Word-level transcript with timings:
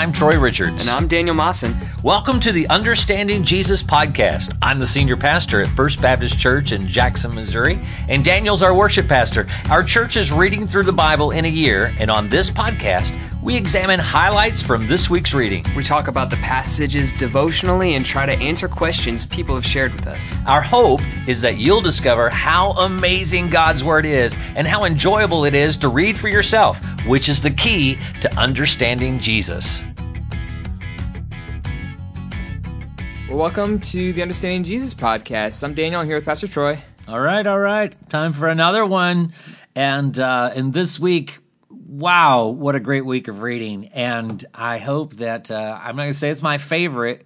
I'm 0.00 0.12
Troy 0.12 0.40
Richards. 0.40 0.80
And 0.80 0.88
I'm 0.88 1.08
Daniel 1.08 1.34
Mawson. 1.34 1.76
Welcome 2.02 2.40
to 2.40 2.52
the 2.52 2.68
Understanding 2.68 3.44
Jesus 3.44 3.82
podcast. 3.82 4.56
I'm 4.62 4.78
the 4.78 4.86
senior 4.86 5.18
pastor 5.18 5.60
at 5.60 5.68
First 5.68 6.00
Baptist 6.00 6.38
Church 6.38 6.72
in 6.72 6.88
Jackson, 6.88 7.34
Missouri, 7.34 7.78
and 8.08 8.24
Daniel's 8.24 8.62
our 8.62 8.72
worship 8.74 9.08
pastor. 9.08 9.46
Our 9.68 9.82
church 9.82 10.16
is 10.16 10.32
reading 10.32 10.66
through 10.66 10.84
the 10.84 10.92
Bible 10.92 11.32
in 11.32 11.44
a 11.44 11.48
year, 11.48 11.94
and 11.98 12.10
on 12.10 12.30
this 12.30 12.50
podcast, 12.50 13.14
we 13.42 13.56
examine 13.56 14.00
highlights 14.00 14.62
from 14.62 14.86
this 14.86 15.10
week's 15.10 15.34
reading. 15.34 15.66
We 15.76 15.84
talk 15.84 16.08
about 16.08 16.30
the 16.30 16.36
passages 16.36 17.12
devotionally 17.12 17.94
and 17.94 18.04
try 18.04 18.24
to 18.24 18.32
answer 18.32 18.68
questions 18.68 19.26
people 19.26 19.54
have 19.54 19.66
shared 19.66 19.92
with 19.92 20.06
us. 20.06 20.34
Our 20.46 20.62
hope 20.62 21.00
is 21.26 21.42
that 21.42 21.58
you'll 21.58 21.80
discover 21.82 22.30
how 22.30 22.70
amazing 22.72 23.50
God's 23.50 23.84
Word 23.84 24.06
is 24.06 24.34
and 24.56 24.66
how 24.66 24.84
enjoyable 24.84 25.44
it 25.44 25.54
is 25.54 25.78
to 25.78 25.88
read 25.88 26.18
for 26.18 26.28
yourself, 26.28 26.80
which 27.06 27.28
is 27.28 27.42
the 27.42 27.50
key 27.50 27.98
to 28.22 28.34
understanding 28.38 29.20
Jesus. 29.20 29.82
Well, 33.30 33.38
welcome 33.38 33.78
to 33.78 34.12
the 34.12 34.22
Understanding 34.22 34.64
Jesus 34.64 34.92
podcast. 34.92 35.62
I'm 35.62 35.74
Daniel. 35.74 36.00
I'm 36.00 36.06
here 36.08 36.16
with 36.16 36.24
Pastor 36.24 36.48
Troy. 36.48 36.82
All 37.06 37.20
right, 37.20 37.46
all 37.46 37.60
right. 37.60 37.94
Time 38.10 38.32
for 38.32 38.48
another 38.48 38.84
one. 38.84 39.34
And 39.76 40.18
uh, 40.18 40.50
and 40.52 40.72
this 40.72 40.98
week 40.98 41.38
wow, 41.68 42.48
what 42.48 42.74
a 42.74 42.80
great 42.80 43.04
week 43.04 43.28
of 43.28 43.40
reading. 43.40 43.90
And 43.94 44.44
I 44.52 44.78
hope 44.78 45.14
that 45.18 45.48
uh, 45.48 45.54
I'm 45.80 45.94
not 45.94 46.02
going 46.02 46.12
to 46.12 46.18
say 46.18 46.30
it's 46.30 46.42
my 46.42 46.58
favorite, 46.58 47.24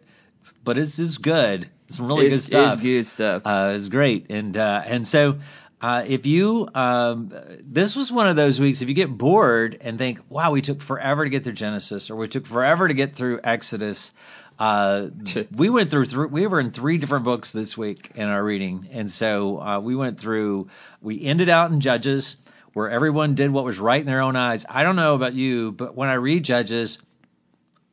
but 0.63 0.77
it's, 0.77 0.99
it's 0.99 1.17
good. 1.17 1.71
It's 1.89 1.97
some 1.97 2.07
really 2.07 2.27
it's, 2.27 2.37
good 2.37 2.43
stuff. 2.43 2.73
It's 2.75 2.83
good 2.83 3.07
stuff. 3.07 3.43
Uh, 3.47 3.73
it's 3.75 3.89
great. 3.89 4.27
And 4.29 4.55
uh, 4.59 4.83
and 4.85 5.07
so 5.07 5.39
uh, 5.81 6.05
if 6.07 6.27
you 6.27 6.69
um, 6.75 7.33
this 7.61 7.97
was 7.97 8.13
one 8.13 8.29
of 8.29 8.37
those 8.37 8.61
weeks 8.61 8.83
if 8.83 8.89
you 8.89 8.95
get 8.95 9.09
bored 9.09 9.79
and 9.81 9.97
think, 9.97 10.21
wow, 10.29 10.51
we 10.51 10.61
took 10.61 10.83
forever 10.83 11.25
to 11.25 11.31
get 11.31 11.45
through 11.45 11.55
Genesis 11.55 12.11
or 12.11 12.17
we 12.17 12.29
took 12.29 12.47
forever 12.47 12.89
to 12.89 12.95
get 12.95 13.17
through 13.17 13.41
Exodus. 13.43 14.13
Uh, 14.59 15.09
we 15.57 15.71
went 15.71 15.91
through 15.91 16.07
th- 16.07 16.31
we 16.31 16.47
were 16.47 16.61
in 16.61 16.71
three 16.71 16.99
different 16.99 17.25
books 17.25 17.53
this 17.53 17.77
week 17.77 18.13
in 18.15 18.29
our 18.29 18.43
reading, 18.43 18.89
and 18.93 19.11
so 19.11 19.61
uh, 19.61 19.81
we 19.81 19.97
went 19.97 20.19
through. 20.21 20.69
We 21.01 21.25
ended 21.25 21.49
out 21.49 21.71
in 21.71 21.81
Judges 21.81 22.37
where 22.73 22.91
everyone 22.91 23.35
did 23.35 23.51
what 23.51 23.65
was 23.65 23.79
right 23.79 24.01
in 24.01 24.07
their 24.07 24.21
own 24.21 24.37
eyes. 24.37 24.67
I 24.69 24.83
don't 24.83 24.97
know 24.97 25.15
about 25.15 25.35
you, 25.35 25.73
but 25.73 25.95
when 25.95 26.09
I 26.09 26.15
read 26.15 26.45
Judges, 26.45 26.99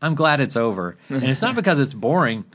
I'm 0.01 0.15
glad 0.15 0.41
it's 0.41 0.55
over. 0.55 0.97
And 1.09 1.23
it's 1.23 1.41
not 1.41 1.55
because 1.61 1.79
it's 1.79 1.93
boring. 1.93 2.45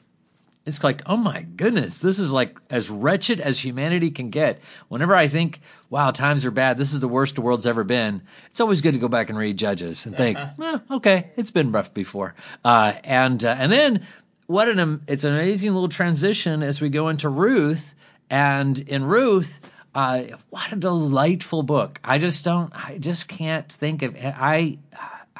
It's 0.67 0.83
like, 0.83 1.03
oh 1.07 1.17
my 1.17 1.43
goodness, 1.43 1.99
this 1.99 2.19
is 2.19 2.33
like 2.33 2.59
as 2.69 2.91
wretched 2.91 3.41
as 3.41 3.59
humanity 3.59 4.11
can 4.11 4.31
get. 4.31 4.61
Whenever 4.89 5.15
I 5.15 5.29
think, 5.29 5.61
wow, 5.89 6.11
times 6.11 6.45
are 6.45 6.51
bad, 6.51 6.77
this 6.77 6.93
is 6.93 6.99
the 6.99 7.09
worst 7.09 7.37
the 7.37 7.41
world's 7.41 7.67
ever 7.67 7.85
been, 7.85 8.23
it's 8.51 8.61
always 8.61 8.81
good 8.81 8.95
to 8.95 8.99
go 8.99 9.09
back 9.09 9.31
and 9.31 9.39
read 9.39 9.57
Judges 9.57 10.07
and 10.07 10.17
think, 10.17 10.39
eh, 10.63 10.79
okay, 10.91 11.31
it's 11.37 11.53
been 11.53 11.71
rough 11.71 11.95
before. 11.95 12.35
Uh, 12.65 12.93
and 13.05 13.43
uh, 13.45 13.55
and 13.57 13.71
then 13.71 14.07
what 14.49 14.69
an 14.69 15.03
it's 15.07 15.25
an 15.25 15.35
amazing 15.35 15.73
little 15.73 15.89
transition 15.89 16.63
as 16.63 16.81
we 16.81 16.89
go 16.89 17.09
into 17.09 17.29
Ruth. 17.29 17.95
And 18.29 18.77
in 18.77 19.05
Ruth, 19.05 19.61
uh, 19.95 20.25
what 20.51 20.73
a 20.73 20.77
delightful 20.77 21.63
book. 21.63 22.01
I 22.05 22.19
just 22.19 22.45
don't, 22.45 22.71
I 22.75 22.99
just 22.99 23.29
can't 23.29 23.71
think 23.71 24.03
of, 24.03 24.17
I, 24.17 24.79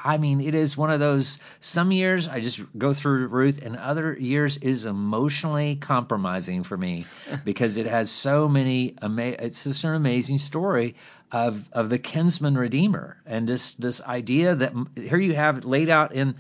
I 0.07 0.19
mean, 0.19 0.41
it 0.41 0.55
is 0.55 0.77
one 0.77 0.93
of 0.93 1.01
those, 1.01 1.41
some 1.59 1.91
years 1.91 2.29
I 2.29 2.39
just 2.39 2.61
go 2.79 2.93
through 2.93 3.27
Ruth 3.27 3.65
and 3.65 3.77
other 3.77 4.17
years 4.17 4.57
is 4.57 4.87
emotionally 4.87 5.75
compromising 5.75 6.63
for 6.63 6.77
me 6.77 7.07
because 7.45 7.77
it 7.77 7.87
has 7.87 8.09
so 8.09 8.49
many, 8.49 8.95
ama- 9.03 9.35
it's 9.41 9.65
just 9.65 9.83
an 9.83 9.95
amazing 9.95 10.39
story 10.39 10.95
of, 11.33 11.69
of 11.73 11.91
the 11.91 11.99
kinsman 11.99 12.57
redeemer 12.57 13.17
and 13.27 13.49
this, 13.49 13.75
this 13.75 14.01
idea 14.01 14.55
that 14.55 14.73
here 14.95 15.19
you 15.19 15.35
have 15.35 15.59
it 15.59 15.65
laid 15.65 15.91
out 15.91 16.15
in 16.15 16.37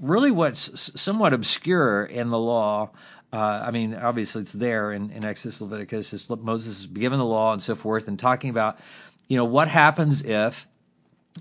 really 0.00 0.30
what's 0.30 0.90
somewhat 0.98 1.34
obscure 1.34 2.06
in 2.06 2.30
the 2.30 2.38
law 2.38 2.88
uh, 3.32 3.36
I 3.36 3.70
mean, 3.70 3.94
obviously 3.94 4.42
it's 4.42 4.52
there 4.52 4.90
in, 4.90 5.12
in 5.12 5.24
Exodus, 5.24 5.60
Leviticus. 5.60 6.12
It's, 6.12 6.28
Moses 6.28 6.80
is 6.80 6.86
given 6.86 7.20
the 7.20 7.24
law 7.24 7.52
and 7.52 7.62
so 7.62 7.76
forth, 7.76 8.08
and 8.08 8.18
talking 8.18 8.50
about, 8.50 8.80
you 9.28 9.36
know, 9.36 9.44
what 9.44 9.68
happens 9.68 10.22
if 10.22 10.66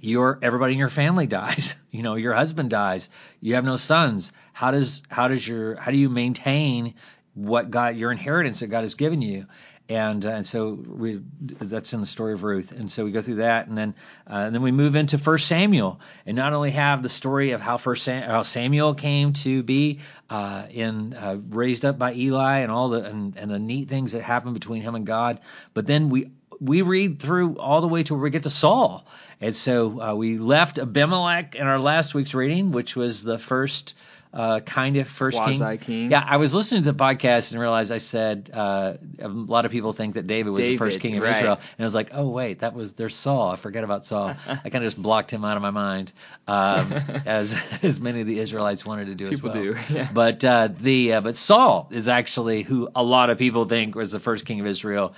your 0.02 0.40
everybody 0.42 0.74
in 0.74 0.80
your 0.80 0.90
family 0.90 1.28
dies. 1.28 1.76
You 1.92 2.04
know, 2.04 2.14
your 2.14 2.36
husband 2.36 2.70
dies. 2.70 3.10
You 3.42 3.56
have 3.56 3.66
no 3.66 3.76
sons. 3.76 4.32
How 4.54 4.70
does 4.70 5.02
how 5.10 5.28
does 5.28 5.48
your 5.48 5.74
how 5.74 5.90
do 5.90 5.98
you 5.98 6.08
maintain 6.08 6.94
what 7.34 7.72
God 7.72 7.96
your 7.96 8.12
inheritance 8.12 8.60
that 8.60 8.68
God 8.68 8.82
has 8.82 8.94
given 8.94 9.24
you? 9.24 9.48
and 9.90 10.24
uh, 10.24 10.30
and 10.30 10.46
so 10.46 10.74
we 10.74 11.20
that's 11.42 11.94
in 11.94 12.00
the 12.00 12.06
story 12.06 12.34
of 12.34 12.44
Ruth, 12.44 12.72
and 12.72 12.90
so 12.90 13.04
we 13.04 13.12
go 13.12 13.24
through 13.24 13.36
that, 13.36 13.68
and 13.68 13.78
then 13.78 13.96
uh, 14.30 14.36
and 14.36 14.54
then 14.54 14.62
we 14.62 14.72
move 14.72 14.96
into 14.96 15.18
First 15.18 15.48
Samuel, 15.48 16.00
and 16.28 16.38
not 16.38 16.54
only 16.54 16.72
have 16.72 17.02
the 17.02 17.10
story 17.10 17.52
of 17.52 17.62
how 17.62 17.78
First 17.78 18.04
Sam, 18.04 18.22
how 18.22 18.44
Samuel 18.44 18.94
came 18.94 19.34
to 19.34 19.64
be 19.64 20.00
uh, 20.30 20.68
in 20.70 21.16
uh, 21.16 21.40
raised 21.50 21.86
up 21.86 21.98
by 21.98 22.14
Eli, 22.14 22.60
and 22.60 22.72
all 22.72 22.90
the 22.90 23.04
and, 23.04 23.36
and 23.36 23.50
the 23.50 23.58
neat 23.58 23.90
things 23.90 24.12
that 24.12 24.22
happen 24.22 24.54
between 24.54 24.84
him 24.84 24.94
and 24.94 25.08
God, 25.08 25.40
but 25.74 25.88
then 25.88 26.10
we 26.10 26.30
we 26.60 26.82
read 26.82 27.20
through 27.20 27.58
all 27.58 27.82
the 27.82 27.88
way 27.88 28.04
to 28.04 28.14
where 28.14 28.24
we 28.24 28.30
get 28.30 28.44
to 28.44 28.50
Saul, 28.50 29.06
and 29.42 29.56
so 29.56 30.02
uh, 30.02 30.16
we 30.16 30.38
left 30.38 30.80
Abimelech 30.80 31.56
in 31.56 31.66
our 31.66 31.80
last 31.80 32.14
week's 32.14 32.34
reading, 32.34 32.72
which 32.72 32.96
was 32.96 33.24
the 33.24 33.40
first 33.40 33.94
uh, 34.32 34.60
kind 34.60 34.98
of 34.98 35.08
first 35.08 35.38
Quasi 35.38 35.60
king. 35.60 35.78
king. 35.80 36.12
Yeah, 36.12 36.24
I 36.26 36.38
was 36.38 36.54
listening 36.54 36.84
to 36.84 36.92
the 36.92 36.98
podcast 36.98 37.52
and 37.52 37.60
realized 37.60 37.92
I 37.92 37.98
said 37.98 38.52
uh, 38.54 38.94
a 39.20 39.28
lot 39.28 39.66
of 39.66 39.72
people 39.72 39.92
think 39.92 40.16
that 40.16 40.28
David 40.28 40.52
was 40.52 40.60
David, 40.60 40.74
the 40.74 40.78
first 40.78 41.00
king 41.00 41.18
of 41.18 41.24
right. 41.24 41.36
Israel, 41.36 41.56
and 41.56 41.80
I 41.80 41.84
was 41.84 41.96
like, 41.96 42.12
oh 42.14 42.30
wait, 42.30 42.60
that 42.60 42.76
was 42.76 42.94
there's 42.94 43.16
Saul. 43.16 43.50
I 43.50 43.56
forget 43.56 43.84
about 43.84 44.06
Saul. 44.06 44.36
I 44.48 44.70
kind 44.70 44.84
of 44.84 44.92
just 44.92 45.02
blocked 45.02 45.32
him 45.32 45.44
out 45.44 45.58
of 45.58 45.64
my 45.64 45.72
mind, 45.72 46.12
um, 46.48 46.94
as 47.26 47.60
as 47.82 48.00
many 48.00 48.22
of 48.22 48.28
the 48.28 48.38
Israelites 48.38 48.86
wanted 48.86 49.06
to 49.08 49.16
do 49.16 49.30
people 49.30 49.50
as 49.50 49.56
well. 49.56 49.64
do. 49.64 49.94
Yeah. 49.94 50.10
But 50.14 50.46
uh, 50.46 50.70
the 50.80 51.14
uh, 51.14 51.22
but 51.22 51.36
Saul 51.36 51.88
is 51.92 52.08
actually 52.08 52.62
who 52.62 52.90
a 52.96 53.04
lot 53.04 53.32
of 53.32 53.40
people 53.40 53.66
think 53.66 53.96
was 53.96 54.12
the 54.12 54.20
first 54.20 54.46
king 54.46 54.60
of 54.60 54.68
Israel. 54.68 55.16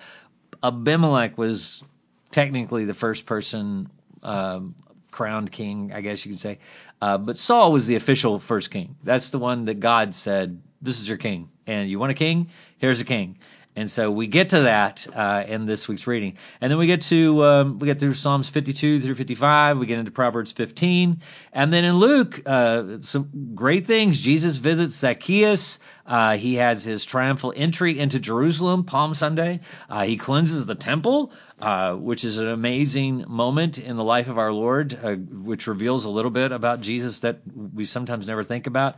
Abimelech 0.64 1.38
was 1.38 1.84
technically 2.32 2.86
the 2.86 2.94
first 2.94 3.26
person 3.26 3.90
um, 4.24 4.76
crowned 5.10 5.52
king, 5.52 5.92
I 5.94 6.02
guess 6.02 6.26
you 6.26 6.32
could 6.32 6.40
say. 6.40 6.60
Uh, 7.02 7.18
but 7.18 7.38
Saul 7.38 7.72
was 7.72 7.88
the 7.88 7.96
official 7.96 8.40
first 8.40 8.72
king. 8.72 8.96
That's 9.04 9.30
the 9.30 9.40
one 9.40 9.66
that 9.66 9.80
God 9.80 10.14
said, 10.16 10.62
"This 10.82 11.00
is 11.00 11.08
your 11.08 11.18
king, 11.18 11.50
and 11.68 11.90
you 11.90 12.00
want 12.00 12.12
a 12.12 12.16
king? 12.16 12.50
Here's 12.78 13.02
a 13.02 13.06
king." 13.06 13.38
And 13.74 13.90
so 13.90 14.12
we 14.12 14.28
get 14.28 14.50
to 14.50 14.64
that 14.64 15.08
uh, 15.16 15.46
in 15.48 15.66
this 15.66 15.88
week's 15.88 16.06
reading, 16.06 16.38
and 16.60 16.70
then 16.70 16.78
we 16.78 16.88
get 16.88 17.02
to 17.04 17.46
um, 17.46 17.80
we 17.80 17.86
get 17.86 18.02
through 18.02 18.16
Psalms 18.16 18.50
52 18.50 19.00
through 19.00 19.16
55. 19.16 19.80
We 19.80 19.86
get 19.86 19.98
into 19.98 20.12
Proverbs 20.12 20.52
15, 20.52 21.22
and 21.54 21.74
then 21.74 21.86
in 21.86 21.96
Luke, 21.96 22.42
uh, 22.46 22.98
some 23.00 23.54
great 23.56 23.88
things. 23.88 24.20
Jesus 24.20 24.58
visits 24.58 24.98
Zacchaeus. 24.98 25.80
Uh, 26.06 26.36
he 26.36 26.56
has 26.56 26.84
his 26.84 27.06
triumphal 27.06 27.54
entry 27.56 27.98
into 27.98 28.20
Jerusalem, 28.20 28.84
Palm 28.84 29.14
Sunday. 29.14 29.62
Uh, 29.90 30.04
he 30.04 30.18
cleanses 30.18 30.66
the 30.66 30.76
temple, 30.76 31.32
uh, 31.62 31.94
which 31.96 32.26
is 32.26 32.40
an 32.40 32.50
amazing 32.50 33.24
moment 33.30 33.78
in 33.78 33.96
the 33.96 34.04
life 34.04 34.28
of 34.28 34.38
our 34.38 34.52
Lord, 34.52 35.00
uh, 35.02 35.16
which 35.16 35.68
reveals 35.68 36.04
a 36.04 36.10
little 36.10 36.32
bit 36.32 36.52
about 36.52 36.82
Jesus 36.82 37.20
that 37.20 37.40
we 37.74 37.86
sometimes 37.86 38.28
never 38.28 38.44
think 38.44 38.68
about. 38.68 38.98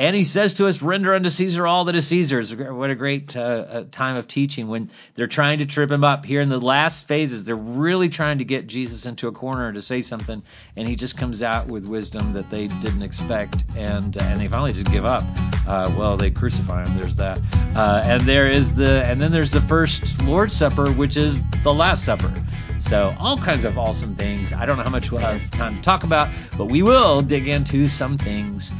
And 0.00 0.16
he 0.16 0.24
says 0.24 0.54
to 0.54 0.66
us, 0.66 0.80
render 0.80 1.12
unto 1.12 1.28
Caesar 1.28 1.66
all 1.66 1.84
that 1.84 1.94
is 1.94 2.06
Caesar's. 2.06 2.56
What 2.56 2.88
a 2.88 2.94
great 2.94 3.36
uh, 3.36 3.84
time 3.90 4.16
of 4.16 4.26
teaching 4.26 4.68
when 4.68 4.90
they're 5.14 5.26
trying 5.26 5.58
to 5.58 5.66
trip 5.66 5.90
him 5.90 6.04
up. 6.04 6.24
Here 6.24 6.40
in 6.40 6.48
the 6.48 6.58
last 6.58 7.06
phases, 7.06 7.44
they're 7.44 7.54
really 7.54 8.08
trying 8.08 8.38
to 8.38 8.46
get 8.46 8.66
Jesus 8.66 9.04
into 9.04 9.28
a 9.28 9.32
corner 9.32 9.70
to 9.70 9.82
say 9.82 10.00
something, 10.00 10.42
and 10.74 10.88
he 10.88 10.96
just 10.96 11.18
comes 11.18 11.42
out 11.42 11.66
with 11.66 11.86
wisdom 11.86 12.32
that 12.32 12.48
they 12.48 12.68
didn't 12.68 13.02
expect, 13.02 13.62
and 13.76 14.16
uh, 14.16 14.22
and 14.22 14.40
they 14.40 14.48
finally 14.48 14.72
just 14.72 14.90
give 14.90 15.04
up. 15.04 15.22
Uh, 15.68 15.92
well, 15.94 16.16
they 16.16 16.30
crucify 16.30 16.86
him. 16.86 16.96
There's 16.96 17.16
that, 17.16 17.38
uh, 17.76 18.02
and 18.02 18.22
there 18.22 18.48
is 18.48 18.72
the, 18.72 19.04
and 19.04 19.20
then 19.20 19.30
there's 19.32 19.50
the 19.50 19.60
first 19.60 20.22
Lord's 20.22 20.54
Supper, 20.54 20.90
which 20.92 21.18
is 21.18 21.42
the 21.62 21.74
Last 21.74 22.06
Supper. 22.06 22.32
So 22.78 23.14
all 23.18 23.36
kinds 23.36 23.66
of 23.66 23.76
awesome 23.76 24.16
things. 24.16 24.54
I 24.54 24.64
don't 24.64 24.78
know 24.78 24.84
how 24.84 24.88
much 24.88 25.12
we'll 25.12 25.20
have 25.20 25.50
time 25.50 25.76
to 25.76 25.82
talk 25.82 26.04
about, 26.04 26.30
but 26.56 26.70
we 26.70 26.82
will 26.82 27.20
dig 27.20 27.48
into 27.48 27.86
some 27.90 28.16
things 28.16 28.72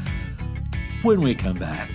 when 1.02 1.22
we 1.22 1.34
come 1.34 1.58
back. 1.58 1.90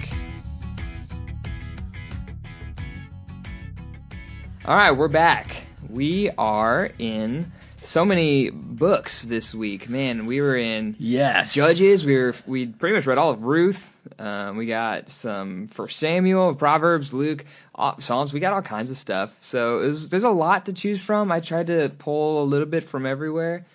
All 4.65 4.75
right, 4.75 4.91
we're 4.91 5.07
back. 5.07 5.67
We 5.87 6.31
are 6.31 6.89
in 6.97 7.51
so 7.83 8.03
many 8.03 8.49
books 8.49 9.23
this 9.23 9.53
week. 9.53 9.87
Man, 9.89 10.25
we 10.25 10.41
were 10.41 10.55
in 10.55 10.95
Yes. 10.97 11.53
Judges. 11.53 12.03
We 12.03 12.15
were 12.15 12.33
we 12.47 12.65
pretty 12.65 12.95
much 12.95 13.05
read 13.05 13.19
all 13.19 13.29
of 13.29 13.43
Ruth. 13.43 13.91
Um, 14.17 14.57
we 14.57 14.65
got 14.65 15.11
some 15.11 15.67
First 15.67 15.99
Samuel, 15.99 16.55
Proverbs, 16.55 17.13
Luke, 17.13 17.45
all, 17.75 17.99
Psalms. 17.99 18.33
We 18.33 18.39
got 18.39 18.53
all 18.53 18.61
kinds 18.63 18.89
of 18.89 18.97
stuff. 18.97 19.37
So 19.41 19.79
it 19.79 19.87
was, 19.87 20.09
there's 20.09 20.23
a 20.23 20.29
lot 20.29 20.65
to 20.65 20.73
choose 20.73 21.01
from. 21.01 21.31
I 21.31 21.41
tried 21.41 21.67
to 21.67 21.91
pull 21.97 22.41
a 22.41 22.45
little 22.45 22.67
bit 22.67 22.83
from 22.83 23.05
everywhere. 23.05 23.65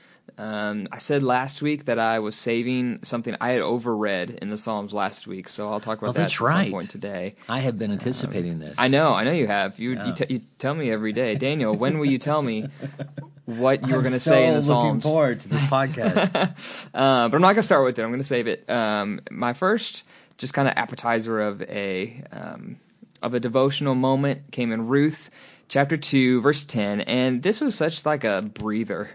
Um, 0.40 0.88
I 0.90 0.98
said 0.98 1.22
last 1.22 1.60
week 1.60 1.84
that 1.84 1.98
I 1.98 2.20
was 2.20 2.34
saving 2.34 3.00
something 3.02 3.36
I 3.40 3.50
had 3.50 3.60
overread 3.60 4.38
in 4.38 4.48
the 4.48 4.56
Psalms 4.56 4.94
last 4.94 5.26
week, 5.26 5.48
so 5.50 5.70
I'll 5.70 5.80
talk 5.80 5.98
about 5.98 6.10
Oh, 6.10 6.12
that 6.14 6.32
at 6.32 6.40
right. 6.40 6.64
some 6.64 6.70
point 6.72 6.90
today. 6.90 7.32
I 7.48 7.60
have 7.60 7.78
been 7.78 7.92
anticipating 7.92 8.58
this. 8.58 8.76
I 8.78 8.88
know, 8.88 9.12
I 9.12 9.24
know 9.24 9.32
you 9.32 9.46
have. 9.46 9.78
You 9.78 9.92
Yeah. 9.92 10.06
you, 10.06 10.12
t- 10.14 10.26
you 10.34 10.40
tell 10.58 10.74
me 10.74 10.90
every 10.90 11.12
day, 11.12 11.34
Daniel. 11.34 11.74
When 11.76 11.98
will 11.98 12.06
you 12.06 12.16
tell 12.18 12.40
me 12.40 12.68
what 13.44 13.86
you 13.86 13.94
were 13.94 14.00
going 14.00 14.14
to 14.14 14.20
so 14.20 14.30
say 14.30 14.46
in 14.46 14.54
the 14.54 14.62
Psalms? 14.62 15.04
looking 15.04 15.10
forward 15.12 15.40
to 15.40 15.48
this 15.50 15.62
podcast. 15.62 16.34
uh, 16.94 17.28
but 17.28 17.34
I'm 17.34 17.42
not 17.42 17.48
going 17.52 17.56
to 17.56 17.62
start 17.62 17.84
with 17.84 17.98
it. 17.98 18.02
I'm 18.02 18.08
going 18.10 18.20
to 18.20 18.24
save 18.24 18.46
it. 18.46 18.68
Um, 18.70 19.20
my 19.30 19.52
first, 19.52 20.04
just 20.38 20.54
kind 20.54 20.68
of 20.68 20.74
appetizer 20.76 21.38
of 21.40 21.60
a 21.62 22.22
um, 22.32 22.76
of 23.22 23.34
a 23.34 23.40
devotional 23.40 23.94
moment 23.94 24.50
came 24.52 24.72
in 24.72 24.86
Ruth 24.86 25.28
chapter 25.68 25.98
two, 25.98 26.40
verse 26.40 26.64
ten, 26.64 27.02
and 27.02 27.42
this 27.42 27.60
was 27.60 27.74
such 27.74 28.06
like 28.06 28.24
a 28.24 28.40
breather, 28.40 29.10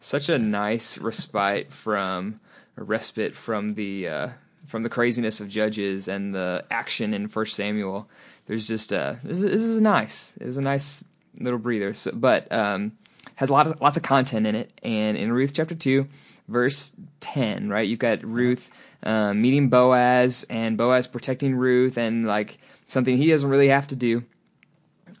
such 0.00 0.28
a 0.28 0.38
nice 0.38 0.98
respite 0.98 1.72
from 1.72 2.40
a 2.76 2.82
respite 2.82 3.34
from 3.34 3.74
the 3.74 4.08
uh, 4.08 4.28
from 4.66 4.82
the 4.82 4.88
craziness 4.88 5.40
of 5.40 5.48
Judges 5.48 6.08
and 6.08 6.34
the 6.34 6.64
action 6.70 7.14
in 7.14 7.28
First 7.28 7.56
Samuel. 7.56 8.08
There's 8.46 8.68
just 8.68 8.92
a 8.92 9.18
this 9.22 9.38
is, 9.38 9.50
this 9.50 9.62
is 9.62 9.80
nice. 9.80 10.34
It 10.40 10.46
was 10.46 10.56
a 10.56 10.62
nice 10.62 11.04
little 11.38 11.58
breather. 11.58 11.94
So, 11.94 12.12
but 12.12 12.50
um, 12.52 12.92
has 13.34 13.50
a 13.50 13.52
lot 13.52 13.66
of 13.66 13.80
lots 13.80 13.96
of 13.96 14.02
content 14.02 14.46
in 14.46 14.54
it. 14.54 14.72
And 14.82 15.16
in 15.16 15.32
Ruth 15.32 15.52
chapter 15.54 15.74
two, 15.74 16.08
verse 16.48 16.92
ten, 17.20 17.68
right? 17.68 17.86
You've 17.86 17.98
got 17.98 18.24
Ruth 18.24 18.70
um, 19.02 19.42
meeting 19.42 19.68
Boaz 19.68 20.46
and 20.48 20.76
Boaz 20.76 21.06
protecting 21.06 21.54
Ruth 21.54 21.98
and 21.98 22.24
like 22.24 22.58
something 22.86 23.16
he 23.16 23.28
doesn't 23.28 23.50
really 23.50 23.68
have 23.68 23.88
to 23.88 23.96
do. 23.96 24.24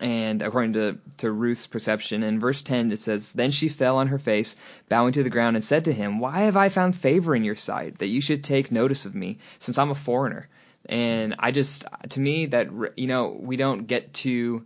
And 0.00 0.42
according 0.42 0.74
to, 0.74 0.98
to 1.18 1.30
Ruth's 1.30 1.66
perception, 1.66 2.22
in 2.22 2.38
verse 2.38 2.62
10 2.62 2.92
it 2.92 3.00
says, 3.00 3.32
Then 3.32 3.50
she 3.50 3.68
fell 3.68 3.96
on 3.98 4.08
her 4.08 4.18
face, 4.18 4.54
bowing 4.88 5.12
to 5.14 5.22
the 5.22 5.30
ground, 5.30 5.56
and 5.56 5.64
said 5.64 5.86
to 5.86 5.92
him, 5.92 6.20
Why 6.20 6.42
have 6.42 6.56
I 6.56 6.68
found 6.68 6.94
favor 6.96 7.34
in 7.34 7.42
your 7.44 7.56
sight, 7.56 7.98
that 7.98 8.06
you 8.06 8.20
should 8.20 8.44
take 8.44 8.70
notice 8.70 9.06
of 9.06 9.14
me, 9.14 9.38
since 9.58 9.76
I'm 9.78 9.90
a 9.90 9.96
foreigner? 9.96 10.46
And 10.88 11.34
I 11.38 11.50
just, 11.50 11.84
to 12.10 12.20
me, 12.20 12.46
that, 12.46 12.68
you 12.96 13.08
know, 13.08 13.36
we 13.38 13.56
don't 13.56 13.86
get 13.86 14.14
to 14.14 14.64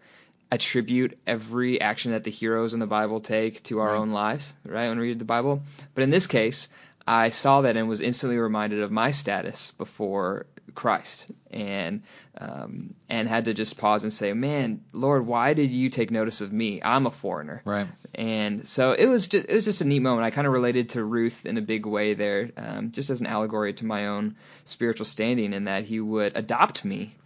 attribute 0.50 1.18
every 1.26 1.80
action 1.80 2.12
that 2.12 2.24
the 2.24 2.30
heroes 2.30 2.74
in 2.74 2.80
the 2.80 2.86
Bible 2.86 3.20
take 3.20 3.62
to 3.64 3.80
our 3.80 3.88
Right. 3.92 3.98
own 3.98 4.10
lives, 4.12 4.52
right, 4.66 4.88
when 4.88 4.98
we 4.98 5.08
read 5.08 5.18
the 5.18 5.24
Bible. 5.24 5.62
But 5.94 6.04
in 6.04 6.10
this 6.10 6.26
case, 6.26 6.68
I 7.06 7.30
saw 7.30 7.62
that 7.62 7.76
and 7.78 7.88
was 7.88 8.02
instantly 8.02 8.36
reminded 8.38 8.80
of 8.82 8.92
my 8.92 9.12
status 9.12 9.70
before 9.78 10.44
Christ, 10.74 11.30
and 11.50 12.02
um, 12.38 12.94
and 13.08 13.28
had 13.28 13.44
to 13.46 13.54
just 13.54 13.78
pause 13.78 14.02
and 14.02 14.12
say, 14.12 14.32
"Man, 14.32 14.82
Lord, 14.92 15.26
why 15.26 15.54
did 15.54 15.70
you 15.70 15.90
take 15.90 16.10
notice 16.10 16.40
of 16.40 16.52
me? 16.52 16.80
I'm 16.82 17.06
a 17.06 17.10
foreigner." 17.10 17.62
right. 17.64 17.88
And 18.14 18.68
so 18.68 18.92
it 18.92 19.06
was 19.06 19.28
just 19.28 19.46
it 19.48 19.54
was 19.54 19.64
just 19.64 19.80
a 19.80 19.86
neat 19.86 20.00
moment. 20.00 20.24
I 20.24 20.30
kind 20.30 20.46
of 20.46 20.52
related 20.52 20.90
to 20.90 21.02
Ruth 21.04 21.46
in 21.46 21.56
a 21.56 21.62
big 21.62 21.86
way 21.86 22.14
there, 22.14 22.50
um, 22.56 22.90
just 22.90 23.08
as 23.10 23.20
an 23.20 23.26
allegory 23.26 23.72
to 23.74 23.86
my 23.86 24.08
own 24.08 24.36
spiritual 24.66 25.06
standing, 25.06 25.52
in 25.54 25.64
that 25.64 25.84
He 25.84 26.00
would 26.00 26.36
adopt 26.36 26.84
me 26.84 27.16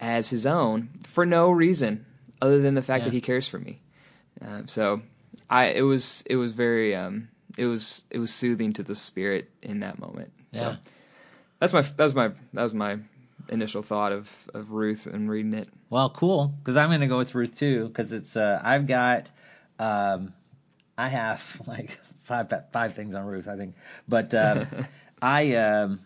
as 0.00 0.30
His 0.30 0.46
own 0.46 0.88
for 1.04 1.26
no 1.26 1.50
reason 1.50 2.06
other 2.40 2.60
than 2.60 2.74
the 2.74 2.82
fact 2.82 3.02
Yeah. 3.02 3.04
that 3.10 3.14
He 3.14 3.20
cares 3.20 3.46
for 3.46 3.58
me. 3.58 3.80
Um, 4.40 4.68
so 4.68 5.02
I 5.50 5.66
it 5.66 5.82
was 5.82 6.22
it 6.26 6.36
was 6.36 6.52
very 6.52 6.96
um, 6.96 7.28
it 7.58 7.66
was 7.66 8.04
it 8.10 8.18
was 8.18 8.32
soothing 8.32 8.72
to 8.74 8.82
the 8.82 8.94
spirit 8.96 9.50
in 9.62 9.80
that 9.80 9.98
moment. 9.98 10.32
Yeah. 10.52 10.60
So 10.60 10.76
that's 11.62 11.72
my 11.72 11.82
that 11.82 12.02
was 12.02 12.14
my 12.14 12.28
that 12.54 12.62
was 12.62 12.74
my 12.74 12.98
initial 13.48 13.82
thought 13.82 14.10
of 14.10 14.30
of 14.52 14.72
Ruth 14.72 15.06
and 15.06 15.30
reading 15.30 15.54
it. 15.54 15.68
Well, 15.90 16.10
cool. 16.10 16.52
Because 16.58 16.76
I'm 16.76 16.88
going 16.88 17.02
to 17.02 17.06
go 17.06 17.18
with 17.18 17.34
Ruth 17.36 17.56
too. 17.56 17.86
Because 17.86 18.12
it's 18.12 18.36
uh, 18.36 18.60
I've 18.62 18.88
got 18.88 19.30
um, 19.78 20.34
I 20.98 21.08
have 21.08 21.62
like 21.66 22.00
five 22.24 22.52
five 22.72 22.94
things 22.94 23.14
on 23.14 23.24
Ruth, 23.26 23.46
I 23.46 23.56
think. 23.56 23.76
But 24.08 24.34
um, 24.34 24.66
I 25.22 25.54
um, 25.54 26.00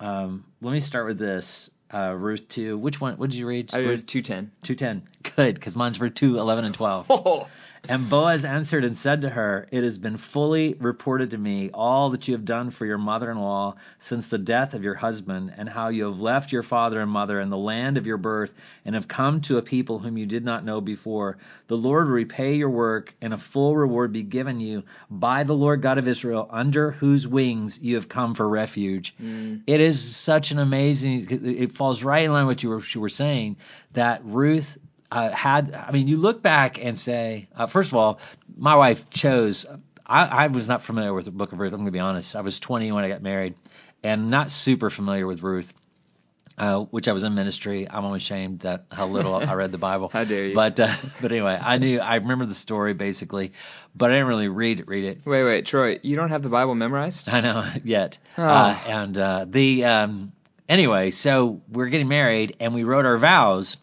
um, 0.00 0.44
let 0.60 0.72
me 0.72 0.80
start 0.80 1.06
with 1.06 1.18
this. 1.18 1.70
Uh, 1.90 2.14
Ruth 2.14 2.46
two. 2.48 2.76
Which 2.76 3.00
one? 3.00 3.16
What 3.16 3.30
did 3.30 3.38
you 3.38 3.46
read? 3.46 3.72
I 3.72 3.78
read 3.78 4.06
two 4.06 4.20
ten. 4.20 4.52
two 4.62 4.74
ten. 4.74 5.04
Good, 5.34 5.54
because 5.54 5.74
mine's 5.76 5.96
for 5.96 6.10
two 6.10 6.38
eleven 6.38 6.66
and 6.66 6.74
twelve. 6.74 7.06
Oh, 7.10 7.48
And 7.90 8.10
Boaz 8.10 8.44
answered 8.44 8.84
and 8.84 8.94
said 8.94 9.22
to 9.22 9.30
her, 9.30 9.66
It 9.70 9.82
has 9.82 9.96
been 9.96 10.18
fully 10.18 10.74
reported 10.74 11.30
to 11.30 11.38
me 11.38 11.70
all 11.72 12.10
that 12.10 12.28
you 12.28 12.34
have 12.34 12.44
done 12.44 12.70
for 12.70 12.84
your 12.84 12.98
mother 12.98 13.30
in 13.30 13.38
law 13.38 13.76
since 13.98 14.28
the 14.28 14.36
death 14.36 14.74
of 14.74 14.84
your 14.84 14.94
husband, 14.94 15.54
and 15.56 15.66
how 15.70 15.88
you 15.88 16.04
have 16.04 16.20
left 16.20 16.52
your 16.52 16.62
father 16.62 17.00
and 17.00 17.10
mother 17.10 17.40
and 17.40 17.50
the 17.50 17.56
land 17.56 17.96
of 17.96 18.06
your 18.06 18.18
birth, 18.18 18.52
and 18.84 18.94
have 18.94 19.08
come 19.08 19.40
to 19.40 19.56
a 19.56 19.62
people 19.62 19.98
whom 19.98 20.18
you 20.18 20.26
did 20.26 20.44
not 20.44 20.66
know 20.66 20.82
before. 20.82 21.38
The 21.68 21.78
Lord 21.78 22.08
repay 22.08 22.56
your 22.56 22.68
work, 22.68 23.14
and 23.22 23.32
a 23.32 23.38
full 23.38 23.74
reward 23.74 24.12
be 24.12 24.22
given 24.22 24.60
you 24.60 24.82
by 25.10 25.44
the 25.44 25.54
Lord 25.54 25.80
God 25.80 25.96
of 25.96 26.06
Israel, 26.06 26.46
under 26.50 26.90
whose 26.90 27.26
wings 27.26 27.78
you 27.80 27.94
have 27.94 28.10
come 28.10 28.34
for 28.34 28.46
refuge. 28.46 29.14
Mm. 29.18 29.62
It 29.66 29.80
is 29.80 30.14
such 30.14 30.50
an 30.50 30.58
amazing, 30.58 31.26
it 31.30 31.72
falls 31.72 32.02
right 32.04 32.24
in 32.24 32.32
line 32.32 32.46
with 32.46 32.58
what 32.58 32.62
you 32.62 32.68
were, 32.68 32.82
you 32.92 33.00
were 33.00 33.08
saying, 33.08 33.56
that 33.94 34.20
Ruth 34.24 34.76
uh, 35.10 35.30
had 35.30 35.74
I 35.74 35.90
mean, 35.92 36.08
you 36.08 36.16
look 36.16 36.42
back 36.42 36.82
and 36.82 36.96
say, 36.96 37.48
uh, 37.56 37.66
first 37.66 37.90
of 37.92 37.96
all, 37.96 38.20
my 38.56 38.76
wife 38.76 39.08
chose. 39.10 39.66
I, 40.06 40.24
I 40.24 40.46
was 40.48 40.68
not 40.68 40.82
familiar 40.82 41.12
with 41.12 41.26
the 41.26 41.30
Book 41.30 41.52
of 41.52 41.58
Ruth. 41.58 41.72
I'm 41.72 41.80
going 41.80 41.86
to 41.86 41.92
be 41.92 41.98
honest. 41.98 42.34
I 42.34 42.40
was 42.40 42.58
20 42.58 42.92
when 42.92 43.04
I 43.04 43.08
got 43.08 43.22
married, 43.22 43.54
and 44.02 44.30
not 44.30 44.50
super 44.50 44.88
familiar 44.88 45.26
with 45.26 45.42
Ruth, 45.42 45.72
uh, 46.56 46.80
which 46.80 47.08
I 47.08 47.12
was 47.12 47.24
in 47.24 47.34
ministry. 47.34 47.86
I'm 47.88 48.04
always 48.04 48.22
ashamed 48.22 48.60
that 48.60 48.86
how 48.90 49.06
little 49.06 49.34
I 49.34 49.54
read 49.54 49.70
the 49.70 49.78
Bible. 49.78 50.08
How 50.12 50.24
dare 50.24 50.46
you. 50.46 50.54
But 50.54 50.80
uh, 50.80 50.94
but 51.20 51.30
anyway, 51.30 51.58
I 51.60 51.78
knew 51.78 52.00
I 52.00 52.16
remember 52.16 52.46
the 52.46 52.54
story 52.54 52.94
basically, 52.94 53.52
but 53.94 54.10
I 54.10 54.14
didn't 54.14 54.28
really 54.28 54.48
read 54.48 54.80
it. 54.80 54.88
Read 54.88 55.04
it. 55.04 55.26
wait, 55.26 55.44
wait, 55.44 55.66
Troy, 55.66 55.98
you 56.02 56.16
don't 56.16 56.30
have 56.30 56.42
the 56.42 56.48
Bible 56.48 56.74
memorized? 56.74 57.28
I 57.28 57.40
know 57.40 57.70
yet. 57.84 58.18
Oh. 58.36 58.42
Uh, 58.42 58.78
and 58.88 59.18
uh, 59.18 59.46
the 59.48 59.84
um, 59.84 60.32
anyway, 60.68 61.10
so 61.10 61.60
we're 61.70 61.88
getting 61.88 62.08
married, 62.08 62.56
and 62.60 62.74
we 62.74 62.84
wrote 62.84 63.06
our 63.06 63.18
vows, 63.18 63.76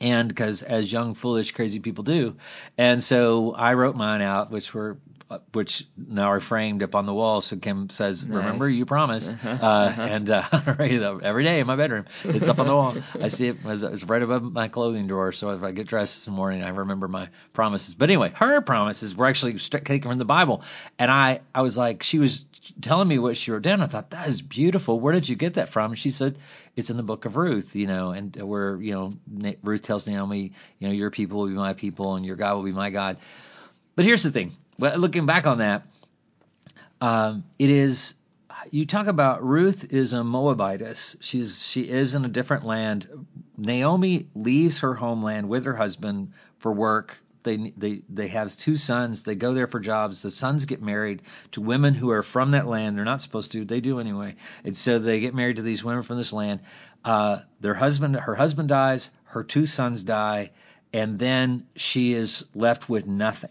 and 0.00 0.28
because 0.28 0.62
as 0.62 0.90
young, 0.90 1.14
foolish, 1.14 1.52
crazy 1.52 1.80
people 1.80 2.04
do, 2.04 2.36
and 2.78 3.02
so 3.02 3.52
I 3.54 3.74
wrote 3.74 3.96
mine 3.96 4.22
out, 4.22 4.50
which 4.50 4.72
were. 4.74 4.98
Uh, 5.30 5.38
Which 5.52 5.86
now 5.96 6.32
are 6.32 6.40
framed 6.40 6.82
up 6.82 6.96
on 6.96 7.06
the 7.06 7.14
wall, 7.14 7.40
so 7.40 7.56
Kim 7.56 7.88
says, 7.88 8.26
"Remember, 8.26 8.68
you 8.68 8.84
promised." 8.84 9.30
Uh, 9.44 9.94
and 9.96 10.28
uh, 10.28 10.42
every 10.52 11.44
day 11.44 11.60
in 11.60 11.66
my 11.68 11.76
bedroom, 11.76 12.06
it's 12.24 12.48
up 12.48 12.58
on 12.58 12.66
the 12.66 12.74
wall. 12.74 12.96
I 13.20 13.28
see 13.28 13.46
it 13.46 13.58
as 13.64 13.84
it's 13.84 14.02
right 14.02 14.22
above 14.22 14.42
my 14.42 14.66
clothing 14.66 15.06
drawer. 15.06 15.30
So 15.30 15.50
if 15.50 15.62
I 15.62 15.70
get 15.70 15.86
dressed 15.86 16.16
this 16.16 16.28
morning, 16.28 16.64
I 16.64 16.70
remember 16.70 17.06
my 17.06 17.28
promises. 17.52 17.94
But 17.94 18.10
anyway, 18.10 18.32
her 18.34 18.60
promises 18.60 19.14
were 19.14 19.26
actually 19.26 19.54
taken 19.54 20.02
from 20.02 20.18
the 20.18 20.24
Bible, 20.24 20.64
and 20.98 21.10
I, 21.10 21.42
I 21.54 21.62
was 21.62 21.76
like, 21.76 22.02
she 22.02 22.18
was 22.18 22.44
telling 22.80 23.06
me 23.06 23.18
what 23.18 23.36
she 23.36 23.52
wrote 23.52 23.62
down. 23.62 23.82
I 23.82 23.86
thought 23.86 24.10
that 24.10 24.28
is 24.28 24.42
beautiful. 24.42 24.98
Where 24.98 25.12
did 25.12 25.28
you 25.28 25.36
get 25.36 25.54
that 25.54 25.68
from? 25.68 25.94
She 25.94 26.10
said, 26.10 26.38
it's 26.74 26.90
in 26.90 26.96
the 26.96 27.02
book 27.04 27.24
of 27.24 27.36
Ruth, 27.36 27.76
you 27.76 27.86
know, 27.86 28.10
and 28.10 28.34
where 28.34 28.76
you 28.76 28.94
know 28.94 29.12
Na- 29.30 29.52
Ruth 29.62 29.82
tells 29.82 30.06
Naomi, 30.08 30.52
you 30.80 30.88
know, 30.88 30.94
your 30.94 31.10
people 31.10 31.38
will 31.38 31.46
be 31.46 31.54
my 31.54 31.74
people, 31.74 32.16
and 32.16 32.26
your 32.26 32.36
God 32.36 32.56
will 32.56 32.64
be 32.64 32.72
my 32.72 32.90
God. 32.90 33.18
But 33.94 34.04
here's 34.04 34.22
the 34.22 34.30
thing. 34.30 34.56
Well, 34.80 34.96
looking 34.96 35.26
back 35.26 35.46
on 35.46 35.58
that, 35.58 35.86
um, 37.02 37.44
it 37.58 37.68
is 37.68 38.14
you 38.70 38.86
talk 38.86 39.08
about 39.08 39.44
Ruth 39.44 39.92
is 39.92 40.14
a 40.14 40.24
Moabitess. 40.24 41.16
She's 41.20 41.62
she 41.62 41.82
is 41.82 42.14
in 42.14 42.24
a 42.24 42.28
different 42.28 42.64
land. 42.64 43.06
Naomi 43.58 44.28
leaves 44.34 44.78
her 44.78 44.94
homeland 44.94 45.50
with 45.50 45.66
her 45.66 45.76
husband 45.76 46.32
for 46.60 46.72
work. 46.72 47.18
They 47.42 47.74
they 47.76 48.00
they 48.08 48.28
have 48.28 48.56
two 48.56 48.76
sons. 48.76 49.22
They 49.22 49.34
go 49.34 49.52
there 49.52 49.66
for 49.66 49.80
jobs. 49.80 50.22
The 50.22 50.30
sons 50.30 50.64
get 50.64 50.80
married 50.80 51.20
to 51.50 51.60
women 51.60 51.92
who 51.92 52.08
are 52.08 52.22
from 52.22 52.52
that 52.52 52.66
land. 52.66 52.96
They're 52.96 53.04
not 53.04 53.20
supposed 53.20 53.52
to. 53.52 53.66
They 53.66 53.82
do 53.82 54.00
anyway. 54.00 54.36
And 54.64 54.74
so 54.74 54.98
they 54.98 55.20
get 55.20 55.34
married 55.34 55.56
to 55.56 55.62
these 55.62 55.84
women 55.84 56.04
from 56.04 56.16
this 56.16 56.32
land. 56.32 56.60
Uh, 57.04 57.40
their 57.60 57.74
husband, 57.74 58.16
her 58.16 58.34
husband 58.34 58.70
dies. 58.70 59.10
Her 59.24 59.44
two 59.44 59.66
sons 59.66 60.02
die, 60.02 60.52
and 60.90 61.18
then 61.18 61.66
she 61.76 62.14
is 62.14 62.46
left 62.54 62.88
with 62.88 63.06
nothing 63.06 63.50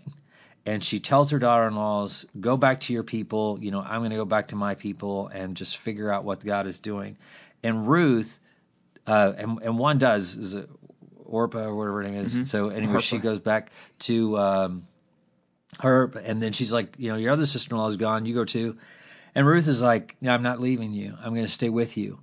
and 0.66 0.84
she 0.84 1.00
tells 1.00 1.32
her 1.32 1.40
daughter-in-laws, 1.40 2.26
"Go 2.40 2.58
back 2.58 2.82
to 2.82 2.94
your 2.94 3.04
people. 3.04 3.58
You 3.62 3.72
know, 3.72 3.82
I'm 3.82 4.02
going 4.02 4.12
to 4.12 4.18
go 4.18 4.26
back 4.26 4.50
to 4.50 4.56
my 4.56 4.76
people 4.76 5.28
and 5.28 5.56
just 5.56 5.78
figure 5.78 6.12
out 6.12 6.24
what 6.24 6.44
God 6.44 6.68
is 6.68 6.80
doing." 6.80 7.18
And 7.64 7.88
Ruth, 7.88 8.40
uh, 9.08 9.34
and 9.38 9.60
and 9.62 9.78
one 9.78 9.98
does 9.98 10.36
is 10.36 10.54
it 10.54 10.70
Orpah 11.26 11.66
or 11.66 11.76
whatever 11.76 12.04
her 12.04 12.10
name 12.10 12.16
is. 12.16 12.50
So 12.50 12.70
anyway, 12.70 13.02
she 13.02 13.18
goes 13.18 13.40
back 13.40 13.72
to 14.00 14.38
um, 14.38 14.88
her, 15.80 16.12
and 16.24 16.42
then 16.42 16.54
she's 16.54 16.74
like, 16.74 16.96
"You 16.98 17.12
know, 17.12 17.18
your 17.18 17.32
other 17.32 17.46
sister-in-law 17.46 17.88
is 17.88 17.98
gone. 17.98 18.26
You 18.26 18.34
go 18.34 18.46
too." 18.46 18.78
And 19.36 19.46
Ruth 19.46 19.68
is 19.68 19.82
like, 19.82 20.16
"No, 20.22 20.34
I'm 20.34 20.44
not 20.44 20.60
leaving 20.60 20.94
you. 20.94 21.16
I'm 21.22 21.34
going 21.34 21.46
to 21.46 21.52
stay 21.52 21.70
with 21.70 21.98
you." 21.98 22.20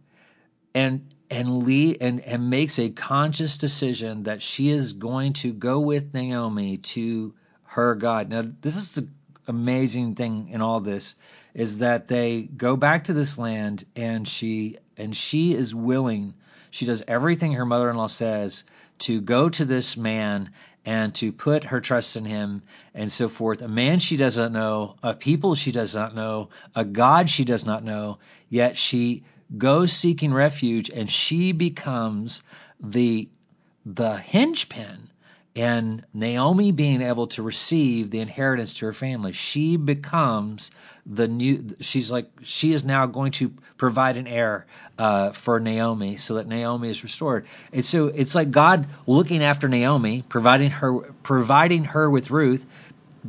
And 0.75 1.07
and 1.31 1.65
Lee 1.65 1.97
and 2.01 2.21
and 2.21 2.51
makes 2.51 2.79
a 2.79 2.91
conscious 2.91 3.57
decision 3.57 4.25
that 4.25 4.43
she 4.43 4.69
is 4.69 4.93
going 4.93 5.33
to 5.35 5.53
go 5.53 5.81
with 5.81 6.13
Naomi 6.13 6.77
to 6.79 7.35
her 7.77 7.95
God. 7.95 8.31
Now, 8.31 8.43
this 8.63 8.75
is 8.75 8.93
the 8.93 9.07
amazing 9.47 10.15
thing 10.15 10.49
in 10.49 10.63
all 10.63 10.81
this 10.81 11.15
is 11.53 11.79
that 11.79 12.09
they 12.09 12.41
go 12.41 12.75
back 12.75 13.05
to 13.05 13.13
this 13.13 13.37
land 13.37 13.85
and 13.95 14.27
she 14.27 14.79
and 14.97 15.15
she 15.15 15.53
is 15.53 15.75
willing. 15.75 16.33
She 16.71 16.87
does 16.87 17.05
everything 17.07 17.53
her 17.53 17.67
mother-in-law 17.67 18.07
says 18.07 18.65
to 19.01 19.21
go 19.21 19.51
to 19.51 19.67
this 19.67 19.95
man 19.95 20.53
and 20.87 21.15
to 21.17 21.33
put 21.33 21.65
her 21.65 21.83
trust 21.83 22.17
in 22.17 22.25
him 22.25 22.63
and 22.95 23.13
so 23.13 23.29
forth. 23.29 23.61
A 23.61 23.69
man 23.69 23.99
she 23.99 24.17
does 24.17 24.39
not 24.39 24.53
know, 24.53 24.97
a 25.03 25.13
people 25.13 25.55
she 25.55 25.71
does 25.71 25.95
not 25.95 26.15
know, 26.15 26.49
a 26.75 26.85
God 26.85 27.29
she 27.29 27.45
does 27.45 27.67
not 27.67 27.85
know, 27.85 28.21
yet 28.49 28.79
she 28.79 29.25
goes 29.57 29.93
seeking 29.93 30.33
refuge 30.33 30.89
and 30.89 31.11
she 31.11 31.53
becomes 31.53 32.43
the 32.81 33.29
the 33.85 34.17
hinge 34.17 34.71
pin 34.71 35.11
and 35.57 36.05
Naomi 36.13 36.71
being 36.71 37.01
able 37.01 37.29
to 37.29 37.43
receive 37.43 38.11
the 38.11 38.21
inheritance 38.21 38.75
to 38.75 38.87
her 38.87 38.93
family, 38.93 39.33
she 39.33 39.79
becomes 39.79 40.71
the 41.07 41.27
new. 41.27 41.77
She's 41.81 42.13
like 42.13 42.31
she 42.43 42.73
is 42.73 42.85
now 42.85 43.07
going 43.07 43.33
to 43.33 43.55
provide 43.79 44.19
an 44.19 44.27
heir 44.27 44.67
uh, 44.99 45.33
for 45.33 45.59
Naomi, 45.59 46.17
so 46.17 46.35
that 46.35 46.47
Naomi 46.47 46.91
is 46.91 47.03
restored. 47.03 47.47
And 47.73 47.83
so 47.83 48.09
it's 48.09 48.35
like 48.35 48.51
God 48.51 48.87
looking 49.07 49.43
after 49.43 49.67
Naomi, 49.67 50.23
providing 50.29 50.71
her 50.71 51.01
providing 51.23 51.85
her 51.85 52.11
with 52.11 52.31
Ruth, 52.31 52.67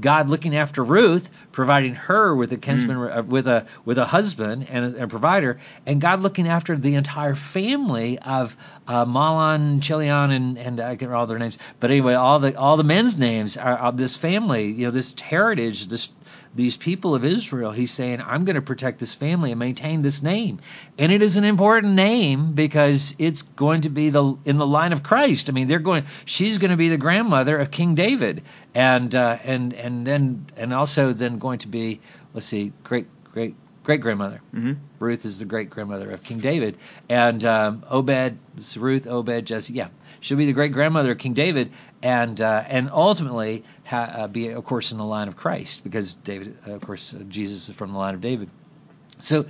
God 0.01 0.29
looking 0.29 0.55
after 0.55 0.83
Ruth, 0.83 1.29
providing 1.51 1.95
her 1.95 2.35
with 2.35 2.51
a 2.51 2.57
kinsman, 2.57 2.97
mm. 2.97 3.25
with 3.27 3.47
a 3.47 3.65
with 3.85 3.97
a 3.97 4.05
husband 4.05 4.67
and 4.69 4.95
a, 4.95 5.03
a, 5.03 5.07
provider, 5.07 5.59
and 5.85 5.99
God 5.99 6.21
looking 6.21 6.47
after 6.47 6.77
the 6.77 6.95
entire 6.95 7.35
family 7.35 8.19
of 8.19 8.55
uh, 8.87 9.05
Chilion, 9.81 10.31
and 10.31 10.57
and 10.57 10.79
I 10.79 10.89
can't 10.91 11.01
remember 11.01 11.15
all 11.15 11.27
their 11.27 11.39
names, 11.39 11.57
but 11.79 11.91
anyway, 11.91 12.13
all 12.13 12.39
the 12.39 12.57
all 12.57 12.77
the 12.77 12.83
men's 12.83 13.17
names 13.17 13.57
are 13.57 13.77
of 13.77 13.97
this 13.97 14.15
family, 14.15 14.71
you 14.71 14.85
know, 14.85 14.91
this 14.91 15.19
heritage, 15.19 15.87
this 15.87 16.09
these 16.57 16.75
people 16.75 17.15
of 17.15 17.23
Israel, 17.23 17.71
he's 17.71 17.91
saying, 17.91 18.21
I'm 18.21 18.43
going 18.43 18.55
to 18.55 18.61
protect 18.61 18.99
this 18.99 19.13
family 19.13 19.51
and 19.51 19.59
maintain 19.59 20.01
this 20.01 20.23
name. 20.23 20.59
And 20.97 21.11
it 21.11 21.21
is 21.21 21.37
an 21.37 21.43
important 21.43 21.93
name 21.93 22.53
because 22.53 23.15
it's 23.19 23.43
going 23.43 23.81
to 23.81 23.89
be 23.89 24.09
the 24.09 24.35
in 24.43 24.57
the 24.57 24.67
line 24.67 24.91
of 24.91 25.03
Christ. 25.03 25.49
I 25.49 25.53
mean, 25.53 25.67
they're 25.67 25.79
going 25.79 26.05
she's 26.25 26.57
going 26.57 26.71
to 26.71 26.77
be 26.77 26.89
the 26.89 26.97
grandmother 26.97 27.57
of 27.57 27.71
King 27.71 27.95
David 27.95 28.43
and 28.73 29.13
uh, 29.15 29.37
and 29.43 29.73
and 29.73 30.05
then 30.05 30.47
and 30.57 30.73
also 30.73 31.13
then 31.13 31.37
going 31.37 31.59
to 31.59 31.67
be 31.67 32.01
let's 32.33 32.47
see, 32.47 32.73
great 32.83 33.07
great 33.23 33.55
great 33.83 34.01
grandmother. 34.01 34.41
Mm-hmm. 34.53 34.73
Ruth 34.99 35.25
is 35.25 35.39
the 35.39 35.45
great 35.45 35.69
grandmother 35.69 36.09
of 36.09 36.23
King 36.23 36.39
David, 36.39 36.77
and 37.07 37.43
um, 37.45 37.85
Obed, 37.89 38.37
Ruth, 38.75 39.07
Obed, 39.07 39.45
Jesse. 39.45 39.73
Yeah, 39.73 39.89
she'll 40.27 40.37
be 40.37 40.45
the 40.45 40.53
great 40.53 40.73
grandmother 40.73 41.11
of 41.11 41.17
King 41.17 41.33
David, 41.33 41.71
and 42.03 42.39
uh, 42.39 42.63
and 42.67 42.89
ultimately 42.91 43.63
ha- 43.85 44.11
uh, 44.13 44.27
be, 44.27 44.49
of 44.49 44.65
course, 44.65 44.91
in 44.91 44.97
the 44.97 45.05
line 45.05 45.29
of 45.29 45.37
Christ, 45.37 45.83
because 45.83 46.13
David, 46.15 46.57
uh, 46.67 46.73
of 46.73 46.81
course, 46.81 47.13
uh, 47.13 47.23
Jesus 47.23 47.69
is 47.69 47.75
from 47.75 47.93
the 47.93 47.97
line 47.97 48.13
of 48.13 48.21
David. 48.21 48.49
So 49.19 49.45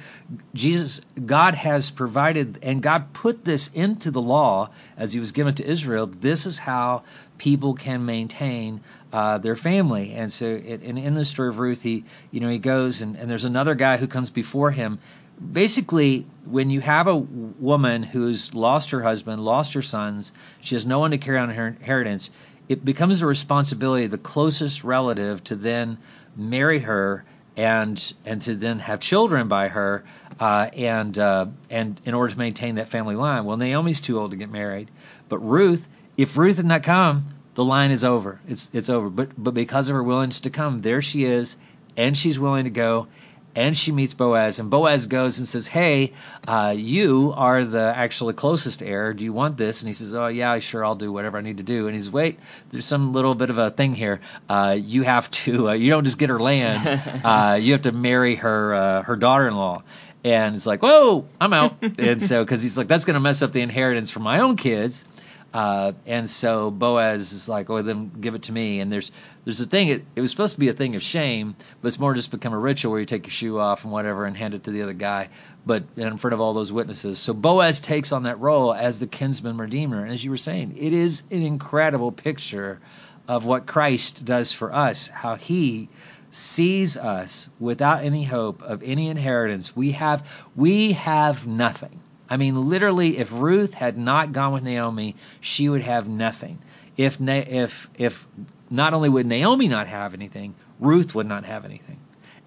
Jesus, 0.53 1.01
God 1.25 1.55
has 1.55 1.91
provided, 1.91 2.59
and 2.63 2.81
God 2.81 3.11
put 3.11 3.43
this 3.43 3.69
into 3.73 4.11
the 4.11 4.21
law 4.21 4.69
as 4.95 5.11
He 5.11 5.19
was 5.19 5.33
given 5.33 5.55
to 5.55 5.67
Israel. 5.67 6.05
This 6.07 6.45
is 6.45 6.57
how 6.57 7.03
people 7.37 7.73
can 7.73 8.05
maintain 8.05 8.81
uh, 9.11 9.39
their 9.39 9.55
family. 9.55 10.13
And 10.13 10.31
so, 10.31 10.45
in 10.45 11.13
the 11.15 11.25
story 11.25 11.49
of 11.49 11.59
Ruth, 11.59 11.81
he, 11.81 12.05
you 12.31 12.39
know, 12.39 12.49
he 12.49 12.59
goes 12.59 13.01
and, 13.01 13.17
and 13.17 13.29
there's 13.29 13.45
another 13.45 13.75
guy 13.75 13.97
who 13.97 14.07
comes 14.07 14.29
before 14.29 14.71
him. 14.71 14.99
Basically, 15.39 16.25
when 16.45 16.69
you 16.69 16.81
have 16.81 17.07
a 17.07 17.15
woman 17.15 18.03
who's 18.03 18.53
lost 18.53 18.91
her 18.91 19.01
husband, 19.01 19.43
lost 19.43 19.73
her 19.73 19.81
sons, 19.81 20.31
she 20.61 20.75
has 20.75 20.85
no 20.85 20.99
one 20.99 21.11
to 21.11 21.17
carry 21.17 21.37
on 21.37 21.49
her 21.49 21.67
inheritance. 21.67 22.29
It 22.67 22.83
becomes 22.83 23.19
the 23.19 23.27
responsibility 23.27 24.05
of 24.05 24.11
the 24.11 24.17
closest 24.17 24.83
relative 24.83 25.43
to 25.45 25.55
then 25.55 25.99
marry 26.35 26.79
her 26.79 27.23
and 27.55 28.13
and 28.25 28.41
to 28.43 28.55
then 28.55 28.79
have 28.79 28.99
children 28.99 29.47
by 29.47 29.67
her, 29.67 30.03
uh, 30.39 30.69
and 30.73 31.17
uh, 31.17 31.47
and 31.69 31.99
in 32.05 32.13
order 32.13 32.31
to 32.33 32.37
maintain 32.37 32.75
that 32.75 32.89
family 32.89 33.15
line. 33.15 33.45
Well, 33.45 33.57
Naomi's 33.57 33.99
too 33.99 34.19
old 34.19 34.31
to 34.31 34.37
get 34.37 34.51
married, 34.51 34.89
but 35.27 35.39
Ruth, 35.39 35.87
if 36.17 36.37
Ruth 36.37 36.57
had 36.57 36.65
not 36.65 36.83
come, 36.83 37.33
the 37.55 37.65
line 37.65 37.89
is 37.89 38.03
over. 38.03 38.39
It's 38.47 38.69
it's 38.73 38.89
over. 38.89 39.09
But 39.09 39.29
but 39.37 39.55
because 39.55 39.89
of 39.89 39.95
her 39.95 40.03
willingness 40.03 40.41
to 40.41 40.51
come, 40.51 40.81
there 40.81 41.01
she 41.01 41.25
is, 41.25 41.57
and 41.97 42.15
she's 42.15 42.37
willing 42.37 42.65
to 42.65 42.69
go, 42.69 43.07
and 43.55 43.75
she 43.75 43.91
meets 43.91 44.13
Boaz, 44.13 44.59
and 44.59 44.69
Boaz 44.69 45.07
goes 45.07 45.39
and 45.39 45.47
says, 45.47 45.65
"Hey, 45.65 46.13
uh, 46.47 46.75
you 46.77 47.33
are 47.35 47.65
the 47.65 47.93
actually 47.95 48.33
closest 48.33 48.83
heir. 48.83 49.13
Do 49.13 49.23
you 49.23 49.33
want 49.33 49.57
this?" 49.57 49.81
And 49.81 49.87
he 49.87 49.93
says, 49.93 50.13
"Oh 50.13 50.27
yeah, 50.27 50.59
sure, 50.59 50.85
I'll 50.85 50.95
do 50.95 51.11
whatever 51.11 51.37
I 51.37 51.41
need 51.41 51.57
to 51.57 51.63
do." 51.63 51.87
And 51.87 51.95
he's, 51.95 52.11
"Wait, 52.11 52.39
there's 52.69 52.85
some 52.85 53.13
little 53.13 53.33
bit 53.33 53.49
of 53.49 53.57
a 53.57 53.71
thing 53.71 53.93
here. 53.93 54.21
Uh, 54.47 54.77
you 54.79 55.01
have 55.03 55.31
to. 55.31 55.69
Uh, 55.69 55.73
you 55.73 55.89
don't 55.89 56.03
just 56.03 56.17
get 56.17 56.29
her 56.29 56.39
land. 56.39 57.01
Uh, 57.27 57.57
you 57.59 57.73
have 57.73 57.81
to 57.81 57.91
marry 57.91 58.35
her 58.35 58.75
uh, 58.75 59.01
her 59.03 59.15
daughter-in-law." 59.15 59.81
And 60.23 60.55
it's 60.55 60.65
like, 60.65 60.83
"Whoa, 60.83 61.25
I'm 61.41 61.53
out." 61.53 61.75
and 61.97 62.21
so 62.21 62.43
because 62.43 62.61
he's 62.61 62.77
like, 62.77 62.87
"That's 62.87 63.05
going 63.05 63.15
to 63.15 63.19
mess 63.19 63.41
up 63.41 63.51
the 63.51 63.61
inheritance 63.61 64.11
for 64.11 64.19
my 64.19 64.39
own 64.39 64.55
kids." 64.55 65.05
Uh, 65.53 65.93
and 66.05 66.29
so 66.29 66.71
Boaz 66.71 67.31
is 67.31 67.47
like, 67.47 67.69
"Oh, 67.69 67.81
then 67.81 68.11
give 68.19 68.35
it 68.35 68.43
to 68.43 68.51
me." 68.51 68.79
And 68.79 68.91
there's 68.91 69.11
there's 69.45 69.59
a 69.59 69.65
thing. 69.65 69.87
It, 69.87 70.05
it 70.15 70.21
was 70.21 70.29
supposed 70.31 70.55
to 70.55 70.59
be 70.59 70.69
a 70.69 70.73
thing 70.73 70.95
of 70.95 71.03
shame, 71.03 71.55
but 71.81 71.87
it's 71.87 71.99
more 71.99 72.13
just 72.13 72.31
become 72.31 72.53
a 72.53 72.59
ritual 72.59 72.91
where 72.91 72.99
you 72.99 73.05
take 73.05 73.25
your 73.25 73.31
shoe 73.31 73.59
off 73.59 73.83
and 73.83 73.91
whatever 73.93 74.25
and 74.25 74.35
hand 74.35 74.53
it 74.53 74.65
to 74.65 74.71
the 74.71 74.81
other 74.81 74.93
guy, 74.93 75.29
but 75.65 75.83
in 75.95 76.17
front 76.17 76.33
of 76.33 76.41
all 76.41 76.53
those 76.53 76.71
witnesses. 76.71 77.17
So 77.17 77.33
Boaz 77.33 77.79
takes 77.79 78.11
on 78.11 78.23
that 78.23 78.39
role 78.39 78.73
as 78.73 78.99
the 78.99 79.07
kinsman 79.07 79.57
redeemer. 79.57 80.03
And 80.03 80.13
as 80.13 80.23
you 80.23 80.31
were 80.31 80.37
saying, 80.37 80.75
it 80.77 80.93
is 80.93 81.23
an 81.31 81.43
incredible 81.43 82.11
picture 82.11 82.79
of 83.27 83.45
what 83.45 83.65
Christ 83.65 84.25
does 84.25 84.51
for 84.51 84.73
us, 84.73 85.07
how 85.07 85.35
He 85.35 85.89
sees 86.29 86.97
us 86.97 87.47
without 87.59 88.03
any 88.03 88.23
hope 88.23 88.61
of 88.61 88.83
any 88.83 89.07
inheritance. 89.07 89.75
We 89.75 89.91
have 89.93 90.27
we 90.55 90.93
have 90.93 91.47
nothing 91.47 91.99
I 92.29 92.37
mean, 92.37 92.69
literally, 92.69 93.17
if 93.17 93.31
Ruth 93.31 93.73
had 93.73 93.97
not 93.97 94.31
gone 94.31 94.53
with 94.53 94.63
Naomi, 94.63 95.15
she 95.39 95.69
would 95.69 95.81
have 95.81 96.07
nothing. 96.07 96.59
If 96.97 97.17
if 97.21 97.89
if 97.97 98.27
not 98.69 98.93
only 98.93 99.09
would 99.09 99.25
Naomi 99.25 99.67
not 99.67 99.87
have 99.87 100.13
anything, 100.13 100.55
Ruth 100.79 101.15
would 101.15 101.27
not 101.27 101.45
have 101.45 101.65
anything. 101.65 101.99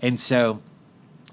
And 0.03 0.19
so 0.19 0.61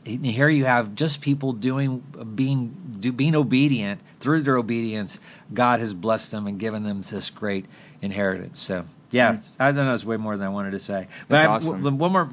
here 0.05 0.49
you 0.49 0.65
have 0.65 0.95
just 0.95 1.21
people 1.21 1.53
doing 1.53 1.99
being 2.35 2.95
do, 2.99 3.11
being 3.11 3.35
obedient 3.35 3.99
through 4.19 4.41
their 4.41 4.57
obedience. 4.57 5.19
God 5.53 5.79
has 5.79 5.93
blessed 5.93 6.31
them 6.31 6.47
and 6.47 6.59
given 6.59 6.83
them 6.83 7.01
this 7.01 7.29
great 7.29 7.65
inheritance. 8.01 8.59
So 8.59 8.85
yeah, 9.11 9.33
mm-hmm. 9.33 9.61
I 9.61 9.71
don't 9.71 9.85
know. 9.85 9.93
It's 9.93 10.05
way 10.05 10.17
more 10.17 10.37
than 10.37 10.47
I 10.47 10.49
wanted 10.49 10.71
to 10.71 10.79
say. 10.79 11.07
But 11.27 11.41
That's 11.41 11.45
I, 11.45 11.69
awesome. 11.69 11.97
one 11.97 12.11
more 12.11 12.29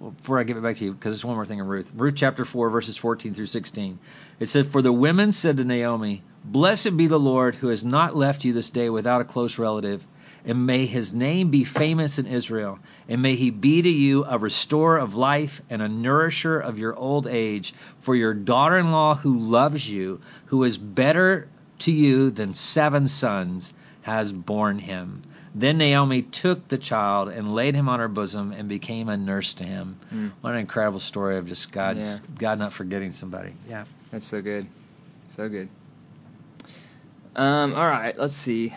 before 0.00 0.38
I 0.38 0.44
give 0.44 0.56
it 0.56 0.62
back 0.62 0.76
to 0.76 0.84
you, 0.84 0.92
because 0.92 1.12
there's 1.12 1.24
one 1.24 1.36
more 1.36 1.44
thing 1.44 1.58
in 1.58 1.66
Ruth. 1.66 1.92
Ruth 1.94 2.14
chapter 2.16 2.44
four, 2.44 2.70
verses 2.70 2.96
14 2.96 3.34
through 3.34 3.46
16. 3.46 3.98
It 4.38 4.46
said, 4.46 4.66
"For 4.66 4.82
the 4.82 4.92
women 4.92 5.30
said 5.30 5.58
to 5.58 5.64
Naomi, 5.64 6.22
Blessed 6.44 6.96
be 6.96 7.06
the 7.06 7.20
Lord 7.20 7.54
who 7.54 7.68
has 7.68 7.84
not 7.84 8.16
left 8.16 8.44
you 8.44 8.52
this 8.52 8.70
day 8.70 8.88
without 8.88 9.20
a 9.20 9.24
close 9.24 9.58
relative." 9.58 10.06
And 10.42 10.64
may 10.64 10.86
his 10.86 11.12
name 11.12 11.50
be 11.50 11.64
famous 11.64 12.18
in 12.18 12.26
Israel, 12.26 12.78
and 13.10 13.20
may 13.20 13.34
he 13.34 13.50
be 13.50 13.82
to 13.82 13.90
you 13.90 14.24
a 14.24 14.38
restorer 14.38 14.96
of 14.96 15.14
life 15.14 15.60
and 15.68 15.82
a 15.82 15.88
nourisher 15.88 16.58
of 16.58 16.78
your 16.78 16.96
old 16.96 17.26
age. 17.26 17.74
For 18.00 18.16
your 18.16 18.32
daughter 18.32 18.78
in 18.78 18.90
law 18.90 19.16
who 19.16 19.38
loves 19.38 19.86
you, 19.86 20.20
who 20.46 20.64
is 20.64 20.78
better 20.78 21.46
to 21.80 21.92
you 21.92 22.30
than 22.30 22.54
seven 22.54 23.06
sons, 23.06 23.74
has 24.00 24.32
borne 24.32 24.78
him. 24.78 25.20
Then 25.54 25.78
Naomi 25.78 26.22
took 26.22 26.68
the 26.68 26.78
child 26.78 27.28
and 27.28 27.52
laid 27.52 27.74
him 27.74 27.88
on 27.88 27.98
her 27.98 28.08
bosom 28.08 28.52
and 28.52 28.68
became 28.68 29.08
a 29.08 29.16
nurse 29.16 29.54
to 29.54 29.64
him. 29.64 29.98
Mm. 30.14 30.30
What 30.40 30.52
an 30.52 30.60
incredible 30.60 31.00
story 31.00 31.38
of 31.38 31.46
just 31.46 31.72
God's 31.72 32.18
yeah. 32.18 32.36
God 32.38 32.58
not 32.60 32.72
forgetting 32.72 33.12
somebody. 33.12 33.52
Yeah. 33.68 33.84
That's 34.12 34.26
so 34.26 34.42
good. 34.42 34.66
So 35.30 35.48
good. 35.48 35.68
Um, 37.34 37.74
all 37.74 37.86
right, 37.86 38.16
let's 38.18 38.34
see. 38.34 38.74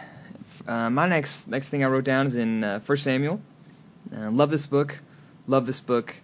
Uh, 0.68 0.90
my 0.90 1.08
next 1.08 1.48
next 1.48 1.70
thing 1.70 1.84
I 1.84 1.88
wrote 1.88 2.04
down 2.04 2.28
is 2.28 2.36
in 2.36 2.64
uh, 2.64 2.80
1 2.80 2.98
Samuel. 2.98 3.42
Uh, 4.16 4.32
love 4.32 4.50
this 4.50 4.66
book. 4.66 5.00
Love 5.48 5.66
this 5.66 5.80
book. 5.80 6.16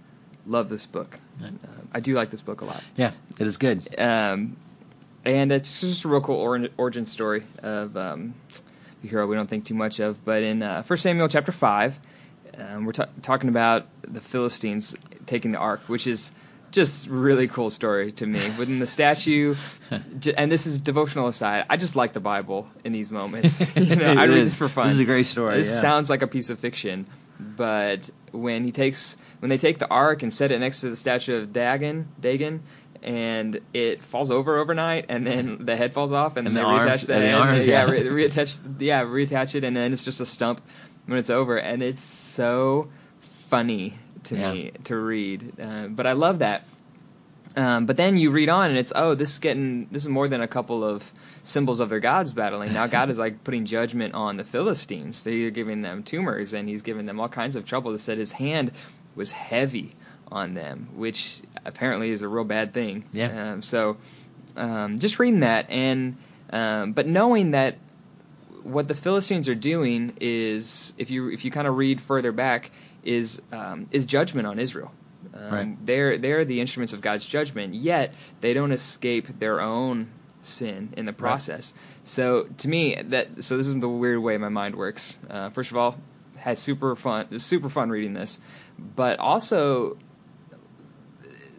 Love 0.45 0.69
this 0.69 0.85
book. 0.85 1.19
Uh, 1.43 1.49
I 1.93 1.99
do 1.99 2.13
like 2.13 2.29
this 2.29 2.41
book 2.41 2.61
a 2.61 2.65
lot. 2.65 2.83
Yeah, 2.95 3.11
it 3.39 3.45
is 3.45 3.57
good. 3.57 3.99
Um, 3.99 4.57
and 5.25 5.51
it's 5.51 5.81
just 5.81 6.05
a 6.05 6.07
real 6.07 6.21
cool 6.21 6.69
origin 6.77 7.05
story 7.05 7.43
of 7.61 7.97
um, 7.97 8.33
hero 9.01 9.27
we 9.27 9.35
don't 9.35 9.49
think 9.49 9.65
too 9.65 9.75
much 9.75 9.99
of. 9.99 10.23
But 10.23 10.43
in 10.43 10.61
uh, 10.61 10.83
1 10.83 10.97
Samuel 10.97 11.27
chapter 11.27 11.51
5, 11.51 11.99
um, 12.57 12.85
we're 12.85 12.91
t- 12.91 13.03
talking 13.21 13.49
about 13.49 13.85
the 14.01 14.21
Philistines 14.21 14.95
taking 15.25 15.51
the 15.51 15.57
ark, 15.57 15.81
which 15.87 16.07
is 16.07 16.33
just 16.71 17.07
really 17.07 17.47
cool 17.47 17.69
story 17.69 18.11
to 18.11 18.25
me. 18.25 18.51
Within 18.57 18.79
the 18.79 18.87
statue, 18.87 19.55
and 19.89 20.51
this 20.51 20.67
is 20.67 20.79
devotional 20.79 21.27
aside, 21.27 21.65
I 21.69 21.77
just 21.77 21.95
like 21.95 22.13
the 22.13 22.19
Bible 22.19 22.67
in 22.83 22.91
these 22.91 23.09
moments. 23.09 23.75
you 23.77 23.95
know, 23.95 24.13
I 24.13 24.25
read 24.25 24.37
is. 24.39 24.47
this 24.47 24.57
for 24.57 24.69
fun. 24.69 24.87
This 24.87 24.95
is 24.95 25.01
a 25.01 25.05
great 25.05 25.25
story. 25.25 25.57
This 25.57 25.73
yeah. 25.73 25.81
sounds 25.81 26.09
like 26.09 26.21
a 26.21 26.27
piece 26.27 26.49
of 26.49 26.59
fiction, 26.59 27.07
but 27.39 28.09
when 28.31 28.63
he 28.63 28.71
takes 28.71 29.17
when 29.39 29.49
they 29.49 29.57
take 29.57 29.79
the 29.79 29.87
ark 29.87 30.23
and 30.23 30.33
set 30.33 30.51
it 30.51 30.59
next 30.59 30.81
to 30.81 30.89
the 30.89 30.95
statue 30.95 31.37
of 31.37 31.53
Dagon, 31.53 32.07
Dagon, 32.19 32.61
and 33.01 33.59
it 33.73 34.03
falls 34.03 34.31
over 34.31 34.57
overnight, 34.57 35.05
and 35.09 35.25
then 35.25 35.65
the 35.65 35.75
head 35.75 35.93
falls 35.93 36.11
off, 36.11 36.37
and, 36.37 36.47
and 36.47 36.55
then 36.55 36.63
the 36.63 36.69
they 36.69 36.75
arms, 36.75 37.03
reattach 37.03 37.07
that 37.07 37.21
end, 37.21 37.35
arms, 37.35 37.65
yeah, 37.65 37.85
yeah 37.85 37.91
re- 37.91 38.03
reattach, 38.03 38.59
yeah, 38.79 39.03
reattach 39.03 39.55
it, 39.55 39.63
and 39.63 39.75
then 39.75 39.93
it's 39.93 40.03
just 40.03 40.19
a 40.19 40.25
stump 40.25 40.61
when 41.05 41.17
it's 41.17 41.29
over, 41.29 41.57
and 41.57 41.81
it's 41.81 42.01
so 42.01 42.89
funny 43.49 43.93
to 44.25 44.35
yeah. 44.35 44.53
me 44.53 44.71
to 44.85 44.95
read. 44.95 45.59
Uh, 45.59 45.87
but 45.87 46.05
I 46.05 46.13
love 46.13 46.39
that. 46.39 46.65
Um, 47.55 47.87
but 47.87 47.97
then 47.97 48.17
you 48.17 48.31
read 48.31 48.49
on, 48.49 48.69
and 48.69 48.77
it's 48.77 48.93
oh, 48.95 49.15
this 49.15 49.33
is 49.33 49.39
getting 49.39 49.87
this 49.91 50.03
is 50.03 50.09
more 50.09 50.27
than 50.27 50.41
a 50.41 50.47
couple 50.47 50.83
of 50.83 51.11
symbols 51.43 51.79
of 51.79 51.89
their 51.89 51.99
gods 51.99 52.31
battling. 52.31 52.73
Now 52.73 52.87
God 52.87 53.09
is 53.09 53.17
like 53.17 53.43
putting 53.43 53.65
judgment 53.65 54.13
on 54.13 54.37
the 54.37 54.43
Philistines. 54.43 55.23
They're 55.23 55.49
giving 55.49 55.81
them 55.81 56.03
tumors, 56.03 56.53
and 56.53 56.69
He's 56.69 56.83
giving 56.83 57.05
them 57.05 57.19
all 57.19 57.29
kinds 57.29 57.55
of 57.55 57.65
trouble. 57.65 57.93
It 57.93 57.99
said 57.99 58.17
His 58.17 58.31
hand 58.31 58.71
was 59.15 59.31
heavy 59.31 59.93
on 60.31 60.53
them, 60.53 60.89
which 60.95 61.41
apparently 61.65 62.09
is 62.09 62.21
a 62.21 62.27
real 62.27 62.43
bad 62.43 62.73
thing. 62.73 63.05
Yeah. 63.11 63.53
Um, 63.53 63.61
so 63.61 63.97
um, 64.55 64.99
just 64.99 65.19
reading 65.19 65.41
that, 65.41 65.69
and 65.69 66.17
um, 66.51 66.93
but 66.93 67.07
knowing 67.07 67.51
that 67.51 67.77
what 68.63 68.87
the 68.87 68.95
Philistines 68.95 69.49
are 69.49 69.55
doing 69.55 70.13
is, 70.19 70.93
if 70.97 71.11
you 71.11 71.29
if 71.29 71.45
you 71.45 71.51
kind 71.51 71.67
of 71.67 71.75
read 71.77 72.01
further 72.01 72.31
back, 72.31 72.71
is 73.03 73.41
um, 73.51 73.87
is 73.91 74.05
judgment 74.05 74.47
on 74.47 74.59
Israel. 74.59 74.91
Um, 75.33 75.51
Right. 75.51 75.85
They're 75.85 76.17
they're 76.17 76.45
the 76.45 76.61
instruments 76.61 76.93
of 76.93 77.01
God's 77.01 77.25
judgment, 77.25 77.73
yet 77.73 78.13
they 78.41 78.53
don't 78.53 78.71
escape 78.71 79.27
their 79.39 79.61
own 79.61 80.09
sin 80.41 80.93
in 80.97 81.05
the 81.05 81.13
process. 81.13 81.73
Right. 81.75 82.07
So 82.07 82.43
to 82.59 82.67
me, 82.67 82.95
that 82.95 83.43
so 83.43 83.57
this 83.57 83.67
is 83.67 83.79
the 83.79 83.89
weird 83.89 84.19
way 84.19 84.37
my 84.37 84.49
mind 84.49 84.75
works. 84.75 85.19
Uh, 85.29 85.49
first 85.49 85.71
of 85.71 85.77
all, 85.77 85.97
had 86.37 86.57
super 86.57 86.95
fun, 86.95 87.39
super 87.39 87.69
fun 87.69 87.89
reading 87.89 88.13
this, 88.13 88.39
but 88.77 89.19
also 89.19 89.97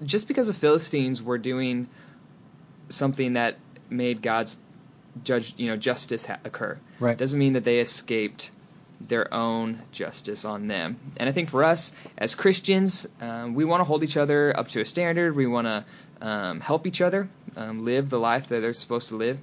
just 0.05 0.29
because 0.29 0.47
the 0.49 0.55
Philistines 0.55 1.23
were 1.23 1.39
doing 1.39 1.89
something 2.89 3.35
that 3.35 3.57
made 3.89 4.23
God's 4.23 4.57
judge, 5.25 5.55
you 5.57 5.69
know, 5.69 5.77
justice 5.77 6.25
ha- 6.25 6.39
occur, 6.45 6.79
Right. 6.99 7.17
doesn't 7.19 7.39
mean 7.39 7.55
that 7.55 7.65
they 7.65 7.81
escaped 7.81 8.51
their 9.01 9.33
own 9.33 9.81
justice 9.93 10.45
on 10.45 10.67
them. 10.69 10.99
And 11.17 11.29
I 11.29 11.33
think 11.33 11.49
for 11.49 11.65
us 11.65 11.91
as 12.19 12.35
Christians, 12.35 13.09
um, 13.21 13.55
we 13.55 13.65
want 13.65 13.81
to 13.81 13.85
hold 13.85 14.03
each 14.03 14.17
other 14.17 14.57
up 14.57 14.69
to 14.69 14.81
a 14.83 14.87
standard. 14.87 15.35
We 15.35 15.47
want 15.47 15.67
to 15.67 15.85
um, 16.21 16.61
help 16.61 16.87
each 16.87 17.01
other 17.01 17.29
um, 17.57 17.85
live 17.85 18.11
the 18.11 18.19
life 18.21 18.49
that 18.49 18.61
they're 18.61 18.75
supposed 18.75 19.09
to 19.09 19.17
live. 19.17 19.39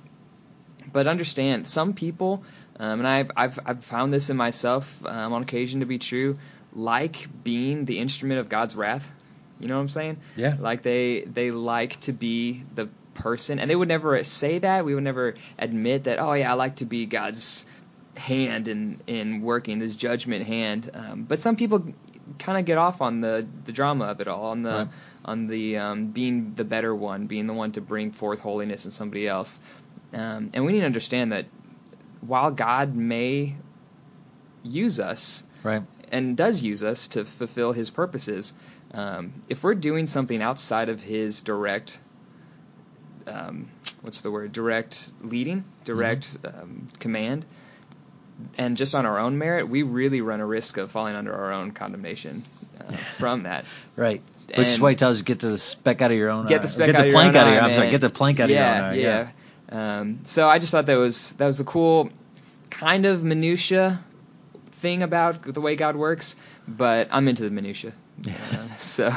But 0.94 1.08
understand, 1.08 1.68
some 1.68 1.94
people, 1.94 2.44
um, 2.80 3.00
and 3.00 3.08
I've, 3.08 3.32
I've 3.36 3.60
I've 3.66 3.84
found 3.84 4.14
this 4.14 4.30
in 4.30 4.38
myself 4.38 5.04
um, 5.06 5.34
on 5.34 5.42
occasion 5.42 5.80
to 5.82 5.86
be 5.86 5.98
true, 5.98 6.38
like 6.74 7.28
being 7.44 7.86
the 7.86 8.00
instrument 8.00 8.40
of 8.40 8.48
God's 8.48 8.76
wrath. 8.76 9.12
You 9.60 9.68
know 9.68 9.76
what 9.76 9.82
I'm 9.82 9.88
saying? 9.90 10.18
Yeah. 10.36 10.54
Like 10.60 10.82
they 10.84 11.22
they 11.22 11.52
like 11.52 12.00
to 12.02 12.14
be 12.14 12.64
the 12.76 12.90
person, 13.14 13.60
and 13.60 13.70
they 13.70 13.76
would 13.76 13.88
never 13.88 14.24
say 14.24 14.60
that. 14.60 14.86
We 14.86 14.94
would 14.94 15.04
never 15.04 15.34
admit 15.58 16.04
that. 16.06 16.20
Oh 16.20 16.34
yeah, 16.34 16.52
I 16.52 16.54
like 16.56 16.78
to 16.78 16.86
be 16.86 17.06
God's 17.06 17.66
hand 18.16 18.68
in 18.68 19.00
in 19.08 19.42
working 19.42 19.80
this 19.80 19.96
judgment 19.96 20.46
hand. 20.46 20.90
Um, 20.94 21.24
but 21.24 21.40
some 21.42 21.56
people 21.56 21.86
kind 22.40 22.58
of 22.60 22.66
get 22.66 22.78
off 22.78 23.02
on 23.02 23.22
the 23.22 23.48
the 23.66 23.72
drama 23.72 24.06
of 24.06 24.22
it 24.22 24.28
all, 24.28 24.46
on 24.48 24.62
the 24.64 24.70
Right. 24.70 24.88
on 25.26 25.48
the 25.48 25.78
um, 25.78 26.08
being 26.08 26.54
the 26.56 26.64
better 26.64 26.94
one, 26.96 27.26
being 27.28 27.48
the 27.48 27.54
one 27.54 27.72
to 27.74 27.82
bring 27.82 28.12
forth 28.12 28.40
holiness 28.40 28.86
in 28.86 28.92
somebody 28.92 29.28
else. 29.28 29.60
Um, 30.14 30.52
and 30.54 30.66
we 30.66 30.72
need 30.74 30.82
to 30.82 30.86
understand 30.86 31.32
that 31.32 31.46
while 32.22 32.52
God 32.52 32.96
may 32.96 33.56
use 34.64 35.00
us 35.00 35.44
Right. 35.64 35.84
and 36.12 36.38
does 36.38 36.62
use 36.62 36.84
us 36.84 37.10
to 37.10 37.26
fulfill 37.26 37.72
His 37.74 37.90
purposes, 37.90 38.54
um, 38.94 39.34
if 39.50 39.64
we're 39.64 39.76
doing 39.76 40.08
something 40.08 40.42
outside 40.42 40.90
of 40.90 41.02
His 41.02 41.42
direct, 41.42 42.00
um, 43.26 43.68
what's 44.02 44.22
the 44.22 44.32
word, 44.32 44.52
direct 44.52 45.12
leading, 45.22 45.66
direct 45.84 46.38
um, 46.46 46.88
command, 47.00 47.46
and 48.58 48.78
just 48.78 48.96
on 48.96 49.06
our 49.06 49.20
own 49.20 49.38
merit, 49.38 49.68
we 49.68 49.84
really 49.84 50.22
run 50.22 50.40
a 50.40 50.46
risk 50.46 50.78
of 50.78 50.92
falling 50.92 51.16
under 51.16 51.34
our 51.34 51.54
own 51.54 51.72
condemnation 51.72 52.44
uh, 52.80 52.92
from 53.18 53.44
that. 53.44 53.66
Right. 53.96 54.22
Which 54.56 54.68
is 54.68 54.80
why 54.80 54.92
he 54.92 54.96
tells 54.96 55.18
you 55.18 55.26
get 55.26 55.40
the 55.40 55.58
speck 55.58 56.02
out 56.02 56.12
of 56.12 56.18
your 56.18 56.30
own 56.30 56.46
get 56.46 56.62
the 56.62 56.70
speck 56.70 56.86
get 56.86 56.96
out 56.96 57.02
the 57.02 57.08
of 57.08 57.14
plank 57.14 57.34
your 57.34 57.42
out 57.42 57.48
own 57.48 57.50
of 57.50 57.56
your 57.56 57.64
eye, 57.64 57.68
I'm 57.68 57.74
sorry, 57.74 57.90
get 57.90 58.00
the 58.00 58.10
plank 58.10 58.40
out 58.40 58.48
yeah, 58.50 58.92
of 58.92 58.96
your 58.96 59.10
own 59.12 59.18
eye. 59.18 59.32
Yeah. 59.74 60.00
Um, 60.00 60.20
so 60.24 60.48
I 60.48 60.60
just 60.60 60.72
thought 60.72 60.86
that 60.86 60.96
was 60.96 61.34
that 61.34 61.46
was 61.46 61.60
a 61.60 61.66
cool 61.66 62.10
kind 62.70 63.06
of 63.06 63.26
minutia 63.26 64.02
thing 64.72 65.04
about 65.04 65.42
the 65.42 65.60
way 65.60 65.76
God 65.76 65.98
works, 65.98 66.38
but 66.66 67.10
I'm 67.12 67.28
into 67.28 67.44
the 67.44 67.50
minutia. 67.50 67.92
Uh, 68.26 68.70
so 68.76 69.14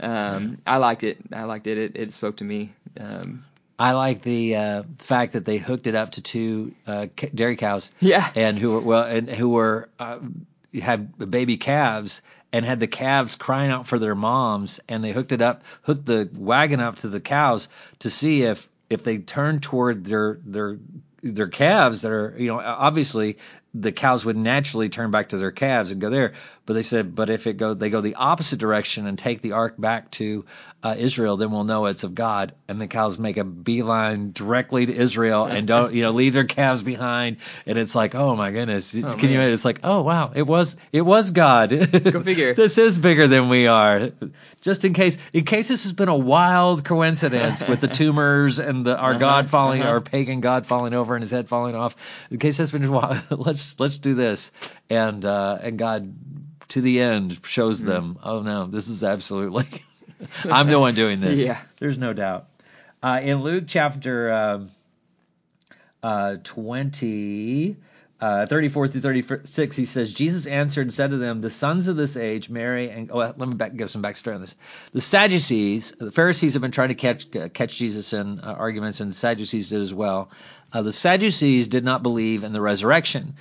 um, 0.00 0.58
I 0.66 0.76
liked 0.78 1.04
it. 1.04 1.18
I 1.32 1.44
liked 1.44 1.66
it. 1.66 1.78
It, 1.78 1.96
it 1.96 2.12
spoke 2.12 2.38
to 2.38 2.44
me. 2.44 2.72
Um, 2.98 3.44
I 3.78 3.92
like 3.92 4.22
the 4.22 4.56
uh, 4.56 4.82
fact 4.98 5.32
that 5.32 5.44
they 5.46 5.56
hooked 5.56 5.86
it 5.86 5.94
up 5.94 6.10
to 6.12 6.22
two 6.22 6.74
uh, 6.86 7.06
dairy 7.34 7.56
cows. 7.56 7.90
Yeah. 7.98 8.30
And 8.34 8.58
who 8.58 8.72
were 8.72 8.80
well, 8.80 9.04
and 9.04 9.28
who 9.28 9.50
were 9.50 9.88
uh, 9.98 10.18
had 10.80 11.30
baby 11.30 11.56
calves 11.56 12.20
and 12.52 12.64
had 12.64 12.80
the 12.80 12.86
calves 12.86 13.36
crying 13.36 13.70
out 13.70 13.86
for 13.86 13.98
their 13.98 14.14
moms, 14.14 14.80
and 14.88 15.02
they 15.02 15.12
hooked 15.12 15.32
it 15.32 15.40
up, 15.40 15.62
hooked 15.82 16.04
the 16.04 16.28
wagon 16.34 16.80
up 16.80 16.96
to 16.96 17.08
the 17.08 17.20
cows 17.20 17.68
to 18.00 18.10
see 18.10 18.42
if 18.42 18.68
if 18.90 19.04
they 19.04 19.18
turned 19.18 19.62
toward 19.62 20.04
their 20.04 20.38
their 20.44 20.78
their 21.22 21.48
calves 21.48 22.02
that 22.02 22.12
are 22.12 22.34
you 22.38 22.48
know 22.48 22.58
obviously 22.58 23.38
the 23.72 23.92
cows 23.92 24.24
would 24.24 24.36
naturally 24.36 24.88
turn 24.88 25.10
back 25.10 25.28
to 25.28 25.38
their 25.38 25.52
calves 25.52 25.90
and 25.90 26.00
go 26.00 26.10
there 26.10 26.34
but 26.66 26.74
they 26.74 26.82
said 26.82 27.14
but 27.14 27.30
if 27.30 27.46
it 27.46 27.54
go 27.54 27.74
they 27.74 27.90
go 27.90 28.00
the 28.00 28.14
opposite 28.14 28.58
direction 28.58 29.06
and 29.06 29.18
take 29.18 29.42
the 29.42 29.52
ark 29.52 29.74
back 29.78 30.10
to 30.10 30.44
uh, 30.82 30.94
Israel 30.96 31.36
then 31.36 31.50
we'll 31.50 31.64
know 31.64 31.86
it's 31.86 32.04
of 32.04 32.14
God. 32.14 32.54
And 32.68 32.80
the 32.80 32.86
cows 32.86 33.18
make 33.18 33.36
a 33.36 33.44
beeline 33.44 34.32
directly 34.32 34.86
to 34.86 34.94
Israel 34.94 35.44
and 35.44 35.66
don't 35.66 35.92
you 35.92 36.02
know 36.02 36.10
leave 36.10 36.32
their 36.32 36.44
calves 36.44 36.82
behind. 36.82 37.38
And 37.66 37.76
it's 37.76 37.94
like 37.94 38.14
oh 38.14 38.34
my 38.34 38.50
goodness. 38.50 38.92
Can 38.92 39.30
you 39.30 39.40
it's 39.40 39.64
like 39.64 39.80
oh 39.84 40.02
wow. 40.02 40.32
It 40.34 40.46
was 40.46 40.76
it 40.92 41.02
was 41.02 41.32
God. 41.32 41.70
Go 41.70 42.22
figure. 42.22 42.54
this 42.54 42.78
is 42.78 42.98
bigger 42.98 43.28
than 43.28 43.48
we 43.48 43.66
are. 43.66 44.10
Just 44.62 44.84
in 44.84 44.94
case 44.94 45.18
in 45.32 45.44
case 45.44 45.68
this 45.68 45.82
has 45.84 45.92
been 45.92 46.08
a 46.08 46.16
wild 46.16 46.84
coincidence 46.84 47.66
with 47.66 47.80
the 47.80 47.88
tumors 48.00 48.58
and 48.58 48.86
the 48.86 48.96
our 48.96 49.14
God 49.14 49.50
falling 49.50 49.82
uh-huh. 49.82 49.90
our 49.90 50.00
pagan 50.00 50.40
God 50.40 50.66
falling 50.66 50.94
over 50.94 51.09
and 51.14 51.22
his 51.22 51.30
head 51.30 51.48
falling 51.48 51.74
off. 51.74 51.96
In 52.30 52.38
case 52.38 52.58
that's 52.58 52.70
been 52.70 52.90
let's 53.30 53.78
let's 53.78 53.98
do 53.98 54.14
this. 54.14 54.52
And 54.88 55.24
uh 55.24 55.58
and 55.60 55.78
God 55.78 56.14
to 56.68 56.80
the 56.80 57.00
end 57.00 57.40
shows 57.44 57.82
them 57.82 58.18
oh 58.22 58.42
no 58.42 58.66
this 58.66 58.88
is 58.88 59.02
absolutely 59.02 59.66
I'm 60.44 60.68
the 60.68 60.78
one 60.78 60.94
doing 60.94 61.20
this. 61.20 61.40
Yeah. 61.46 61.60
there's 61.78 61.98
no 61.98 62.12
doubt. 62.12 62.46
Uh 63.02 63.20
in 63.22 63.42
Luke 63.42 63.64
chapter 63.66 64.32
um 64.32 64.70
uh 66.02 66.36
20 66.44 67.76
uh, 68.20 68.46
34 68.46 68.88
through 68.88 69.00
36, 69.00 69.76
he 69.76 69.84
says, 69.86 70.12
Jesus 70.12 70.46
answered 70.46 70.82
and 70.82 70.92
said 70.92 71.10
to 71.10 71.16
them, 71.16 71.40
The 71.40 71.48
sons 71.48 71.88
of 71.88 71.96
this 71.96 72.16
age 72.16 72.50
marry 72.50 72.90
and. 72.90 73.10
Oh, 73.10 73.18
let 73.18 73.38
me 73.38 73.54
back, 73.54 73.74
give 73.74 73.88
some 73.88 74.02
backstory 74.02 74.34
on 74.34 74.42
this. 74.42 74.54
The 74.92 75.00
Sadducees, 75.00 75.92
the 75.98 76.12
Pharisees 76.12 76.52
have 76.52 76.62
been 76.62 76.70
trying 76.70 76.88
to 76.88 76.94
catch 76.94 77.34
uh, 77.34 77.48
catch 77.48 77.76
Jesus 77.76 78.12
in 78.12 78.40
uh, 78.40 78.54
arguments, 78.58 79.00
and 79.00 79.10
the 79.10 79.14
Sadducees 79.14 79.70
did 79.70 79.80
as 79.80 79.94
well. 79.94 80.30
Uh, 80.72 80.82
the 80.82 80.92
Sadducees 80.92 81.68
did 81.68 81.84
not 81.84 82.02
believe 82.02 82.44
in 82.44 82.52
the 82.52 82.60
resurrection. 82.60 83.34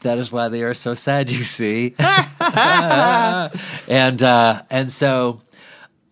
That 0.00 0.18
is 0.18 0.30
why 0.30 0.48
they 0.48 0.62
are 0.62 0.74
so 0.74 0.94
sad, 0.94 1.30
you 1.30 1.42
see. 1.42 1.96
and 1.98 4.22
uh, 4.22 4.62
and 4.70 4.88
so 4.88 5.42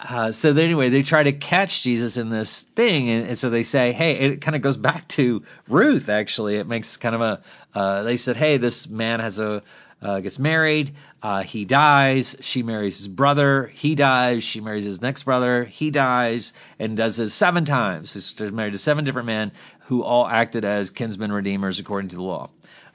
uh, 0.07 0.33
so 0.33 0.55
anyway, 0.55 0.90
they 0.90 1.03
try 1.03 1.23
to 1.23 1.33
catch 1.33 1.83
Jesus 1.83 2.19
in 2.19 2.29
this 2.29 2.62
thing, 2.62 3.09
and, 3.09 3.29
and 3.29 3.38
so 3.38 3.49
they 3.49 3.62
say, 3.62 3.93
"Hey," 3.93 4.12
it 4.12 4.40
kind 4.43 4.55
of 4.55 4.61
goes 4.61 4.77
back 4.90 5.09
to 5.09 5.43
Ruth. 5.69 6.09
Actually, 6.09 6.57
it 6.57 6.67
makes 6.67 6.97
kind 6.99 7.14
of 7.14 7.21
a. 7.23 7.43
Uh, 7.75 8.03
they 8.03 8.19
said, 8.19 8.37
"Hey, 8.37 8.59
this 8.59 8.87
man 8.87 9.21
has 9.21 9.38
a 9.38 9.62
uh, 10.03 10.21
gets 10.21 10.38
married, 10.38 10.95
uh, 11.23 11.43
he 11.43 11.64
dies, 11.64 12.37
she 12.40 12.62
marries 12.62 12.99
his 12.99 13.09
brother, 13.09 13.67
he 13.69 13.95
dies, 13.95 14.45
she 14.45 14.61
marries 14.61 14.85
his 14.85 15.01
next 15.01 15.23
brother, 15.23 15.64
he 15.64 15.90
dies, 15.90 16.53
and 16.79 16.95
does 16.95 17.17
this 17.17 17.33
seven 17.33 17.64
times. 17.64 18.12
He's 18.12 18.38
married 18.53 18.75
to 18.75 18.79
seven 18.79 19.07
different 19.07 19.27
men 19.27 19.53
who 19.87 20.03
all 20.03 20.27
acted 20.27 20.67
as 20.67 20.90
kinsmen 20.90 21.33
redeemers 21.33 21.79
according 21.79 22.11
to 22.11 22.17
the 22.17 22.23
law." 22.23 22.51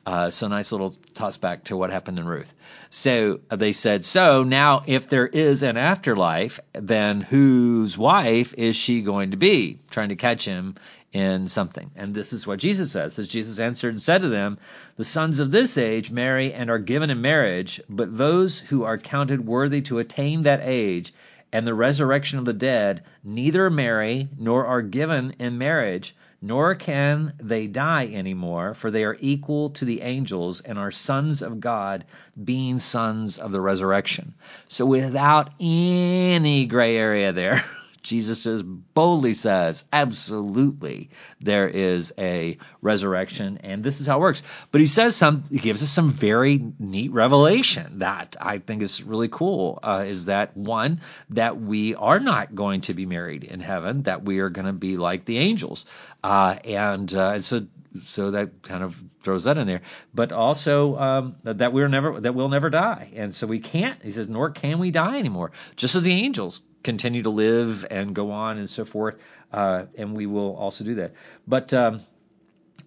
Uh, 0.10 0.32
so 0.32 0.48
nice 0.48 0.72
little 0.72 0.90
toss 1.14 1.38
back 1.38 1.66
to 1.66 1.78
what 1.78 1.92
happened 1.92 2.18
in 2.18 2.26
Ruth. 2.26 2.52
So 2.90 3.42
uh, 3.52 3.58
they 3.58 3.74
said, 3.74 4.04
so 4.04 4.42
now 4.42 4.82
if 4.88 5.08
there 5.08 5.28
is 5.28 5.62
an 5.62 5.78
afterlife, 5.78 6.60
then 6.74 7.22
whose 7.22 7.96
wife 7.96 8.56
is 8.58 8.76
she 8.76 9.04
going 9.04 9.30
to 9.32 9.38
be? 9.38 9.78
Trying 9.92 10.10
to 10.10 10.16
catch 10.16 10.46
him 10.46 10.78
in 11.14 11.48
something. 11.48 11.92
And 11.96 12.16
this 12.16 12.34
is 12.34 12.48
what 12.48 12.58
Jesus 12.58 12.92
says. 12.92 13.20
As 13.20 13.28
Jesus 13.28 13.60
answered 13.60 13.90
and 13.94 14.02
said 14.02 14.24
to 14.24 14.30
them, 14.30 14.58
the 14.96 15.06
sons 15.06 15.38
of 15.38 15.52
this 15.52 15.78
age 15.78 16.10
marry 16.10 16.56
and 16.56 16.72
are 16.72 16.80
given 16.80 17.12
in 17.12 17.22
marriage, 17.22 17.80
but 17.88 18.18
those 18.18 18.60
who 18.60 18.86
are 18.86 18.98
counted 18.98 19.46
worthy 19.46 19.84
to 19.84 20.00
attain 20.00 20.42
that 20.42 20.62
age 20.64 21.14
and 21.52 21.68
the 21.68 21.76
resurrection 21.76 22.40
of 22.40 22.46
the 22.46 22.54
dead 22.54 23.04
neither 23.24 23.70
marry 23.70 24.28
nor 24.40 24.66
are 24.66 24.82
given 24.82 25.36
in 25.38 25.60
marriage 25.60 26.16
nor 26.42 26.76
can 26.76 27.34
they 27.42 27.68
die 27.68 28.08
anymore, 28.14 28.74
for 28.74 28.92
they 28.92 29.04
are 29.04 29.18
equal 29.20 29.72
to 29.72 29.86
the 29.86 30.02
angels 30.02 30.62
and 30.62 30.80
are 30.80 30.92
sons 30.92 31.42
of 31.42 31.60
God, 31.60 32.06
being 32.42 32.80
sons 32.80 33.38
of 33.38 33.52
the 33.52 33.62
resurrection. 33.62 34.34
So 34.68 34.86
without 34.86 35.52
any 35.60 36.66
gray 36.66 36.96
area 36.98 37.34
there, 37.34 37.64
Jesus 38.02 38.64
boldly 38.64 39.34
says, 39.34 39.84
absolutely, 39.92 41.10
there 41.42 41.68
is 41.68 42.14
a 42.18 42.58
resurrection, 42.82 43.60
and 43.64 43.84
this 43.84 44.00
is 44.00 44.08
how 44.08 44.18
it 44.18 44.22
works. 44.22 44.44
But 44.72 44.82
he 44.82 44.88
says 44.88 45.16
some, 45.16 45.44
he 45.52 45.60
gives 45.60 45.84
us 45.84 45.90
some 45.90 46.10
very 46.10 46.62
neat 46.80 47.12
revelation 47.12 48.00
that 48.00 48.38
I 48.40 48.60
think 48.60 48.82
is 48.82 49.04
really 49.04 49.28
cool. 49.28 49.80
Uh, 49.84 50.06
is 50.08 50.26
that 50.26 50.56
one 50.56 51.02
that 51.32 51.60
we 51.60 51.96
are 51.96 52.20
not 52.20 52.56
going 52.56 52.82
to 52.82 52.94
be 52.94 53.06
married 53.06 53.44
in 53.44 53.60
heaven, 53.60 54.04
that 54.04 54.24
we 54.24 54.40
are 54.40 54.50
going 54.50 54.68
to 54.68 54.74
be 54.74 54.98
like 54.98 55.26
the 55.26 55.38
angels, 55.38 55.86
uh, 56.24 56.58
and 56.64 57.14
uh, 57.14 57.32
and 57.36 57.46
so 57.46 57.68
so 58.04 58.32
that 58.32 58.62
kind 58.64 58.84
of 58.84 58.96
throws 59.22 59.46
that 59.46 59.58
in 59.58 59.68
there. 59.68 59.82
But 60.14 60.32
also 60.32 60.98
um, 60.98 61.36
that 61.44 61.74
we're 61.74 61.88
never 61.88 62.20
that 62.20 62.36
we'll 62.36 62.50
never 62.50 62.70
die, 62.70 63.12
and 63.16 63.34
so 63.34 63.48
we 63.48 63.60
can't. 63.60 64.02
He 64.04 64.12
says, 64.12 64.30
nor 64.30 64.50
can 64.52 64.80
we 64.80 64.92
die 64.92 65.18
anymore, 65.18 65.52
just 65.76 65.96
as 65.96 66.04
the 66.04 66.14
angels 66.14 66.62
continue 66.84 67.24
to 67.24 67.30
live 67.30 67.86
and 67.90 68.16
go 68.16 68.32
on 68.32 68.58
and 68.58 68.70
so 68.70 68.86
forth, 68.86 69.18
uh, 69.52 69.86
and 69.98 70.16
we 70.16 70.26
will 70.26 70.56
also 70.56 70.84
do 70.84 70.96
that. 70.96 71.14
But 71.48 71.74
um, 71.74 72.02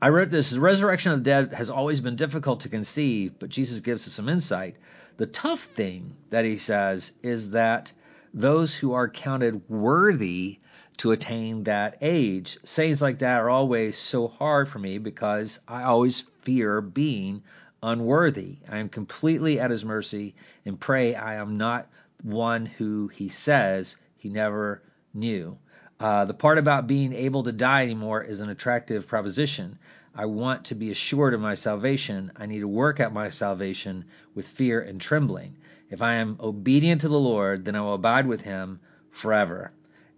I 0.00 0.08
wrote 0.08 0.30
this 0.30 0.50
the 0.50 0.60
resurrection 0.60 1.12
of 1.12 1.18
the 1.18 1.24
dead 1.24 1.52
has 1.52 1.70
always 1.70 2.00
been 2.00 2.16
difficult 2.16 2.60
to 2.60 2.68
conceive, 2.68 3.38
but 3.38 3.48
Jesus 3.48 3.80
gives 3.80 4.06
us 4.06 4.14
some 4.14 4.28
insight. 4.28 4.76
The 5.16 5.26
tough 5.26 5.60
thing 5.60 6.16
that 6.30 6.44
he 6.44 6.58
says 6.58 7.12
is 7.22 7.50
that 7.50 7.92
those 8.34 8.74
who 8.74 8.94
are 8.94 9.08
counted 9.08 9.68
worthy 9.68 10.58
to 10.98 11.12
attain 11.12 11.64
that 11.64 11.98
age. 12.00 12.58
Sayings 12.64 13.02
like 13.02 13.20
that 13.20 13.40
are 13.40 13.50
always 13.50 13.96
so 13.96 14.28
hard 14.28 14.68
for 14.68 14.78
me 14.78 14.98
because 14.98 15.58
I 15.66 15.84
always 15.84 16.20
fear 16.42 16.80
being 16.80 17.42
unworthy. 17.82 18.58
I 18.68 18.78
am 18.78 18.88
completely 18.88 19.58
at 19.58 19.70
his 19.70 19.84
mercy 19.84 20.34
and 20.64 20.78
pray 20.78 21.14
I 21.14 21.34
am 21.34 21.56
not 21.56 21.88
one 22.22 22.66
who 22.66 23.08
he 23.08 23.28
says 23.28 23.96
he 24.16 24.28
never 24.28 24.82
knew. 25.12 25.58
Uh, 25.98 26.24
the 26.24 26.34
part 26.34 26.58
about 26.58 26.86
being 26.86 27.12
able 27.12 27.42
to 27.44 27.52
die 27.52 27.82
anymore 27.82 28.22
is 28.22 28.40
an 28.40 28.48
attractive 28.48 29.06
proposition. 29.06 29.78
I 30.14 30.26
want 30.26 30.66
to 30.66 30.74
be 30.74 30.90
assured 30.90 31.32
of 31.32 31.40
my 31.40 31.54
salvation. 31.54 32.32
I 32.36 32.46
need 32.46 32.60
to 32.60 32.68
work 32.68 33.00
at 33.00 33.12
my 33.12 33.30
salvation 33.30 34.04
with 34.34 34.46
fear 34.46 34.80
and 34.80 35.00
trembling. 35.00 35.56
If 35.90 36.02
I 36.02 36.14
am 36.14 36.38
obedient 36.40 37.02
to 37.02 37.08
the 37.08 37.18
Lord, 37.18 37.64
then 37.64 37.76
I 37.76 37.80
will 37.80 37.94
abide 37.94 38.26
with 38.26 38.42
him 38.42 38.80
forever. 39.10 39.72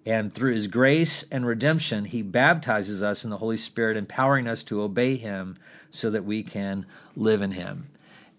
And 0.07 0.33
through 0.33 0.55
his 0.55 0.69
grace 0.69 1.25
and 1.31 1.47
redemption, 1.47 2.05
he 2.05 2.23
baptizes 2.23 3.03
us 3.03 3.25
in 3.25 3.31
the 3.31 3.39
Holy 3.39 3.57
Spirit, 3.57 3.97
empowering 3.97 4.47
us 4.47 4.65
to 4.65 4.83
obey 4.83 5.17
him 5.17 5.57
so 5.91 6.11
that 6.11 6.25
we 6.25 6.43
can 6.43 6.87
live 7.17 7.43
in 7.43 7.51
him. 7.51 7.89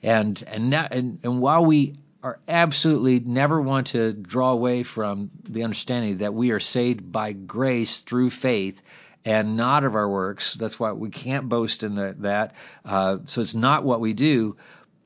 And 0.04 0.42
and 0.48 0.70
now, 0.70 0.88
and, 0.92 1.20
and 1.24 1.42
while 1.42 1.66
we 1.66 1.96
are 2.26 2.40
absolutely 2.48 3.20
never 3.20 3.62
want 3.62 3.88
to 3.88 4.12
draw 4.12 4.52
away 4.52 4.82
from 4.82 5.30
the 5.44 5.64
understanding 5.64 6.18
that 6.18 6.34
we 6.34 6.50
are 6.52 6.60
saved 6.60 7.12
by 7.12 7.34
grace 7.34 8.00
through 8.00 8.32
faith 8.32 8.82
and 9.24 9.58
not 9.58 9.84
of 9.84 9.94
our 9.94 10.10
works. 10.10 10.56
That's 10.56 10.80
why 10.80 10.92
we 10.94 11.10
can't 11.10 11.50
boast 11.50 11.84
in 11.84 11.94
the, 11.94 12.16
that. 12.20 12.56
Uh, 12.84 13.20
so 13.28 13.42
it's 13.42 13.54
not 13.54 13.84
what 13.84 14.00
we 14.00 14.14
do, 14.14 14.58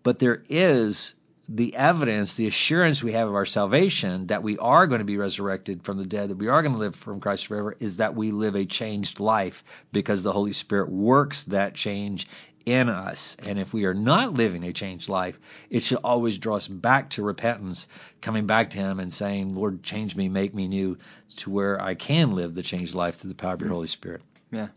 but 0.01 0.19
there 0.19 0.43
is 0.47 1.15
the 1.51 1.75
evidence, 1.75 2.35
the 2.35 2.45
assurance 2.45 3.01
we 3.01 3.13
have 3.13 3.27
of 3.27 3.33
our 3.33 3.45
salvation 3.45 4.27
that 4.27 4.43
we 4.43 4.59
are 4.59 4.85
going 4.85 4.99
to 4.99 5.05
be 5.05 5.17
resurrected 5.17 5.83
from 5.83 5.97
the 5.97 6.05
dead, 6.05 6.29
that 6.29 6.37
we 6.37 6.47
are 6.47 6.61
going 6.61 6.73
to 6.73 6.79
live 6.79 6.95
from 6.95 7.19
Christ 7.19 7.47
forever, 7.47 7.75
is 7.79 7.97
that 7.97 8.15
we 8.15 8.31
live 8.31 8.55
a 8.55 8.65
changed 8.65 9.19
life 9.19 9.63
because 9.91 10.21
the 10.21 10.31
Holy 10.31 10.53
Spirit 10.53 10.91
works 10.91 11.45
that 11.45 11.73
change 11.73 12.27
in 12.67 12.87
us. 12.87 13.35
And 13.39 13.57
if 13.57 13.73
we 13.73 13.85
are 13.85 13.95
not 13.95 14.35
living 14.35 14.63
a 14.63 14.73
changed 14.73 15.09
life, 15.09 15.39
it 15.71 15.81
should 15.81 15.99
always 16.03 16.37
draw 16.37 16.57
us 16.57 16.67
back 16.67 17.09
to 17.11 17.23
repentance, 17.23 17.87
coming 18.21 18.45
back 18.45 18.69
to 18.71 18.77
Him 18.77 18.99
and 18.99 19.11
saying, 19.11 19.55
Lord, 19.55 19.81
change 19.81 20.15
me, 20.15 20.29
make 20.29 20.53
me 20.53 20.67
new 20.67 20.99
to 21.37 21.49
where 21.49 21.81
I 21.81 21.95
can 21.95 22.31
live 22.31 22.53
the 22.53 22.61
changed 22.61 22.93
life 22.93 23.15
through 23.15 23.29
the 23.29 23.35
power 23.35 23.55
of 23.55 23.61
your 23.61 23.71
Holy 23.71 23.87
Spirit. 23.87 24.21
Yeah, 24.51 24.67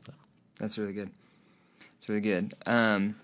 that's 0.59 0.79
really 0.79 0.95
good. 0.95 1.11
That's 2.03 2.09
really 2.09 2.23
good. 2.23 2.55
Um, 2.67 3.15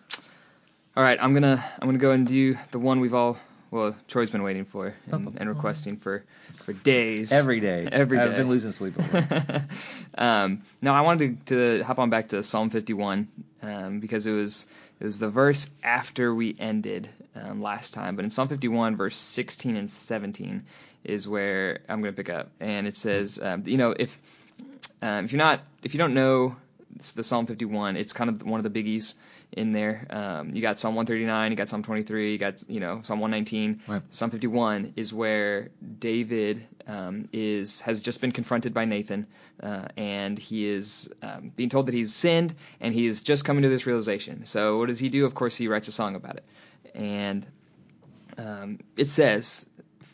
all 0.98 1.04
right, 1.04 1.22
I'm 1.22 1.32
gonna 1.32 1.64
I'm 1.80 1.86
gonna 1.86 1.98
go 1.98 2.10
and 2.10 2.26
do 2.26 2.58
the 2.72 2.80
one 2.80 2.98
we've 2.98 3.14
all 3.14 3.38
well 3.70 3.94
Troy's 4.08 4.32
been 4.32 4.42
waiting 4.42 4.64
for 4.64 4.96
and, 5.12 5.32
and 5.38 5.48
requesting 5.48 5.96
for 5.96 6.24
for 6.54 6.72
days. 6.72 7.30
Every 7.30 7.60
day. 7.60 7.88
Every 7.92 8.18
day. 8.18 8.24
I've 8.24 8.34
been 8.34 8.48
losing 8.48 8.72
sleep 8.72 8.98
over 8.98 9.18
it. 9.30 9.62
um, 10.20 10.62
no, 10.82 10.92
I 10.92 11.02
wanted 11.02 11.46
to, 11.46 11.78
to 11.78 11.84
hop 11.84 12.00
on 12.00 12.10
back 12.10 12.30
to 12.30 12.42
Psalm 12.42 12.70
51 12.70 13.28
um, 13.62 14.00
because 14.00 14.26
it 14.26 14.32
was 14.32 14.66
it 14.98 15.04
was 15.04 15.20
the 15.20 15.30
verse 15.30 15.70
after 15.84 16.34
we 16.34 16.56
ended 16.58 17.08
um, 17.36 17.62
last 17.62 17.94
time. 17.94 18.16
But 18.16 18.24
in 18.24 18.32
Psalm 18.32 18.48
51, 18.48 18.96
verse 18.96 19.14
16 19.14 19.76
and 19.76 19.88
17 19.88 20.64
is 21.04 21.28
where 21.28 21.78
I'm 21.88 22.02
going 22.02 22.12
to 22.12 22.16
pick 22.16 22.28
up, 22.28 22.50
and 22.58 22.88
it 22.88 22.96
says, 22.96 23.38
um, 23.40 23.62
you 23.66 23.76
know, 23.76 23.94
if 23.96 24.18
um, 25.00 25.26
if 25.26 25.30
you're 25.30 25.38
not 25.38 25.60
if 25.84 25.94
you 25.94 25.98
don't 25.98 26.14
know 26.14 26.56
the 27.14 27.22
Psalm 27.22 27.46
51, 27.46 27.96
it's 27.96 28.12
kind 28.12 28.30
of 28.30 28.44
one 28.44 28.58
of 28.58 28.64
the 28.64 28.82
biggies 28.82 29.14
in 29.52 29.72
there. 29.72 30.06
Um, 30.10 30.54
you 30.54 30.62
got 30.62 30.78
Psalm 30.78 30.94
139, 30.94 31.50
you 31.50 31.56
got 31.56 31.68
Psalm 31.68 31.82
23, 31.82 32.32
you 32.32 32.38
got 32.38 32.62
you 32.68 32.80
know 32.80 33.00
Psalm 33.02 33.20
119. 33.20 33.80
Right. 33.86 34.02
Psalm 34.10 34.30
51 34.30 34.94
is 34.96 35.12
where 35.12 35.70
David 35.98 36.66
um, 36.86 37.28
is 37.32 37.80
has 37.82 38.00
just 38.00 38.20
been 38.20 38.32
confronted 38.32 38.74
by 38.74 38.84
Nathan, 38.84 39.26
uh, 39.62 39.88
and 39.96 40.38
he 40.38 40.66
is 40.66 41.10
um, 41.22 41.52
being 41.54 41.70
told 41.70 41.86
that 41.86 41.94
he's 41.94 42.14
sinned, 42.14 42.54
and 42.80 42.94
he 42.94 43.06
is 43.06 43.22
just 43.22 43.44
coming 43.44 43.62
to 43.62 43.68
this 43.68 43.86
realization. 43.86 44.46
So 44.46 44.78
what 44.78 44.88
does 44.88 44.98
he 44.98 45.08
do? 45.08 45.24
Of 45.24 45.34
course, 45.34 45.56
he 45.56 45.68
writes 45.68 45.88
a 45.88 45.92
song 45.92 46.14
about 46.14 46.36
it, 46.36 46.46
and 46.94 47.46
um, 48.36 48.80
it 48.96 49.08
says. 49.08 49.66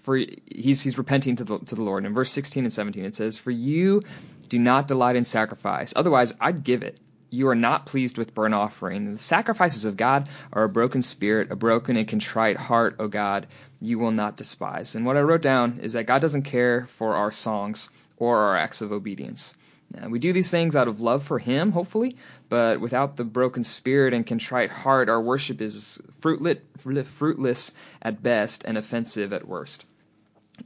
For 0.03 0.17
he's 0.19 0.83
he's 0.83 0.99
repenting 0.99 1.37
to 1.37 1.45
the 1.45 1.59
to 1.61 1.75
the 1.75 1.83
Lord. 1.83 2.05
In 2.05 2.13
verse 2.13 2.31
16 2.31 2.65
and 2.65 2.71
17, 2.71 3.07
it 3.07 3.15
says, 3.15 3.39
"For 3.39 3.51
you 3.51 4.03
do 4.51 4.59
not 4.59 4.87
delight 4.87 5.17
in 5.17 5.25
sacrifice; 5.25 5.95
otherwise, 5.97 6.35
I'd 6.39 6.63
give 6.63 6.83
it 6.83 7.01
you 7.31 7.49
are 7.49 7.55
not 7.55 7.87
pleased 7.87 8.19
with 8.19 8.35
burnt 8.35 8.55
offering. 8.55 9.13
The 9.13 9.19
sacrifices 9.19 9.85
of 9.85 9.97
God 9.97 10.29
are 10.53 10.65
a 10.65 10.69
broken 10.69 11.03
spirit, 11.03 11.51
a 11.51 11.57
broken 11.57 11.97
and 11.97 12.07
contrite 12.07 12.57
heart, 12.57 12.97
O 12.99 13.09
God, 13.09 13.47
you 13.81 13.99
will 13.99 14.13
not 14.13 14.37
despise. 14.37 14.95
And 14.95 15.05
what 15.05 15.17
I 15.17 15.21
wrote 15.21 15.43
down 15.43 15.81
is 15.83 15.95
that 15.95 16.07
God 16.07 16.21
doesn't 16.21 16.43
care 16.43 16.87
for 16.87 17.17
our 17.17 17.33
songs 17.33 17.91
or 18.17 18.39
our 18.39 18.57
acts 18.57 18.81
of 18.81 18.93
obedience. 18.93 19.55
Now, 19.93 20.09
we 20.09 20.19
do 20.19 20.33
these 20.33 20.51
things 20.51 20.77
out 20.77 20.89
of 20.89 21.01
love 21.01 21.23
for 21.23 21.39
Him, 21.39 21.71
hopefully, 21.71 22.17
but 22.49 22.81
without 22.81 23.17
the 23.17 23.25
broken 23.25 23.63
spirit 23.65 24.15
and 24.15 24.27
contrite 24.27 24.71
heart, 24.71 25.09
our 25.09 25.21
worship 25.21 25.61
is 25.61 26.01
fruitless 26.21 27.73
at 28.01 28.23
best 28.23 28.65
and 28.65 28.79
offensive 28.79 29.33
at 29.33 29.47
worst. 29.47 29.85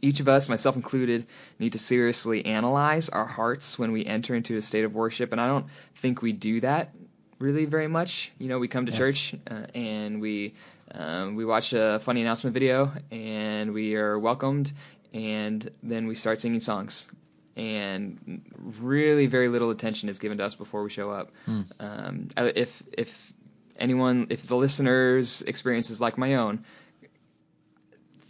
Each 0.03 0.21
of 0.21 0.29
us, 0.29 0.49
myself 0.49 0.77
included, 0.77 1.27
need 1.59 1.73
to 1.73 1.79
seriously 1.79 2.45
analyze 2.45 3.09
our 3.09 3.27
hearts 3.27 3.79
when 3.79 3.93
we 3.93 4.05
enter 4.05 4.35
into 4.35 4.57
a 4.57 4.63
state 4.63 4.85
of 4.85 4.95
worship, 4.95 5.33
and 5.33 5.41
I 5.41 5.47
don't 5.47 5.67
think 5.97 6.23
we 6.23 6.33
do 6.33 6.61
that 6.61 6.93
really 7.39 7.65
very 7.65 7.89
much. 7.89 8.33
You 8.39 8.49
know, 8.49 8.59
we 8.59 8.69
come 8.69 8.87
to 8.87 8.93
yeah. 8.93 8.99
church 8.99 9.35
uh, 9.51 9.67
and 9.75 10.21
we 10.21 10.55
um, 10.93 11.37
we 11.37 11.45
watch 11.45 11.73
a 11.73 11.99
funny 12.01 12.23
announcement 12.23 12.55
video 12.55 12.93
and 13.11 13.73
we 13.73 13.97
are 13.97 14.19
welcomed, 14.19 14.73
and 15.13 15.69
then 15.83 16.07
we 16.07 16.15
start 16.15 16.41
singing 16.41 16.61
songs. 16.61 17.09
And 17.57 18.43
really, 18.81 19.27
very 19.27 19.49
little 19.49 19.71
attention 19.71 20.09
is 20.09 20.21
given 20.21 20.39
to 20.39 20.45
us 20.45 20.55
before 20.55 20.85
we 20.85 20.91
show 20.91 21.11
up. 21.11 21.29
Hmm. 21.45 21.63
Um, 21.81 22.29
if 22.37 22.83
if 22.93 23.33
anyone, 23.77 24.29
if 24.31 24.47
the 24.47 24.57
listeners' 24.57 25.43
experience 25.43 25.91
is 25.91 26.01
like 26.01 26.19
my 26.19 26.37
own, 26.37 26.65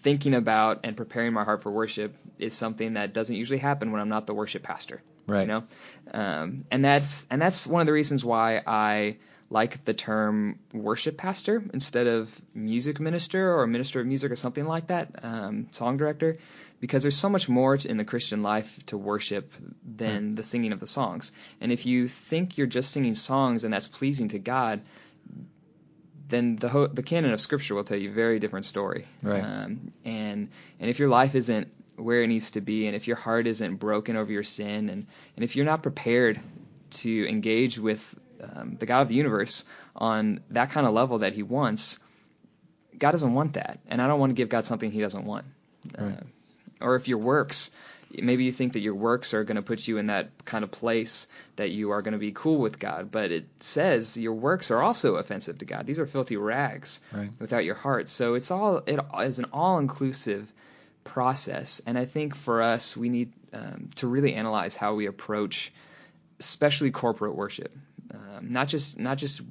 thinking 0.00 0.34
about 0.34 0.80
and 0.84 0.96
preparing 0.96 1.32
my 1.32 1.44
heart 1.44 1.62
for 1.62 1.70
worship 1.70 2.14
is 2.38 2.54
something 2.54 2.94
that 2.94 3.12
doesn't 3.12 3.34
usually 3.34 3.58
happen 3.58 3.92
when 3.92 4.00
I'm 4.00 4.08
not 4.08 4.26
the 4.26 4.34
worship 4.34 4.62
pastor. 4.62 5.02
Right. 5.26 5.42
You 5.42 5.46
know, 5.46 5.64
um, 6.12 6.64
and 6.70 6.84
that's 6.84 7.26
and 7.30 7.40
that's 7.42 7.66
one 7.66 7.80
of 7.80 7.86
the 7.86 7.92
reasons 7.92 8.24
why 8.24 8.62
I 8.66 9.18
like 9.50 9.84
the 9.84 9.94
term 9.94 10.58
worship 10.72 11.16
pastor 11.16 11.62
instead 11.72 12.06
of 12.06 12.40
music 12.54 13.00
minister 13.00 13.58
or 13.58 13.66
minister 13.66 14.00
of 14.00 14.06
music 14.06 14.30
or 14.30 14.36
something 14.36 14.64
like 14.64 14.88
that, 14.88 15.20
um, 15.22 15.68
song 15.70 15.96
director, 15.96 16.38
because 16.80 17.02
there's 17.02 17.16
so 17.16 17.28
much 17.28 17.48
more 17.48 17.74
in 17.74 17.96
the 17.96 18.04
Christian 18.04 18.42
life 18.42 18.84
to 18.86 18.98
worship 18.98 19.52
than 19.84 20.26
right. 20.28 20.36
the 20.36 20.42
singing 20.42 20.72
of 20.72 20.80
the 20.80 20.86
songs. 20.86 21.32
And 21.60 21.72
if 21.72 21.86
you 21.86 22.08
think 22.08 22.58
you're 22.58 22.66
just 22.66 22.90
singing 22.90 23.14
songs 23.14 23.64
and 23.64 23.72
that's 23.72 23.86
pleasing 23.86 24.28
to 24.28 24.38
God, 24.38 24.82
then 26.28 26.56
the 26.56 26.68
ho- 26.68 26.86
the 26.86 27.02
canon 27.02 27.32
of 27.32 27.40
Scripture 27.40 27.74
will 27.74 27.84
tell 27.84 27.96
you 27.96 28.10
a 28.10 28.12
very 28.12 28.38
different 28.38 28.66
story. 28.66 29.06
Right. 29.22 29.42
Um, 29.42 29.92
and 30.04 30.48
and 30.78 30.90
if 30.90 30.98
your 30.98 31.08
life 31.08 31.34
isn't 31.34 31.68
where 31.96 32.22
it 32.22 32.28
needs 32.28 32.52
to 32.52 32.60
be, 32.60 32.86
and 32.86 32.94
if 32.94 33.06
your 33.06 33.16
heart 33.16 33.46
isn't 33.46 33.76
broken 33.76 34.16
over 34.16 34.30
your 34.30 34.42
sin, 34.42 34.88
and 34.88 35.06
and 35.36 35.44
if 35.44 35.56
you're 35.56 35.66
not 35.66 35.82
prepared 35.82 36.40
to 36.90 37.28
engage 37.28 37.78
with 37.78 38.14
um, 38.42 38.76
the 38.78 38.86
God 38.86 39.02
of 39.02 39.08
the 39.08 39.14
universe 39.14 39.64
on 39.96 40.40
that 40.50 40.70
kind 40.70 40.86
of 40.86 40.92
level 40.92 41.18
that 41.18 41.32
He 41.32 41.42
wants, 41.42 41.98
God 42.96 43.12
doesn't 43.12 43.34
want 43.34 43.54
that, 43.54 43.80
and 43.88 44.00
I 44.00 44.06
don't 44.06 44.20
want 44.20 44.30
to 44.30 44.34
give 44.34 44.48
God 44.48 44.64
something 44.64 44.90
He 44.90 45.00
doesn't 45.00 45.24
want. 45.24 45.46
Right. 45.98 46.18
Uh, 46.18 46.20
or 46.80 46.94
if 46.94 47.08
your 47.08 47.18
works 47.18 47.70
maybe 48.12 48.44
you 48.44 48.52
think 48.52 48.72
that 48.72 48.80
your 48.80 48.94
works 48.94 49.34
are 49.34 49.44
going 49.44 49.56
to 49.56 49.62
put 49.62 49.86
you 49.86 49.98
in 49.98 50.06
that 50.06 50.44
kind 50.44 50.64
of 50.64 50.70
place 50.70 51.26
that 51.56 51.70
you 51.70 51.90
are 51.90 52.02
going 52.02 52.12
to 52.12 52.18
be 52.18 52.32
cool 52.32 52.58
with 52.58 52.78
God, 52.78 53.10
but 53.10 53.30
it 53.30 53.46
says 53.60 54.16
your 54.16 54.34
works 54.34 54.70
are 54.70 54.82
also 54.82 55.16
offensive 55.16 55.58
to 55.58 55.64
God. 55.64 55.86
These 55.86 55.98
are 55.98 56.06
filthy 56.06 56.36
rags 56.36 57.00
right. 57.12 57.30
without 57.38 57.64
your 57.64 57.74
heart. 57.74 58.08
So 58.08 58.34
it's 58.34 58.50
all 58.50 58.78
it 58.78 58.98
is 59.20 59.38
an 59.38 59.46
all-inclusive 59.52 60.50
process, 61.04 61.80
and 61.86 61.98
I 61.98 62.04
think 62.04 62.34
for 62.34 62.62
us 62.62 62.96
we 62.96 63.08
need 63.08 63.32
um, 63.52 63.88
to 63.96 64.06
really 64.06 64.34
analyze 64.34 64.76
how 64.76 64.94
we 64.94 65.06
approach, 65.06 65.72
especially 66.40 66.90
corporate 66.90 67.34
worship, 67.34 67.76
um, 68.12 68.52
not 68.52 68.68
just 68.68 68.98
not 68.98 69.18
just 69.18 69.42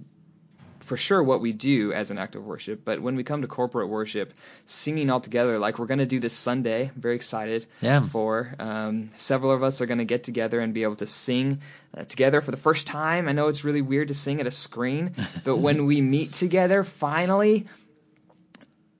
for 0.87 0.95
sure 0.95 1.21
what 1.21 1.41
we 1.41 1.51
do 1.51 1.91
as 1.91 2.11
an 2.11 2.17
act 2.17 2.35
of 2.35 2.45
worship, 2.45 2.85
but 2.85 3.01
when 3.01 3.17
we 3.17 3.23
come 3.25 3.41
to 3.41 3.47
corporate 3.47 3.89
worship, 3.89 4.33
singing 4.65 5.09
all 5.09 5.19
together, 5.19 5.59
like 5.59 5.79
we're 5.79 5.85
going 5.85 5.99
to 5.99 6.05
do 6.05 6.19
this 6.19 6.33
Sunday, 6.33 6.89
I'm 6.95 7.01
very 7.01 7.15
excited 7.15 7.65
yeah. 7.81 7.99
for. 7.99 8.55
Um, 8.57 9.11
several 9.15 9.51
of 9.51 9.63
us 9.63 9.81
are 9.81 9.85
going 9.85 9.97
to 9.97 10.05
get 10.05 10.23
together 10.23 10.61
and 10.61 10.73
be 10.73 10.83
able 10.83 10.95
to 10.95 11.05
sing 11.05 11.59
uh, 11.95 12.05
together 12.05 12.39
for 12.39 12.51
the 12.51 12.57
first 12.57 12.87
time. 12.87 13.27
I 13.27 13.33
know 13.33 13.49
it's 13.49 13.65
really 13.65 13.81
weird 13.81 14.07
to 14.07 14.13
sing 14.13 14.39
at 14.39 14.47
a 14.47 14.51
screen, 14.51 15.13
but 15.43 15.57
when 15.57 15.85
we 15.85 15.99
meet 16.01 16.31
together 16.31 16.85
finally, 16.85 17.67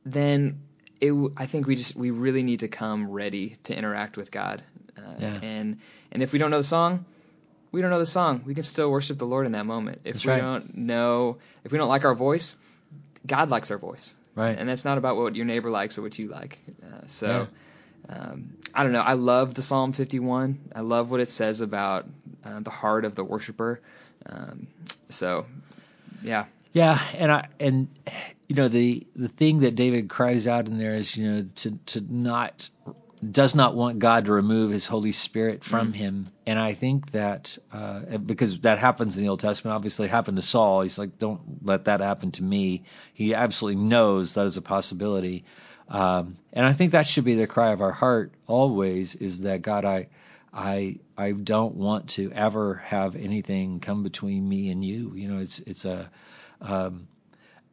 then 0.05 0.59
it, 0.99 1.13
I 1.37 1.45
think 1.45 1.67
we 1.67 1.75
just 1.77 1.95
we 1.95 2.11
really 2.11 2.43
need 2.43 2.59
to 2.59 2.67
come 2.67 3.09
ready 3.09 3.55
to 3.63 3.77
interact 3.77 4.17
with 4.17 4.29
God. 4.29 4.61
Uh, 4.97 5.01
yeah. 5.19 5.39
And 5.41 5.79
and 6.11 6.21
if 6.21 6.33
we 6.33 6.39
don't 6.39 6.51
know 6.51 6.57
the 6.57 6.65
song, 6.65 7.05
we 7.77 7.83
don't 7.83 7.91
know 7.91 7.99
the 7.99 8.07
song, 8.07 8.41
we 8.43 8.55
can 8.55 8.63
still 8.63 8.89
worship 8.89 9.19
the 9.19 9.27
Lord 9.27 9.45
in 9.45 9.51
that 9.51 9.67
moment. 9.67 10.01
If 10.03 10.15
That's 10.15 10.25
we 10.25 10.31
right. 10.31 10.41
don't 10.41 10.77
know, 10.77 11.37
if 11.63 11.71
we 11.71 11.77
don't 11.77 11.89
like 11.89 12.05
our 12.05 12.15
voice, 12.15 12.55
God 13.23 13.51
likes 13.51 13.69
our 13.69 13.77
voice. 13.77 14.15
Right. 14.33 14.57
And 14.57 14.67
that's 14.67 14.83
not 14.83 14.97
about 14.97 15.15
what 15.15 15.35
your 15.35 15.45
neighbor 15.45 15.69
likes 15.69 15.95
or 15.99 16.01
what 16.01 16.17
you 16.17 16.27
like. 16.27 16.57
Uh, 16.83 17.05
so, 17.05 17.47
um, 18.09 18.57
I 18.73 18.81
don't 18.81 18.93
know. 18.93 19.01
I 19.01 19.13
love 19.13 19.53
the 19.53 19.61
Psalm 19.61 19.93
51. 19.93 20.57
I 20.75 20.81
love 20.81 21.11
what 21.11 21.19
it 21.19 21.29
says 21.29 21.61
about 21.61 22.07
uh, 22.43 22.61
the 22.61 22.71
heart 22.71 23.05
of 23.05 23.13
the 23.13 23.23
worshiper. 23.23 23.79
Um, 24.25 24.65
so, 25.09 25.45
yeah. 26.23 26.45
Yeah, 26.73 26.99
and 27.15 27.31
I 27.31 27.47
and 27.59 27.89
you 28.47 28.55
know 28.55 28.69
the 28.69 29.05
the 29.15 29.27
thing 29.27 29.59
that 29.59 29.75
David 29.75 30.09
cries 30.09 30.47
out 30.47 30.67
in 30.67 30.79
there 30.79 30.95
is 30.95 31.15
you 31.15 31.31
know 31.31 31.45
to 31.57 31.77
to 31.87 32.01
not 32.01 32.69
does 33.19 33.55
not 33.55 33.75
want 33.75 33.99
God 33.99 34.25
to 34.25 34.31
remove 34.31 34.71
His 34.71 34.85
Holy 34.85 35.11
Spirit 35.11 35.63
from 35.63 35.93
him, 35.93 36.27
and 36.45 36.59
I 36.59 36.73
think 36.73 37.11
that 37.11 37.57
uh, 37.71 38.17
because 38.17 38.59
that 38.61 38.77
happens 38.77 39.17
in 39.17 39.23
the 39.23 39.29
Old 39.29 39.39
Testament, 39.39 39.75
obviously 39.75 40.07
happened 40.07 40.37
to 40.37 40.41
Saul. 40.41 40.81
He's 40.81 40.99
like, 40.99 41.17
don't 41.17 41.65
let 41.65 41.85
that 41.85 41.99
happen 41.99 42.31
to 42.33 42.43
me. 42.43 42.83
He 43.13 43.33
absolutely 43.33 43.81
knows 43.83 44.35
that 44.35 44.45
is 44.45 44.57
a 44.57 44.61
possibility, 44.61 45.45
um, 45.89 46.37
and 46.53 46.65
I 46.65 46.73
think 46.73 46.91
that 46.91 47.07
should 47.07 47.25
be 47.25 47.35
the 47.35 47.47
cry 47.47 47.71
of 47.71 47.81
our 47.81 47.91
heart 47.91 48.33
always: 48.45 49.15
is 49.15 49.41
that 49.41 49.61
God, 49.61 49.85
I. 49.85 50.09
I 50.53 50.95
I 51.15 51.33
don't 51.33 51.75
want 51.75 52.11
to 52.11 52.31
ever 52.31 52.75
have 52.75 53.15
anything 53.15 53.79
come 53.79 54.01
between 54.01 54.47
me 54.47 54.69
and 54.69 54.83
you. 54.83 55.11
You 55.13 55.27
know, 55.27 55.39
it's 55.39 55.59
it's 55.59 55.85
a 55.85 56.09
um, 56.61 57.07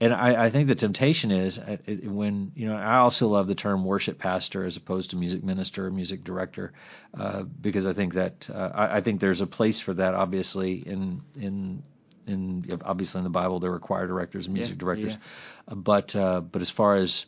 and 0.00 0.12
I, 0.12 0.46
I 0.46 0.50
think 0.50 0.68
the 0.68 0.74
temptation 0.74 1.30
is 1.30 1.58
uh, 1.58 1.76
when 2.04 2.52
you 2.54 2.68
know 2.68 2.76
I 2.76 2.96
also 2.96 3.28
love 3.28 3.46
the 3.46 3.54
term 3.54 3.84
worship 3.84 4.18
pastor 4.18 4.64
as 4.64 4.76
opposed 4.76 5.10
to 5.10 5.16
music 5.16 5.44
minister 5.44 5.86
or 5.86 5.90
music 5.90 6.24
director 6.24 6.72
uh, 7.18 7.42
because 7.42 7.86
I 7.86 7.92
think 7.92 8.14
that 8.14 8.48
uh, 8.52 8.70
I, 8.74 8.96
I 8.96 9.00
think 9.00 9.20
there's 9.20 9.40
a 9.40 9.46
place 9.46 9.80
for 9.80 9.94
that 9.94 10.14
obviously 10.14 10.74
in 10.74 11.22
in 11.36 11.82
in 12.26 12.62
obviously 12.84 13.20
in 13.20 13.24
the 13.24 13.30
Bible 13.30 13.60
there 13.60 13.72
are 13.72 13.78
choir 13.78 14.06
directors 14.06 14.46
and 14.46 14.54
music 14.54 14.76
Yeah, 14.76 14.80
directors, 14.80 15.12
yeah. 15.12 15.72
Uh, 15.72 15.74
but 15.76 16.16
uh, 16.16 16.40
but 16.40 16.62
as 16.62 16.70
far 16.70 16.96
as 16.96 17.26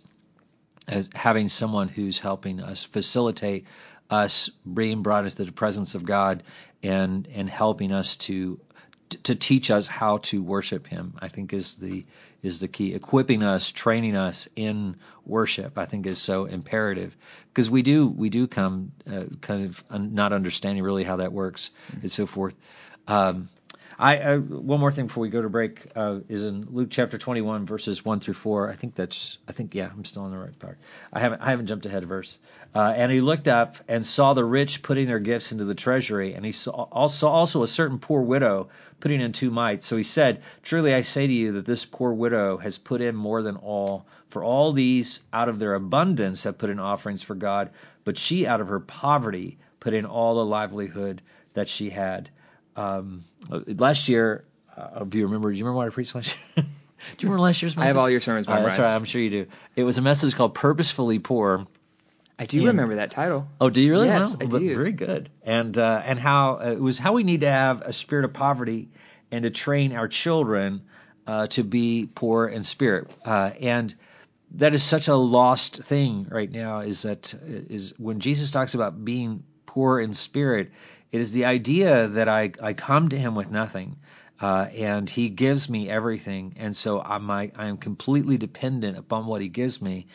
as 0.89 1.09
having 1.15 1.49
someone 1.49 1.89
who's 1.89 2.19
helping 2.19 2.61
us 2.61 2.85
facilitate 2.85 3.67
us 4.09 4.51
being 4.73 5.03
brought 5.03 5.25
into 5.25 5.45
the 5.45 5.53
presence 5.53 5.95
of 5.95 6.05
God 6.05 6.43
and 6.83 7.29
and 7.35 7.49
helping 7.51 7.93
us 7.93 8.17
to 8.17 8.61
to 9.25 9.35
teach 9.35 9.71
us 9.71 9.87
how 9.87 10.19
to 10.19 10.42
worship 10.42 10.87
him 10.87 11.14
i 11.21 11.29
think 11.29 11.53
is 11.53 11.75
the 11.75 12.05
is 12.47 12.61
the 12.61 12.69
key. 12.69 12.95
Equipping 12.95 13.42
us 13.42 13.73
training 13.73 14.16
us 14.16 14.49
in 14.57 14.97
worship 15.25 15.77
i 15.79 15.85
think 15.85 16.07
is 16.07 16.21
so 16.21 16.45
imperative. 16.45 17.14
Because 17.49 17.71
we 17.71 17.83
do 17.83 18.07
we 18.07 18.31
do 18.31 18.47
come 18.47 18.92
uh, 19.11 19.25
kind 19.40 19.66
of 19.66 19.85
un- 19.90 20.14
not 20.14 20.33
understanding 20.33 20.85
really 20.85 21.05
how 21.05 21.16
that 21.16 21.33
works 21.33 21.71
and 22.01 22.11
so 22.11 22.27
forth. 22.27 22.57
Um, 23.09 23.49
I, 23.99 24.19
I 24.19 24.37
one 24.37 24.79
more 24.79 24.93
thing 24.93 25.07
before 25.07 25.23
we 25.23 25.31
go 25.31 25.41
to 25.41 25.49
break 25.49 25.87
uh, 25.97 26.21
is 26.29 26.45
in 26.45 26.67
Luke 26.71 26.89
chapter 26.91 27.17
21 27.17 27.65
verses 27.65 28.05
1 28.05 28.21
through 28.21 28.35
4. 28.35 28.71
I 28.71 28.75
think 28.75 28.95
that's 28.95 29.39
I 29.49 29.53
think 29.53 29.75
yeah 29.75 29.89
I'm 29.91 30.05
still 30.05 30.27
in 30.27 30.33
the 30.33 30.39
right 30.39 30.59
part. 30.59 30.79
I 31.13 31.21
haven't 31.21 31.41
I 31.41 31.51
haven't 31.51 31.67
jumped 31.67 31.87
ahead 31.87 32.03
a 32.03 32.07
verse. 32.07 32.39
Uh, 32.75 32.93
and 32.95 33.11
he 33.11 33.23
looked 33.23 33.49
up 33.49 33.77
and 33.89 34.05
saw 34.05 34.35
the 34.35 34.45
rich 34.45 34.83
putting 34.83 35.07
their 35.07 35.19
gifts 35.19 35.51
into 35.51 35.65
the 35.65 35.75
treasury, 35.75 36.35
and 36.35 36.45
he 36.45 36.53
saw 36.53 36.73
also 36.73 37.29
also 37.29 37.63
a 37.63 37.69
certain 37.69 37.99
poor 37.99 38.21
widow 38.21 38.69
putting 39.01 39.23
in 39.23 39.33
two 39.33 39.51
mites. 39.51 39.87
So 39.87 39.97
he 39.97 40.03
said, 40.03 40.43
Truly 40.63 40.93
I 40.93 41.01
say 41.01 41.27
to 41.27 41.33
you 41.33 41.53
that 41.53 41.67
this 41.67 41.87
poor 41.87 42.13
widow 42.13 42.59
has 42.59 42.77
put 42.77 43.01
in 43.01 43.17
more 43.17 43.43
than 43.43 43.57
all, 43.57 44.07
for 44.29 44.45
all 44.45 44.73
these 44.73 45.21
out 45.33 45.49
of 45.49 45.59
their 45.59 45.75
abundance 45.75 46.43
have 46.43 46.59
put 46.59 46.71
in 46.71 46.79
offerings 46.79 47.23
for 47.23 47.35
God, 47.35 47.71
but 48.05 48.19
she 48.19 48.47
out 48.47 48.61
of 48.61 48.69
her 48.69 48.81
poverty 48.81 49.59
put 49.81 49.95
in 49.95 50.05
all 50.05 50.35
the 50.35 50.45
livelihood 50.45 51.23
that 51.55 51.69
she 51.69 51.89
had 51.89 52.29
um, 52.77 53.25
last 53.51 54.09
year, 54.09 54.45
uh, 54.77 55.05
do 55.05 55.19
you 55.19 55.25
remember? 55.27 55.51
Do 55.53 55.59
you 55.59 55.65
remember 55.65 55.79
what 55.79 55.87
I 55.87 55.91
preached 55.91 56.15
last 56.15 56.37
year? 56.57 56.65
do 57.17 57.27
you 57.27 57.29
remember 57.29 57.43
last 57.43 57.63
year's 57.63 57.77
message? 57.77 57.85
I 57.85 57.89
have 57.89 57.97
all 57.97 58.11
your 58.11 58.21
sermons 58.21 58.47
Uh, 58.49 58.53
that's 58.53 58.61
memorized. 58.63 58.81
right. 58.81 58.95
I'm 58.95 59.05
sure 59.05 59.21
you 59.21 59.31
do. 59.31 59.47
It 59.75 59.85
was 59.85 59.99
a 59.99 60.03
message 60.03 60.35
called 60.35 60.55
"Purposefully 60.55 61.19
Poor." 61.19 61.67
I 62.39 62.45
do 62.45 62.59
And- 62.59 62.67
remember 62.69 62.97
that 62.97 63.11
title. 63.13 63.49
Oh, 63.61 63.71
do 63.71 63.83
you 63.83 63.93
really? 63.93 64.09
Yes. 64.09 64.37
I 64.39 64.45
do. 64.45 64.75
Very 64.75 64.93
good. 64.93 65.31
And 65.43 65.77
uh, 65.79 66.03
and 66.05 66.19
how 66.19 66.59
uh, 66.61 66.71
it 66.73 66.81
was 66.81 66.99
how 66.99 67.13
we 67.15 67.25
need 67.25 67.41
to 67.41 67.51
have 67.51 67.83
a 67.83 67.93
spirit 67.93 68.25
of 68.27 68.33
poverty 68.35 68.89
and 69.31 69.43
to 69.45 69.51
train 69.51 69.93
our 69.97 70.07
children 70.09 70.83
uh, 71.27 71.47
to 71.49 71.65
be 71.65 72.09
poor 72.15 72.47
in 72.47 72.63
spirit. 72.63 73.11
Uh, 73.25 73.51
and 73.61 73.95
that 74.53 74.75
is 74.75 74.83
such 74.83 75.09
a 75.09 75.17
lost 75.17 75.83
thing 75.83 76.27
right 76.31 76.51
now. 76.51 76.81
Is 76.81 77.03
that 77.03 77.33
is 77.35 77.95
when 77.99 78.21
Jesus 78.21 78.51
talks 78.51 78.75
about 78.75 79.03
being 79.03 79.43
poor 79.65 79.99
in 79.99 80.13
spirit, 80.13 80.71
it 81.12 81.21
is 81.21 81.33
the 81.33 81.45
idea 81.45 82.09
that 82.09 82.29
I 82.29 82.53
I 82.62 82.73
come 82.73 83.09
to 83.11 83.19
Him 83.19 83.35
with 83.35 83.51
nothing. 83.51 83.97
Uh, 84.38 84.69
and 84.75 85.09
he 85.09 85.31
gives 85.31 85.71
me 85.71 85.88
everything, 85.88 86.57
and 86.59 86.77
so 86.77 87.01
I'm 87.01 87.31
I, 87.31 87.51
I 87.57 87.69
am 87.69 87.79
completely 87.79 88.37
dependent 88.37 88.99
upon 88.99 89.25
what 89.25 89.40
he 89.40 89.49
gives 89.49 89.81
me, 89.81 90.09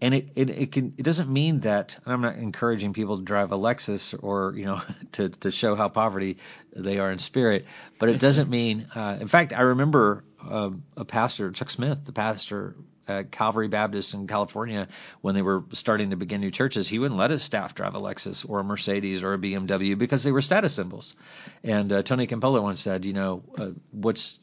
and 0.00 0.14
it, 0.14 0.28
it, 0.34 0.50
it 0.50 0.72
can 0.72 0.94
it 0.96 1.02
doesn't 1.02 1.28
mean 1.28 1.60
that 1.60 1.96
and 2.04 2.12
I'm 2.12 2.20
not 2.20 2.36
encouraging 2.36 2.92
people 2.92 3.18
to 3.18 3.24
drive 3.24 3.52
a 3.52 3.58
Lexus 3.58 4.14
or 4.18 4.54
you 4.56 4.64
know 4.64 4.80
to 5.12 5.28
to 5.28 5.50
show 5.50 5.74
how 5.74 5.88
poverty 5.88 6.38
they 6.74 6.98
are 6.98 7.10
in 7.10 7.18
spirit, 7.18 7.66
but 7.98 8.08
it 8.08 8.20
doesn't 8.20 8.48
mean. 8.58 8.86
Uh, 8.94 9.18
in 9.20 9.28
fact, 9.28 9.52
I 9.52 9.60
remember 9.60 10.24
uh, 10.42 10.70
a 10.96 11.04
pastor, 11.04 11.50
Chuck 11.50 11.70
Smith, 11.70 12.04
the 12.04 12.12
pastor 12.12 12.76
at 13.08 13.30
Calvary 13.30 13.68
Baptist 13.68 14.14
in 14.14 14.26
California, 14.26 14.88
when 15.20 15.34
they 15.34 15.42
were 15.42 15.64
starting 15.72 16.10
to 16.10 16.16
begin 16.16 16.40
new 16.40 16.50
churches, 16.50 16.88
he 16.88 16.98
wouldn't 16.98 17.18
let 17.18 17.30
his 17.30 17.42
staff 17.42 17.74
drive 17.74 17.94
a 17.94 18.00
Lexus 18.00 18.48
or 18.48 18.60
a 18.60 18.64
Mercedes 18.64 19.22
or 19.22 19.34
a 19.34 19.38
BMW 19.38 19.96
because 19.96 20.22
they 20.24 20.32
were 20.32 20.42
status 20.42 20.74
symbols. 20.74 21.14
And 21.62 21.92
uh, 21.92 22.02
Tony 22.02 22.26
Campolo 22.26 22.62
once 22.62 22.80
said, 22.80 23.04
you 23.04 23.12
know, 23.12 23.42
uh, 23.58 23.70
what's 23.92 24.38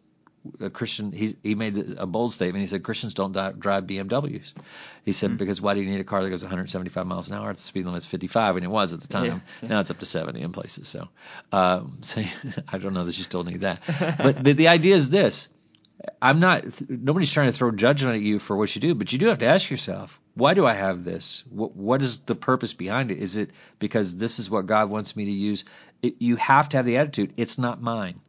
a 0.59 0.69
Christian, 0.69 1.11
he, 1.11 1.35
he 1.41 1.55
made 1.55 1.77
a 1.97 2.05
bold 2.05 2.33
statement. 2.33 2.61
He 2.61 2.67
said, 2.67 2.83
Christians 2.83 3.13
don't 3.13 3.31
di- 3.31 3.53
drive 3.57 3.85
BMWs. 3.85 4.53
He 5.05 5.13
said, 5.13 5.37
because 5.37 5.61
why 5.61 5.73
do 5.73 5.81
you 5.81 5.89
need 5.89 6.01
a 6.01 6.03
car 6.03 6.21
that 6.23 6.29
goes 6.29 6.43
175 6.43 7.07
miles 7.07 7.29
an 7.29 7.37
hour 7.37 7.49
at 7.49 7.55
the 7.55 7.61
speed 7.61 7.85
limit's 7.85 8.05
55? 8.05 8.57
And 8.57 8.65
it 8.65 8.69
was 8.69 8.93
at 8.93 9.01
the 9.01 9.07
time. 9.07 9.41
Yeah. 9.61 9.69
Now 9.69 9.79
it's 9.79 9.91
up 9.91 9.99
to 9.99 10.05
70 10.05 10.41
in 10.41 10.51
places. 10.51 10.87
So, 10.87 11.07
um, 11.51 11.97
so 12.01 12.23
I 12.67 12.77
don't 12.77 12.93
know 12.93 13.05
that 13.05 13.17
you 13.17 13.23
still 13.23 13.43
need 13.43 13.61
that. 13.61 13.81
But 14.17 14.43
the, 14.43 14.53
the 14.53 14.67
idea 14.67 14.95
is 14.95 15.09
this. 15.09 15.47
I'm 16.21 16.39
not, 16.39 16.65
nobody's 16.89 17.31
trying 17.31 17.51
to 17.51 17.57
throw 17.57 17.71
judgment 17.71 18.15
at 18.15 18.21
you 18.21 18.39
for 18.39 18.55
what 18.57 18.75
you 18.75 18.81
do, 18.81 18.95
but 18.95 19.11
you 19.13 19.19
do 19.19 19.27
have 19.27 19.39
to 19.39 19.45
ask 19.45 19.69
yourself, 19.69 20.19
why 20.35 20.53
do 20.53 20.65
I 20.65 20.73
have 20.73 21.03
this? 21.03 21.43
What, 21.49 21.75
what 21.75 22.01
is 22.01 22.19
the 22.19 22.35
purpose 22.35 22.73
behind 22.73 23.11
it? 23.11 23.19
Is 23.19 23.37
it 23.37 23.51
because 23.79 24.17
this 24.17 24.39
is 24.39 24.49
what 24.49 24.65
God 24.65 24.89
wants 24.89 25.15
me 25.15 25.25
to 25.25 25.31
use? 25.31 25.63
It, 26.01 26.15
you 26.19 26.35
have 26.37 26.69
to 26.69 26.77
have 26.77 26.85
the 26.85 26.97
attitude, 26.97 27.33
it's 27.37 27.57
not 27.57 27.81
mine. 27.81 28.19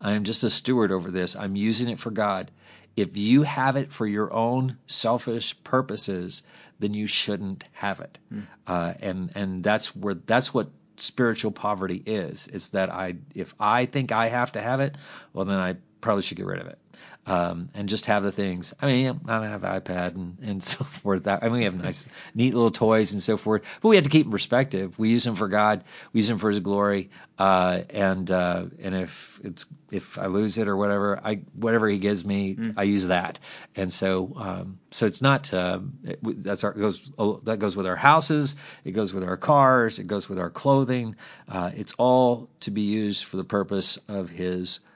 I 0.00 0.12
am 0.12 0.24
just 0.24 0.42
a 0.42 0.50
steward 0.50 0.90
over 0.90 1.10
this. 1.10 1.36
I'm 1.36 1.54
using 1.54 1.88
it 1.88 2.00
for 2.00 2.10
God. 2.10 2.50
If 2.96 3.16
you 3.16 3.42
have 3.42 3.76
it 3.76 3.92
for 3.92 4.06
your 4.06 4.32
own 4.32 4.76
selfish 4.86 5.62
purposes, 5.62 6.42
then 6.80 6.92
you 6.92 7.06
shouldn't 7.06 7.64
have 7.72 8.00
it. 8.00 8.18
Uh, 8.66 8.94
and 9.00 9.30
and 9.34 9.64
that's 9.64 9.94
where 9.94 10.14
that's 10.14 10.52
what 10.52 10.70
spiritual 10.96 11.52
poverty 11.52 12.02
is. 12.04 12.48
It's 12.52 12.70
that 12.70 12.90
I 12.90 13.14
if 13.34 13.54
I 13.58 13.86
think 13.86 14.12
I 14.12 14.28
have 14.28 14.52
to 14.52 14.60
have 14.60 14.80
it, 14.80 14.96
well 15.32 15.44
then 15.44 15.58
I 15.58 15.76
probably 16.00 16.22
should 16.22 16.36
get 16.36 16.46
rid 16.46 16.60
of 16.60 16.66
it. 16.66 16.78
Um, 17.24 17.68
and 17.74 17.88
just 17.88 18.06
have 18.06 18.24
the 18.24 18.32
things. 18.32 18.74
I 18.80 18.86
mean, 18.86 19.20
I 19.28 19.46
have 19.46 19.62
iPad 19.62 20.16
and, 20.16 20.38
and 20.42 20.62
so 20.72 20.82
forth. 20.82 21.28
I 21.28 21.38
mean, 21.42 21.52
we 21.52 21.64
have 21.64 21.80
nice, 21.80 22.06
neat 22.34 22.52
little 22.52 22.72
toys 22.72 23.12
and 23.12 23.22
so 23.22 23.36
forth, 23.36 23.62
but 23.80 23.88
we 23.90 23.96
have 23.96 24.04
to 24.04 24.10
keep 24.10 24.26
in 24.26 24.32
perspective. 24.32 24.98
We 24.98 25.10
use 25.10 25.22
them 25.22 25.36
for 25.36 25.46
God. 25.46 25.84
We 26.12 26.18
use 26.18 26.28
them 26.28 26.38
for 26.38 26.50
His 26.50 26.58
glory. 26.58 27.10
Uh, 27.38 27.82
and 27.90 28.30
uh, 28.30 28.66
and 28.80 28.94
if 28.94 29.40
it's 29.42 29.66
if 29.90 30.18
I 30.18 30.26
lose 30.26 30.58
it 30.58 30.68
or 30.68 30.76
whatever, 30.76 31.20
I 31.22 31.42
whatever 31.54 31.88
He 31.88 31.98
gives 31.98 32.24
me, 32.24 32.56
I 32.76 32.82
use 32.84 33.06
that. 33.06 33.38
And 33.74 33.92
so 33.92 34.32
um, 34.36 34.78
so 34.90 35.06
it's 35.06 35.22
not 35.22 35.52
um, 35.54 35.98
it, 36.04 36.20
that's 36.22 36.64
our 36.64 36.72
goes 36.72 37.10
that 37.44 37.58
goes 37.58 37.74
with 37.76 37.86
our 37.86 37.96
houses. 37.96 38.56
It 38.84 38.92
goes 38.92 39.14
with 39.14 39.24
our 39.24 39.36
cars. 39.36 39.98
It 39.98 40.06
goes 40.06 40.28
with 40.28 40.38
our 40.38 40.50
clothing. 40.50 41.16
Uh, 41.48 41.70
it's 41.74 41.94
all 41.98 42.48
to 42.60 42.70
be 42.70 42.82
used 42.82 43.24
for 43.24 43.36
the 43.36 43.44
purpose 43.44 43.98
of 44.08 44.28
His 44.28 44.78
glory. 44.78 44.88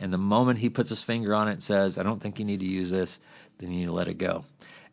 And 0.00 0.12
the 0.12 0.18
moment 0.18 0.58
he 0.58 0.68
puts 0.68 0.90
his 0.90 1.02
finger 1.02 1.34
on 1.34 1.48
it 1.48 1.52
and 1.52 1.62
says, 1.62 1.98
I 1.98 2.02
don't 2.02 2.20
think 2.20 2.38
you 2.38 2.44
need 2.44 2.60
to 2.60 2.66
use 2.66 2.90
this, 2.90 3.18
then 3.58 3.70
you 3.70 3.80
need 3.80 3.86
to 3.86 3.92
let 3.92 4.08
it 4.08 4.18
go. 4.18 4.44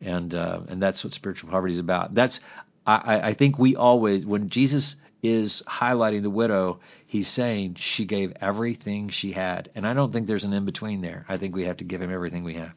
And 0.02 0.34
uh, 0.34 0.62
and 0.70 0.82
that's 0.82 1.04
what 1.04 1.14
spiritual 1.14 1.52
poverty 1.52 1.74
is 1.74 1.80
about. 1.80 2.14
That's 2.14 2.40
I, 2.86 3.30
I 3.30 3.34
think 3.34 3.60
we 3.60 3.76
always 3.76 4.26
when 4.26 4.50
Jesus 4.50 4.96
is 5.22 5.62
highlighting 5.68 6.22
the 6.22 6.30
widow, 6.30 6.80
he's 7.06 7.28
saying 7.28 7.76
she 7.76 8.06
gave 8.06 8.34
everything 8.40 9.10
she 9.10 9.34
had. 9.34 9.70
And 9.76 9.86
I 9.86 9.94
don't 9.94 10.14
think 10.14 10.28
there's 10.28 10.46
an 10.46 10.54
in 10.54 10.66
between 10.66 11.02
there. 11.02 11.26
I 11.28 11.38
think 11.38 11.56
we 11.56 11.66
have 11.66 11.78
to 11.78 11.84
give 11.84 12.02
him 12.02 12.12
everything 12.12 12.44
we 12.44 12.54
have. 12.56 12.74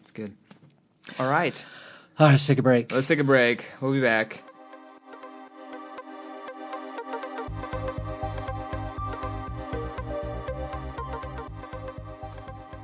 That's 0.00 0.12
good. 0.12 0.32
All 1.18 1.28
right. 1.28 1.64
Oh, 2.18 2.26
let's 2.26 2.46
take 2.46 2.58
a 2.58 2.62
break. 2.62 2.92
Let's 2.92 3.08
take 3.08 3.18
a 3.18 3.24
break. 3.24 3.66
We'll 3.80 3.92
be 3.92 4.00
back. 4.00 4.44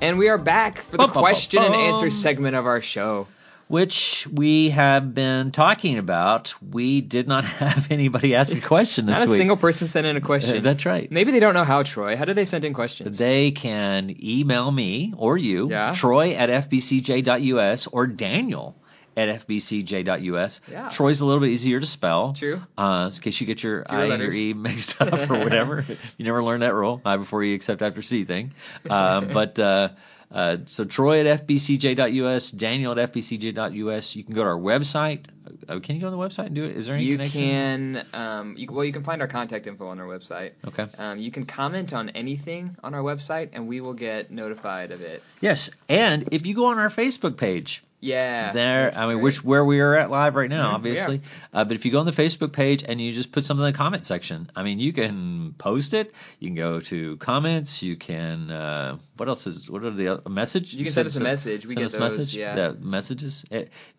And 0.00 0.18
we 0.18 0.28
are 0.28 0.38
back 0.38 0.78
for 0.78 0.96
the 0.96 1.06
question 1.08 1.62
and 1.62 1.74
answer 1.74 2.10
segment 2.10 2.56
of 2.56 2.66
our 2.66 2.80
show. 2.80 3.26
which 3.68 4.26
we 4.32 4.70
have 4.70 5.14
been 5.14 5.52
talking 5.52 5.98
about. 5.98 6.54
We 6.60 7.02
did 7.02 7.28
not 7.28 7.44
have 7.60 7.90
anybody 7.92 8.34
ask 8.34 8.56
a 8.56 8.60
question 8.60 9.06
this 9.06 9.18
Not 9.18 9.28
a 9.28 9.30
week. 9.30 9.38
single 9.38 9.56
person 9.56 9.86
sent 9.88 10.06
in 10.06 10.16
a 10.16 10.20
question. 10.20 10.56
Uh, 10.58 10.60
that's 10.60 10.84
right. 10.86 11.10
Maybe 11.12 11.30
they 11.32 11.38
don't 11.38 11.54
know 11.54 11.64
how, 11.64 11.82
Troy. 11.84 12.16
How 12.16 12.24
do 12.24 12.34
they 12.34 12.46
send 12.46 12.64
in 12.64 12.72
questions? 12.74 13.16
They 13.18 13.52
can 13.52 14.16
email 14.22 14.70
me 14.72 15.12
or 15.16 15.36
you, 15.38 15.70
Yeah. 15.70 15.92
Troy 15.94 16.32
at 16.32 16.48
fbcj.us 16.68 17.86
or 17.86 18.06
Daniel 18.08 18.74
at 19.20 19.46
fbcj.us. 19.46 20.60
Yeah. 20.70 20.88
Troy's 20.88 21.20
a 21.20 21.26
little 21.26 21.40
bit 21.40 21.50
easier 21.50 21.80
to 21.80 21.86
spell. 21.86 22.32
True. 22.32 22.60
Uh, 22.76 23.10
in 23.14 23.20
case 23.20 23.40
you 23.40 23.46
get 23.46 23.62
your 23.62 23.84
Fewer 23.84 23.98
I 24.00 24.06
letters. 24.08 24.34
and 24.34 24.42
your 24.42 24.50
E 24.50 24.54
mixed 24.54 25.00
up 25.00 25.30
or 25.30 25.38
whatever. 25.44 25.84
you 26.18 26.24
never 26.24 26.42
learned 26.42 26.62
that 26.62 26.74
rule. 26.74 27.00
I 27.04 27.16
before 27.16 27.44
you 27.44 27.54
accept 27.54 27.82
after 27.82 28.02
C 28.02 28.24
thing. 28.24 28.52
Uh, 28.88 29.20
but 29.22 29.58
uh, 29.58 29.90
uh, 30.30 30.58
so 30.66 30.84
Troy 30.84 31.26
at 31.26 31.46
fbcj.us, 31.46 32.50
Daniel 32.52 32.98
at 32.98 33.12
fbcj.us. 33.12 34.16
You 34.16 34.24
can 34.24 34.34
go 34.34 34.42
to 34.44 34.48
our 34.50 34.58
website. 34.58 35.24
Uh, 35.68 35.80
can 35.80 35.96
you 35.96 36.00
go 36.00 36.06
on 36.06 36.12
the 36.12 36.18
website 36.18 36.46
and 36.46 36.54
do 36.54 36.64
it? 36.64 36.76
Is 36.76 36.86
there 36.86 36.94
any 36.94 37.10
connection? 37.10 37.40
you 37.40 37.48
connection? 37.48 38.06
can, 38.12 38.20
um, 38.20 38.56
you, 38.56 38.68
well, 38.70 38.84
you 38.84 38.92
can 38.92 39.02
find 39.02 39.20
our 39.20 39.26
contact 39.26 39.66
info 39.66 39.88
on 39.88 39.98
our 39.98 40.06
website. 40.06 40.52
Okay. 40.64 40.86
Um, 40.96 41.18
you 41.18 41.32
can 41.32 41.46
comment 41.46 41.92
on 41.92 42.10
anything 42.10 42.76
on 42.84 42.94
our 42.94 43.02
website, 43.02 43.50
and 43.52 43.66
we 43.66 43.80
will 43.80 43.94
get 43.94 44.30
notified 44.30 44.92
of 44.92 45.00
it. 45.00 45.22
Yes, 45.40 45.70
and 45.88 46.28
if 46.32 46.46
you 46.46 46.54
go 46.54 46.66
on 46.66 46.78
our 46.78 46.90
Facebook 46.90 47.36
page, 47.36 47.82
Yeah. 48.00 48.52
there 48.52 48.90
i 48.96 49.06
mean 49.06 49.16
great. 49.16 49.22
which 49.24 49.44
where 49.44 49.64
we 49.64 49.80
are 49.80 49.94
at 49.94 50.10
live 50.10 50.34
right 50.34 50.48
now 50.48 50.70
Mhm, 50.70 50.74
obviously 50.74 51.20
uh, 51.52 51.64
but 51.64 51.76
if 51.76 51.84
you 51.84 51.92
go 51.92 52.00
on 52.00 52.06
the 52.06 52.12
facebook 52.12 52.52
page 52.52 52.82
and 52.86 53.00
you 53.00 53.12
just 53.12 53.30
put 53.30 53.44
something 53.44 53.64
in 53.66 53.72
the 53.72 53.76
comment 53.76 54.06
section 54.06 54.50
i 54.56 54.62
mean 54.62 54.78
you 54.78 54.92
can 54.92 55.54
post 55.58 55.92
it 55.92 56.12
you 56.38 56.48
can 56.48 56.54
go 56.54 56.80
to 56.80 57.16
comments 57.18 57.82
you 57.82 57.96
can 57.96 58.50
uh, 58.50 58.96
what 59.16 59.28
else 59.28 59.46
is 59.46 59.68
what 59.70 59.84
are 59.84 59.90
the 59.90 60.20
a 60.24 60.30
message 60.30 60.72
You 60.72 60.84
can 60.84 60.92
said 60.92 61.02
send 61.02 61.06
us 61.08 61.16
a 61.16 61.22
message. 61.22 61.66
We 61.66 61.74
send 61.74 61.78
get 61.78 61.84
us 61.86 61.92
those, 61.92 62.18
message 62.18 62.34
yeah. 62.36 62.54
the 62.54 62.72
messages 62.80 63.44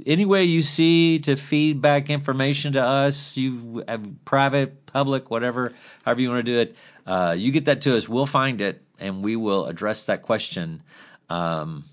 any 0.05 0.25
way 0.25 0.45
you 0.45 0.61
see 0.63 1.19
to 1.19 1.35
feedback 1.35 2.09
information 2.09 2.73
to 2.73 2.83
us 2.83 3.37
you 3.37 3.83
have 3.87 4.03
private 4.25 4.85
public 4.87 5.29
whatever 5.29 5.73
however 6.03 6.21
you 6.21 6.29
want 6.29 6.43
to 6.45 6.51
do 6.51 6.57
it 6.59 6.75
uh, 7.05 7.35
you 7.37 7.51
get 7.51 7.65
that 7.65 7.81
to 7.81 7.95
us 7.95 8.09
we'll 8.09 8.25
find 8.25 8.61
it 8.61 8.81
and 8.99 9.23
we 9.23 9.35
will 9.35 9.65
address 9.67 10.05
that 10.05 10.21
question 10.23 10.81
um, 11.29 11.83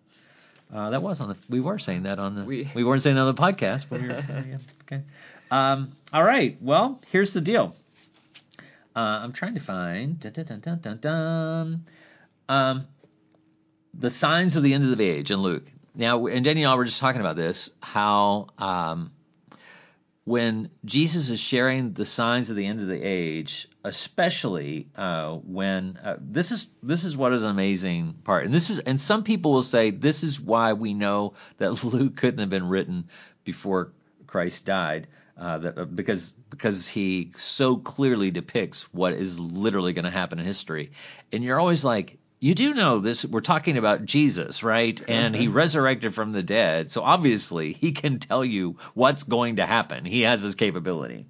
uh, 0.73 0.89
that 0.89 1.01
was 1.03 1.21
on 1.21 1.29
the. 1.29 1.37
We 1.49 1.59
were 1.59 1.77
saying 1.77 2.03
that 2.03 2.17
on 2.19 2.35
the. 2.35 2.43
We, 2.45 2.69
We- 2.73 2.83
weren't 2.83 3.03
saying 3.03 3.15
that 3.15 3.27
on 3.27 3.35
the 3.35 3.41
podcast, 3.41 3.87
but 3.89 4.01
we 4.01 4.07
were 4.07 4.21
saying 4.23 4.47
yeah. 4.49 4.57
Okay. 4.83 5.03
Um, 5.51 5.91
all 6.11 6.23
right. 6.23 6.57
Well, 6.61 7.01
here's 7.11 7.33
the 7.33 7.41
deal. 7.41 7.75
Uh, 8.95 8.99
I'm 8.99 9.33
trying 9.33 9.53
to 9.53 9.59
find. 9.59 10.19
Dun, 10.19 10.31
dun, 10.33 10.45
dun, 10.45 10.59
dun, 10.61 10.79
dun, 10.79 10.97
dun. 10.99 11.85
Um, 12.49 12.87
the 13.93 14.09
signs 14.09 14.55
of 14.55 14.63
the 14.63 14.73
end 14.73 14.89
of 14.91 14.97
the 14.97 15.05
age 15.07 15.29
in 15.29 15.37
Luke. 15.39 15.69
Now, 15.97 16.27
and 16.27 16.45
Danny 16.45 16.61
and 16.61 16.71
I 16.71 16.75
were 16.75 16.85
just 16.85 16.99
talking 16.99 17.21
about 17.21 17.35
this, 17.35 17.71
how 17.81 18.49
um, 18.59 19.11
when 20.25 20.69
Jesus 20.85 21.31
is 21.31 21.39
sharing 21.39 21.93
the 21.93 22.05
signs 22.05 22.51
of 22.51 22.55
the 22.55 22.67
end 22.67 22.81
of 22.81 22.87
the 22.87 23.01
age, 23.01 23.67
especially 23.83 24.89
uh, 24.95 25.33
when 25.33 25.97
uh, 25.97 26.17
this 26.21 26.51
is 26.51 26.67
this 26.83 27.03
is 27.03 27.17
what 27.17 27.33
is 27.33 27.43
an 27.43 27.49
amazing 27.49 28.13
part, 28.23 28.45
and 28.45 28.53
this 28.53 28.69
is 28.69 28.77
and 28.77 28.99
some 28.99 29.23
people 29.23 29.53
will 29.53 29.63
say 29.63 29.89
this 29.89 30.23
is 30.23 30.39
why 30.39 30.73
we 30.73 30.93
know 30.93 31.33
that 31.57 31.83
Luke 31.83 32.15
couldn't 32.15 32.41
have 32.41 32.49
been 32.51 32.69
written 32.69 33.09
before 33.43 33.91
Christ 34.27 34.65
died. 34.65 35.07
Uh, 35.35 35.57
that, 35.59 35.77
uh, 35.79 35.85
because 35.85 36.33
because 36.51 36.87
he 36.87 37.31
so 37.37 37.75
clearly 37.75 38.29
depicts 38.29 38.91
what 38.93 39.13
is 39.13 39.39
literally 39.39 39.93
going 39.93 40.05
to 40.05 40.11
happen 40.11 40.37
in 40.37 40.45
history, 40.45 40.91
and 41.31 41.43
you're 41.43 41.59
always 41.59 41.83
like, 41.83 42.19
you 42.39 42.53
do 42.55 42.73
know 42.73 42.99
this. 42.99 43.25
We're 43.25 43.41
talking 43.41 43.77
about 43.77 44.05
Jesus, 44.05 44.63
right? 44.63 44.99
Uh-huh. 44.99 45.11
And 45.11 45.35
he 45.35 45.47
resurrected 45.47 46.13
from 46.13 46.31
the 46.31 46.43
dead, 46.43 46.91
so 46.91 47.01
obviously 47.01 47.73
he 47.73 47.91
can 47.91 48.19
tell 48.19 48.45
you 48.45 48.77
what's 48.93 49.23
going 49.23 49.57
to 49.57 49.65
happen. 49.65 50.05
He 50.05 50.21
has 50.21 50.43
this 50.43 50.55
capability. 50.55 51.25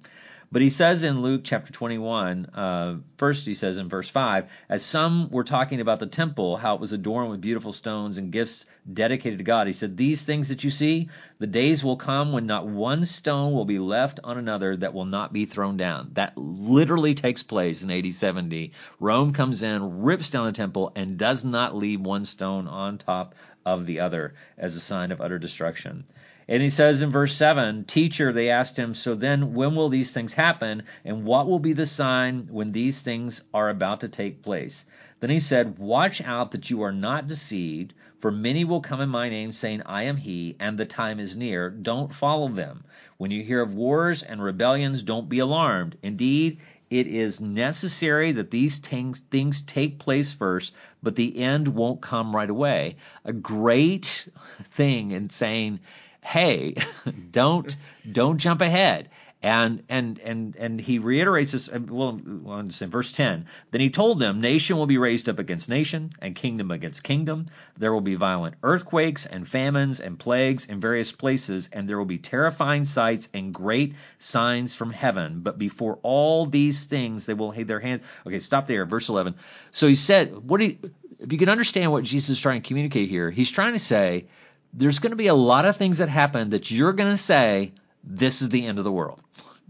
But 0.50 0.62
he 0.62 0.70
says 0.70 1.04
in 1.04 1.20
Luke 1.20 1.42
chapter 1.44 1.74
21, 1.74 2.46
uh, 2.46 2.96
first 3.18 3.44
he 3.46 3.52
says 3.52 3.76
in 3.76 3.90
verse 3.90 4.08
5, 4.08 4.46
as 4.70 4.82
some 4.82 5.28
were 5.28 5.44
talking 5.44 5.82
about 5.82 6.00
the 6.00 6.06
temple, 6.06 6.56
how 6.56 6.74
it 6.74 6.80
was 6.80 6.94
adorned 6.94 7.30
with 7.30 7.42
beautiful 7.42 7.72
stones 7.72 8.16
and 8.16 8.32
gifts 8.32 8.64
dedicated 8.90 9.40
to 9.40 9.44
God, 9.44 9.66
he 9.66 9.74
said, 9.74 9.98
These 9.98 10.22
things 10.22 10.48
that 10.48 10.64
you 10.64 10.70
see, 10.70 11.10
the 11.38 11.46
days 11.46 11.84
will 11.84 11.98
come 11.98 12.32
when 12.32 12.46
not 12.46 12.66
one 12.66 13.04
stone 13.04 13.52
will 13.52 13.66
be 13.66 13.78
left 13.78 14.20
on 14.24 14.38
another 14.38 14.74
that 14.74 14.94
will 14.94 15.04
not 15.04 15.34
be 15.34 15.44
thrown 15.44 15.76
down. 15.76 16.12
That 16.14 16.38
literally 16.38 17.12
takes 17.12 17.42
place 17.42 17.82
in 17.82 17.90
AD 17.90 18.10
70. 18.10 18.72
Rome 19.00 19.34
comes 19.34 19.62
in, 19.62 20.00
rips 20.00 20.30
down 20.30 20.46
the 20.46 20.52
temple, 20.52 20.92
and 20.96 21.18
does 21.18 21.44
not 21.44 21.76
leave 21.76 22.00
one 22.00 22.24
stone 22.24 22.68
on 22.68 22.96
top 22.96 23.34
of 23.66 23.84
the 23.84 24.00
other 24.00 24.34
as 24.56 24.76
a 24.76 24.80
sign 24.80 25.12
of 25.12 25.20
utter 25.20 25.38
destruction. 25.38 26.04
And 26.50 26.62
he 26.62 26.70
says 26.70 27.02
in 27.02 27.10
verse 27.10 27.34
7, 27.34 27.84
Teacher, 27.84 28.32
they 28.32 28.48
asked 28.48 28.78
him, 28.78 28.94
So 28.94 29.14
then 29.14 29.52
when 29.52 29.74
will 29.74 29.90
these 29.90 30.12
things 30.14 30.32
happen? 30.32 30.84
And 31.04 31.24
what 31.24 31.46
will 31.46 31.58
be 31.58 31.74
the 31.74 31.84
sign 31.84 32.48
when 32.50 32.72
these 32.72 33.02
things 33.02 33.42
are 33.52 33.68
about 33.68 34.00
to 34.00 34.08
take 34.08 34.42
place? 34.42 34.86
Then 35.20 35.28
he 35.28 35.40
said, 35.40 35.78
Watch 35.78 36.22
out 36.22 36.52
that 36.52 36.70
you 36.70 36.82
are 36.82 36.92
not 36.92 37.26
deceived, 37.26 37.92
for 38.20 38.30
many 38.30 38.64
will 38.64 38.80
come 38.80 39.02
in 39.02 39.10
my 39.10 39.28
name, 39.28 39.52
saying, 39.52 39.82
I 39.84 40.04
am 40.04 40.16
he, 40.16 40.56
and 40.58 40.78
the 40.78 40.86
time 40.86 41.20
is 41.20 41.36
near. 41.36 41.68
Don't 41.68 42.14
follow 42.14 42.48
them. 42.48 42.84
When 43.18 43.30
you 43.30 43.42
hear 43.42 43.60
of 43.60 43.74
wars 43.74 44.22
and 44.22 44.42
rebellions, 44.42 45.02
don't 45.02 45.28
be 45.28 45.40
alarmed. 45.40 45.98
Indeed, 46.02 46.60
it 46.88 47.06
is 47.08 47.42
necessary 47.42 48.32
that 48.32 48.50
these 48.50 48.78
things, 48.78 49.18
things 49.18 49.60
take 49.60 49.98
place 49.98 50.32
first, 50.32 50.74
but 51.02 51.14
the 51.14 51.36
end 51.36 51.68
won't 51.68 52.00
come 52.00 52.34
right 52.34 52.48
away. 52.48 52.96
A 53.26 53.34
great 53.34 54.28
thing 54.72 55.10
in 55.10 55.28
saying, 55.28 55.80
hey, 56.28 56.74
don't 57.30 57.74
don't 58.10 58.38
jump 58.38 58.60
ahead. 58.60 59.08
And 59.40 59.84
and 59.88 60.18
and 60.18 60.56
and 60.56 60.80
he 60.80 60.98
reiterates 60.98 61.52
this. 61.52 61.70
Well, 61.70 62.20
in 62.20 62.70
verse 62.90 63.12
ten, 63.12 63.46
then 63.70 63.80
he 63.80 63.88
told 63.88 64.18
them, 64.18 64.40
"Nation 64.40 64.76
will 64.76 64.86
be 64.86 64.98
raised 64.98 65.28
up 65.28 65.38
against 65.38 65.68
nation, 65.68 66.10
and 66.20 66.34
kingdom 66.34 66.72
against 66.72 67.04
kingdom. 67.04 67.46
There 67.78 67.92
will 67.92 68.00
be 68.00 68.16
violent 68.16 68.56
earthquakes 68.64 69.26
and 69.26 69.46
famines 69.46 70.00
and 70.00 70.18
plagues 70.18 70.66
in 70.66 70.80
various 70.80 71.12
places, 71.12 71.70
and 71.72 71.88
there 71.88 71.96
will 71.96 72.04
be 72.04 72.18
terrifying 72.18 72.82
sights 72.82 73.28
and 73.32 73.54
great 73.54 73.94
signs 74.18 74.74
from 74.74 74.90
heaven. 74.90 75.40
But 75.42 75.56
before 75.56 76.00
all 76.02 76.46
these 76.46 76.86
things, 76.86 77.24
they 77.24 77.34
will 77.34 77.50
lay 77.50 77.62
their 77.62 77.80
hands." 77.80 78.02
Okay, 78.26 78.40
stop 78.40 78.66
there. 78.66 78.84
Verse 78.86 79.08
eleven. 79.08 79.36
So 79.70 79.86
he 79.86 79.94
said, 79.94 80.36
"What 80.36 80.58
do 80.58 80.64
you, 80.66 80.78
if 81.20 81.32
you 81.32 81.38
can 81.38 81.48
understand 81.48 81.92
what 81.92 82.02
Jesus 82.02 82.30
is 82.30 82.40
trying 82.40 82.62
to 82.62 82.66
communicate 82.66 83.08
here? 83.08 83.30
He's 83.30 83.52
trying 83.52 83.74
to 83.74 83.78
say." 83.78 84.26
There's 84.72 84.98
going 84.98 85.10
to 85.12 85.16
be 85.16 85.28
a 85.28 85.34
lot 85.34 85.64
of 85.64 85.76
things 85.76 85.98
that 85.98 86.08
happen 86.08 86.50
that 86.50 86.70
you're 86.70 86.92
going 86.92 87.10
to 87.10 87.16
say, 87.16 87.72
this 88.04 88.42
is 88.42 88.48
the 88.48 88.66
end 88.66 88.78
of 88.78 88.84
the 88.84 88.92
world. 88.92 89.20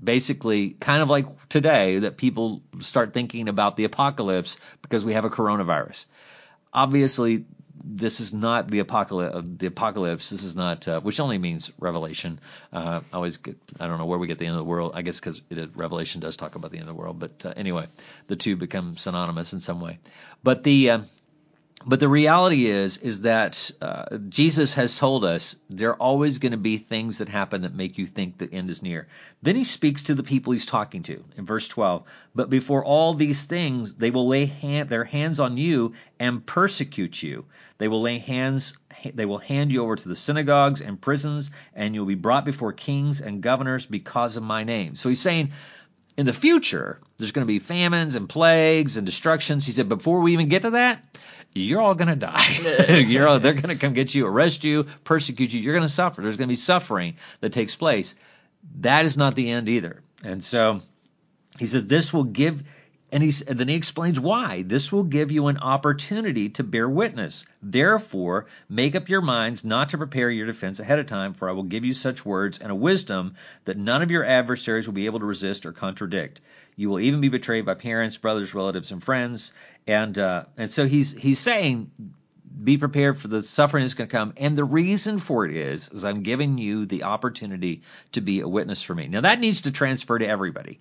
Basically, 0.03 0.71
kind 0.71 1.03
of 1.03 1.11
like 1.11 1.49
today, 1.49 2.01
that 2.01 2.17
people 2.17 2.63
start 2.79 3.13
thinking 3.13 3.49
about 3.49 3.77
the 3.77 3.85
apocalypse 3.85 4.59
because 4.83 5.05
we 5.05 5.15
have 5.15 5.25
a 5.25 5.31
coronavirus. 5.31 6.05
Obviously, 6.73 7.47
this 7.85 8.21
is 8.21 8.33
not 8.33 8.69
the 8.69 8.81
apocalypse. 8.81 9.49
The 9.59 9.67
apocalypse. 9.67 10.31
This 10.31 10.43
is 10.43 10.55
not, 10.55 10.87
uh, 10.87 11.01
which 11.01 11.21
only 11.21 11.39
means 11.39 11.73
Revelation. 11.79 12.39
Uh, 12.73 13.01
I 13.13 13.17
always 13.17 13.39
get. 13.39 13.57
I 13.81 13.87
don't 13.87 13.99
know 13.99 14.07
where 14.07 14.19
we 14.19 14.27
get 14.27 14.39
the 14.39 14.47
end 14.47 14.55
of 14.55 14.59
the 14.59 14.65
world. 14.65 14.93
I 14.95 15.03
guess 15.03 15.19
because 15.19 15.43
Revelation 15.75 16.21
does 16.21 16.37
talk 16.37 16.55
about 16.55 16.71
the 16.71 16.79
end 16.79 16.89
of 16.89 16.95
the 16.95 17.01
world. 17.01 17.19
But 17.19 17.45
uh, 17.45 17.55
anyway, 17.57 17.87
the 18.27 18.37
two 18.37 18.57
become 18.57 18.97
synonymous 18.97 19.53
in 19.53 19.61
some 19.61 19.81
way. 19.81 19.99
But 20.43 20.63
the 20.65 20.91
uh, 20.91 21.01
but 21.89 22.01
the 22.01 22.09
reality 22.09 22.67
is 22.67 22.99
is 22.99 23.23
that 23.23 23.71
uh, 23.81 24.19
Jesus 24.29 24.75
has 24.75 24.99
told 24.99 25.25
us 25.25 25.57
there 25.71 25.89
are 25.91 25.97
always 25.97 26.39
going 26.39 26.53
to 26.53 26.59
be 26.59 26.77
things 26.77 27.19
that 27.19 27.31
happen 27.31 27.63
that 27.63 27.75
make 27.75 27.97
you 27.97 28.07
think 28.07 28.37
the 28.37 28.53
end 28.53 28.69
is 28.69 28.83
near. 28.83 29.09
Then 29.41 29.57
he 29.57 29.65
speaks 29.65 30.03
to 30.05 30.15
the 30.15 30.23
people 30.23 30.53
he's 30.53 30.67
talking 30.67 31.03
to 31.05 31.25
in 31.39 31.47
verse 31.47 31.67
12. 31.67 32.03
But 32.35 32.51
before 32.51 32.85
all 32.85 33.15
these 33.15 33.45
things, 33.45 33.95
they 33.95 34.11
will 34.11 34.29
lay 34.29 34.45
hand, 34.45 34.91
their 34.91 35.05
hands 35.05 35.41
on 35.41 35.57
you 35.57 35.95
and 36.21 36.45
persecute 36.45 37.23
you. 37.23 37.47
They 37.79 37.89
will 37.89 38.03
lay 38.03 38.19
hands 38.19 38.75
they 39.15 39.27
will 39.27 39.39
hand 39.39 39.73
you 39.73 39.83
over 39.83 39.97
to 39.97 40.09
the 40.09 40.17
synagogues 40.17 40.83
and 40.83 41.01
prisons 41.01 41.53
and 41.73 41.95
you'll 41.95 42.05
be 42.05 42.17
brought 42.17 42.45
before 42.45 42.73
kings 42.73 43.21
and 43.23 43.41
governors 43.41 43.87
because 43.87 44.37
of 44.37 44.43
my 44.43 44.65
name. 44.65 44.95
So 44.95 45.09
he's 45.09 45.21
saying 45.21 45.53
in 46.19 46.27
the 46.27 46.33
future, 46.33 46.99
there's 47.17 47.31
going 47.31 47.47
to 47.47 47.51
be 47.51 47.61
famines 47.61 48.17
and 48.17 48.29
plagues 48.29 48.97
and 48.97 49.07
destructions. 49.07 49.65
He 49.65 49.73
said, 49.73 49.89
before 49.89 50.21
we 50.21 50.33
even 50.33 50.49
get 50.49 50.63
to 50.63 50.71
that, 50.71 51.01
you're 51.55 51.81
all 51.81 51.95
going 51.95 52.09
to 52.09 52.17
die. 52.17 52.99
you're 53.07 53.27
all, 53.27 53.41
they're 53.41 53.55
going 53.55 53.69
to 53.69 53.77
come 53.77 53.93
get 53.93 54.15
you, 54.15 54.27
arrest 54.27 54.65
you, 54.65 54.85
persecute 55.05 55.53
you. 55.53 55.61
You're 55.61 55.75
going 55.75 55.87
to 55.87 55.93
suffer. 55.93 56.23
There's 56.23 56.37
going 56.37 56.49
to 56.49 56.53
be 56.53 56.57
suffering 56.57 57.17
that 57.41 57.53
takes 57.53 57.75
place. 57.75 58.15
That 58.81 59.05
is 59.05 59.17
not 59.17 59.35
the 59.35 59.51
end 59.51 59.69
either. 59.69 60.03
And 60.23 60.43
so 60.43 60.83
he 61.59 61.67
said, 61.67 61.89
this 61.89 62.13
will 62.13 62.25
give 62.25 62.63
and, 63.11 63.23
he, 63.23 63.33
and 63.47 63.59
then 63.59 63.69
he 63.69 63.75
explains 63.75 64.21
why. 64.21 64.63
This 64.63 64.93
will 64.93 65.05
give 65.05 65.31
you 65.33 65.47
an 65.47 65.59
opportunity 65.59 66.51
to 66.51 66.63
bear 66.63 66.87
witness. 66.87 67.47
Therefore, 67.63 68.47
make 68.69 68.95
up 68.95 69.09
your 69.09 69.23
minds 69.23 69.65
not 69.65 69.91
to 69.91 69.99
prepare 69.99 70.31
your 70.31 70.47
defense 70.47 70.79
ahead 70.79 70.99
of 70.99 71.07
time, 71.07 71.33
for 71.33 71.49
I 71.49 71.53
will 71.53 71.63
give 71.63 71.87
you 71.87 71.95
such 71.95 72.27
words 72.27 72.59
and 72.59 72.71
a 72.71 72.75
wisdom 72.75 73.37
that 73.65 73.79
none 73.79 74.03
of 74.03 74.11
your 74.11 74.25
adversaries 74.25 74.87
will 74.87 74.95
be 74.95 75.07
able 75.07 75.21
to 75.21 75.25
resist 75.25 75.65
or 75.65 75.73
contradict. 75.73 76.43
You 76.79 76.89
will 76.89 77.01
even 77.01 77.21
be 77.21 77.29
betrayed 77.29 77.67
by 77.67 77.75
parents, 77.75 78.17
brothers, 78.17 78.55
relatives, 78.55 78.93
and 78.93 79.03
friends. 79.03 79.53
And 79.87 80.19
uh, 80.19 80.45
and 80.57 80.71
so 80.71 80.87
he's 80.87 81.13
he's 81.13 81.39
saying 81.39 81.91
be 82.65 82.79
prepared 82.79 83.19
for 83.19 83.29
the 83.29 83.43
suffering 83.43 83.85
that's 83.85 83.95
going 83.95 84.09
to 84.09 84.17
come. 84.17 84.33
And 84.37 84.57
the 84.57 84.65
reason 84.65 85.19
for 85.19 85.45
it 85.45 85.55
is, 85.55 85.91
is 85.91 86.05
I'm 86.05 86.23
giving 86.23 86.57
you 86.57 86.87
the 86.87 87.03
opportunity 87.05 87.83
to 88.13 88.21
be 88.21 88.41
a 88.41 88.49
witness 88.49 88.83
for 88.83 88.95
me. 88.95 89.09
Now 89.09 89.21
that 89.21 89.39
needs 89.39 89.63
to 89.63 89.71
transfer 89.71 90.19
to 90.19 90.27
everybody 90.27 90.81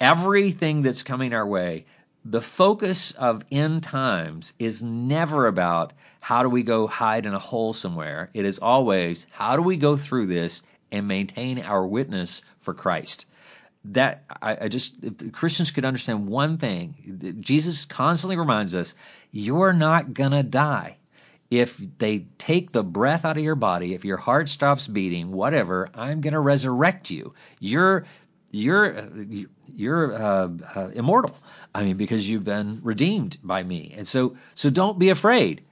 everything 0.00 0.82
that's 0.82 1.02
coming 1.02 1.34
our 1.34 1.46
way, 1.46 1.84
the 2.24 2.40
focus 2.40 3.12
of 3.12 3.44
end 3.50 3.82
times 3.82 4.52
is 4.58 4.82
never 4.82 5.46
about 5.46 5.92
how 6.20 6.42
do 6.42 6.48
we 6.48 6.62
go 6.62 6.86
hide 6.86 7.26
in 7.26 7.34
a 7.34 7.38
hole 7.38 7.72
somewhere. 7.72 8.30
It 8.34 8.44
is 8.44 8.58
always 8.58 9.26
how 9.30 9.56
do 9.56 9.62
we 9.62 9.76
go 9.76 9.96
through 9.96 10.26
this 10.26 10.62
and 10.90 11.06
maintain 11.06 11.60
our 11.60 11.86
witness 11.86 12.42
for 12.60 12.74
Christ. 12.74 13.26
That 13.86 14.24
I, 14.42 14.58
I 14.62 14.68
just 14.68 14.94
if 15.02 15.32
Christians 15.32 15.70
could 15.70 15.84
understand 15.84 16.26
one 16.26 16.58
thing, 16.58 17.38
Jesus 17.40 17.86
constantly 17.86 18.36
reminds 18.36 18.74
us, 18.74 18.94
you're 19.30 19.72
not 19.72 20.12
gonna 20.12 20.42
die. 20.42 20.98
If 21.50 21.78
they 21.98 22.26
take 22.38 22.70
the 22.70 22.84
breath 22.84 23.24
out 23.24 23.36
of 23.36 23.42
your 23.42 23.56
body, 23.56 23.94
if 23.94 24.04
your 24.04 24.18
heart 24.18 24.48
stops 24.48 24.86
beating, 24.86 25.32
whatever, 25.32 25.88
I'm 25.94 26.20
to 26.20 26.38
resurrect 26.38 27.10
you. 27.10 27.34
You're 27.58 28.04
you're 28.50 29.08
you're 29.66 30.14
uh, 30.14 30.48
uh, 30.74 30.90
immortal. 30.94 31.36
I 31.74 31.84
mean, 31.84 31.96
because 31.96 32.28
you've 32.28 32.44
been 32.44 32.80
redeemed 32.82 33.38
by 33.42 33.62
me, 33.62 33.94
and 33.96 34.06
so 34.06 34.36
so 34.54 34.70
don't 34.70 34.98
be 34.98 35.08
afraid 35.08 35.62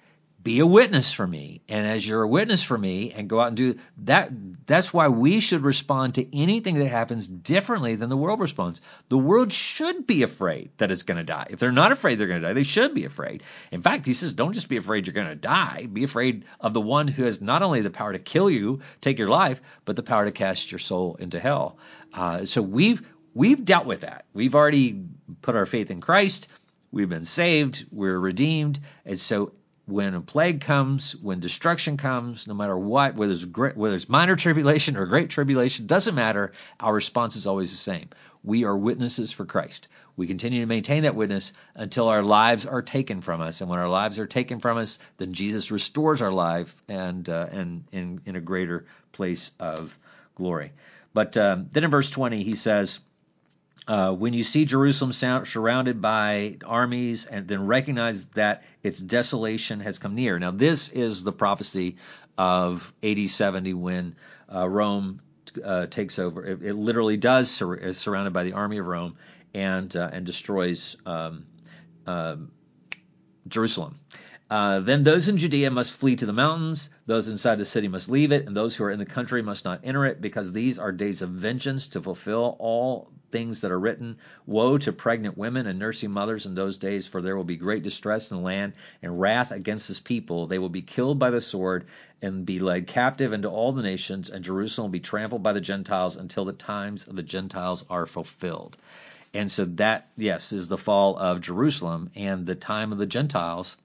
be 0.40 0.60
a 0.60 0.66
witness 0.66 1.10
for 1.12 1.26
me. 1.26 1.62
And 1.68 1.86
as 1.86 2.06
you're 2.06 2.22
a 2.22 2.28
witness 2.28 2.62
for 2.62 2.78
me 2.78 3.12
and 3.12 3.28
go 3.28 3.40
out 3.40 3.48
and 3.48 3.56
do 3.56 3.74
that, 4.04 4.30
that's 4.66 4.94
why 4.94 5.08
we 5.08 5.40
should 5.40 5.62
respond 5.62 6.14
to 6.14 6.38
anything 6.38 6.76
that 6.76 6.86
happens 6.86 7.26
differently 7.26 7.96
than 7.96 8.08
the 8.08 8.16
world 8.16 8.38
responds. 8.38 8.80
The 9.08 9.18
world 9.18 9.52
should 9.52 10.06
be 10.06 10.22
afraid 10.22 10.70
that 10.78 10.92
it's 10.92 11.02
going 11.02 11.18
to 11.18 11.24
die. 11.24 11.48
If 11.50 11.58
they're 11.58 11.72
not 11.72 11.90
afraid 11.90 12.18
they're 12.18 12.28
going 12.28 12.40
to 12.40 12.46
die, 12.46 12.52
they 12.52 12.62
should 12.62 12.94
be 12.94 13.04
afraid. 13.04 13.42
In 13.72 13.82
fact, 13.82 14.06
he 14.06 14.12
says, 14.12 14.32
don't 14.32 14.52
just 14.52 14.68
be 14.68 14.76
afraid 14.76 15.06
you're 15.06 15.14
going 15.14 15.26
to 15.26 15.34
die. 15.34 15.86
Be 15.92 16.04
afraid 16.04 16.44
of 16.60 16.72
the 16.72 16.80
one 16.80 17.08
who 17.08 17.24
has 17.24 17.40
not 17.40 17.62
only 17.62 17.80
the 17.80 17.90
power 17.90 18.12
to 18.12 18.18
kill 18.20 18.48
you, 18.48 18.80
take 19.00 19.18
your 19.18 19.28
life, 19.28 19.60
but 19.84 19.96
the 19.96 20.04
power 20.04 20.24
to 20.24 20.32
cast 20.32 20.70
your 20.70 20.78
soul 20.78 21.16
into 21.16 21.40
hell. 21.40 21.78
Uh, 22.14 22.44
so 22.44 22.62
we've, 22.62 23.02
we've 23.34 23.64
dealt 23.64 23.86
with 23.86 24.02
that. 24.02 24.24
We've 24.32 24.54
already 24.54 25.02
put 25.42 25.56
our 25.56 25.66
faith 25.66 25.90
in 25.90 26.00
Christ. 26.00 26.46
We've 26.92 27.08
been 27.08 27.24
saved. 27.24 27.86
We're 27.90 28.18
redeemed. 28.18 28.78
And 29.04 29.18
so 29.18 29.52
when 29.88 30.14
a 30.14 30.20
plague 30.20 30.60
comes, 30.60 31.16
when 31.16 31.40
destruction 31.40 31.96
comes, 31.96 32.46
no 32.46 32.52
matter 32.52 32.76
what, 32.76 33.14
whether 33.14 33.32
it's, 33.32 33.44
great, 33.46 33.74
whether 33.74 33.94
it's 33.94 34.08
minor 34.08 34.36
tribulation 34.36 34.98
or 34.98 35.06
great 35.06 35.30
tribulation, 35.30 35.86
doesn't 35.86 36.14
matter. 36.14 36.52
Our 36.78 36.92
response 36.92 37.36
is 37.36 37.46
always 37.46 37.70
the 37.70 37.78
same. 37.78 38.10
We 38.44 38.64
are 38.64 38.76
witnesses 38.76 39.32
for 39.32 39.46
Christ. 39.46 39.88
We 40.14 40.26
continue 40.26 40.60
to 40.60 40.66
maintain 40.66 41.04
that 41.04 41.14
witness 41.14 41.52
until 41.74 42.08
our 42.08 42.22
lives 42.22 42.66
are 42.66 42.82
taken 42.82 43.22
from 43.22 43.40
us. 43.40 43.62
And 43.62 43.70
when 43.70 43.78
our 43.78 43.88
lives 43.88 44.18
are 44.18 44.26
taken 44.26 44.60
from 44.60 44.76
us, 44.76 44.98
then 45.16 45.32
Jesus 45.32 45.70
restores 45.70 46.20
our 46.20 46.32
life 46.32 46.74
and 46.86 47.26
uh, 47.28 47.46
and 47.50 47.84
in, 47.90 48.20
in 48.26 48.36
a 48.36 48.40
greater 48.40 48.84
place 49.12 49.52
of 49.58 49.96
glory. 50.34 50.72
But 51.14 51.36
um, 51.38 51.70
then 51.72 51.84
in 51.84 51.90
verse 51.90 52.10
20, 52.10 52.42
he 52.42 52.54
says, 52.54 53.00
uh, 53.88 54.12
when 54.12 54.34
you 54.34 54.44
see 54.44 54.66
Jerusalem 54.66 55.12
surrounded 55.12 56.02
by 56.02 56.58
armies, 56.64 57.24
and 57.24 57.48
then 57.48 57.66
recognize 57.66 58.26
that 58.26 58.62
its 58.82 58.98
desolation 58.98 59.80
has 59.80 59.98
come 59.98 60.14
near. 60.14 60.38
Now, 60.38 60.50
this 60.50 60.90
is 60.90 61.24
the 61.24 61.32
prophecy 61.32 61.96
of 62.36 62.92
AD 63.02 63.30
70 63.30 63.72
when 63.72 64.14
uh, 64.54 64.68
Rome 64.68 65.22
uh, 65.64 65.86
takes 65.86 66.18
over. 66.18 66.44
It, 66.44 66.62
it, 66.62 66.74
literally 66.74 67.16
does 67.16 67.50
sur- 67.50 67.74
is 67.74 67.96
surrounded 67.96 68.34
by 68.34 68.44
the 68.44 68.52
army 68.52 68.76
of 68.76 68.86
Rome 68.86 69.16
and 69.54 69.94
uh, 69.96 70.10
and 70.12 70.26
destroys 70.26 70.96
um, 71.06 71.46
um 72.06 72.52
Jerusalem. 73.48 73.98
Uh, 74.50 74.80
then 74.80 75.02
those 75.02 75.28
in 75.28 75.36
Judea 75.36 75.70
must 75.70 75.92
flee 75.92 76.16
to 76.16 76.24
the 76.24 76.32
mountains, 76.32 76.88
those 77.04 77.28
inside 77.28 77.56
the 77.56 77.66
city 77.66 77.86
must 77.86 78.08
leave 78.08 78.32
it, 78.32 78.46
and 78.46 78.56
those 78.56 78.74
who 78.74 78.84
are 78.84 78.90
in 78.90 78.98
the 78.98 79.04
country 79.04 79.42
must 79.42 79.66
not 79.66 79.80
enter 79.84 80.06
it, 80.06 80.22
because 80.22 80.52
these 80.52 80.78
are 80.78 80.90
days 80.90 81.20
of 81.20 81.28
vengeance 81.28 81.88
to 81.88 82.00
fulfill 82.00 82.56
all 82.58 83.10
things 83.30 83.60
that 83.60 83.70
are 83.70 83.78
written. 83.78 84.16
Woe 84.46 84.78
to 84.78 84.92
pregnant 84.92 85.36
women 85.36 85.66
and 85.66 85.78
nursing 85.78 86.10
mothers 86.12 86.46
in 86.46 86.54
those 86.54 86.78
days, 86.78 87.06
for 87.06 87.20
there 87.20 87.36
will 87.36 87.44
be 87.44 87.56
great 87.56 87.82
distress 87.82 88.30
in 88.30 88.38
the 88.38 88.42
land 88.42 88.72
and 89.02 89.20
wrath 89.20 89.52
against 89.52 89.88
this 89.88 90.00
people. 90.00 90.46
They 90.46 90.58
will 90.58 90.70
be 90.70 90.80
killed 90.80 91.18
by 91.18 91.28
the 91.28 91.42
sword 91.42 91.84
and 92.22 92.46
be 92.46 92.58
led 92.58 92.86
captive 92.86 93.34
into 93.34 93.50
all 93.50 93.72
the 93.72 93.82
nations, 93.82 94.30
and 94.30 94.42
Jerusalem 94.42 94.86
will 94.86 94.92
be 94.92 95.00
trampled 95.00 95.42
by 95.42 95.52
the 95.52 95.60
Gentiles 95.60 96.16
until 96.16 96.46
the 96.46 96.54
times 96.54 97.06
of 97.06 97.16
the 97.16 97.22
Gentiles 97.22 97.84
are 97.90 98.06
fulfilled. 98.06 98.78
And 99.34 99.50
so 99.50 99.66
that, 99.66 100.08
yes, 100.16 100.54
is 100.54 100.68
the 100.68 100.78
fall 100.78 101.18
of 101.18 101.42
Jerusalem 101.42 102.10
and 102.16 102.46
the 102.46 102.54
time 102.54 102.92
of 102.92 102.98
the 102.98 103.04
Gentiles 103.04 103.76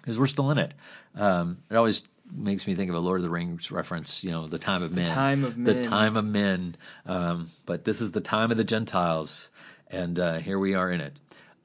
because 0.00 0.18
we're 0.18 0.26
still 0.26 0.50
in 0.50 0.58
it. 0.58 0.72
Um, 1.14 1.58
it 1.70 1.76
always 1.76 2.02
makes 2.30 2.66
me 2.66 2.74
think 2.74 2.90
of 2.90 2.96
a 2.96 3.00
Lord 3.00 3.20
of 3.20 3.22
the 3.22 3.30
Rings 3.30 3.70
reference, 3.70 4.22
you 4.22 4.30
know, 4.30 4.46
the 4.46 4.58
time 4.58 4.82
of 4.82 4.92
men. 4.92 5.04
The 5.04 5.10
time 5.10 5.44
of 5.44 5.56
men. 5.56 5.76
The 5.76 5.82
time 5.84 6.16
of 6.16 6.24
men. 6.24 6.76
Um, 7.06 7.50
but 7.66 7.84
this 7.84 8.00
is 8.00 8.10
the 8.12 8.20
time 8.20 8.50
of 8.50 8.56
the 8.56 8.64
Gentiles, 8.64 9.50
and 9.90 10.18
uh, 10.18 10.38
here 10.38 10.58
we 10.58 10.74
are 10.74 10.90
in 10.90 11.00
it. 11.00 11.12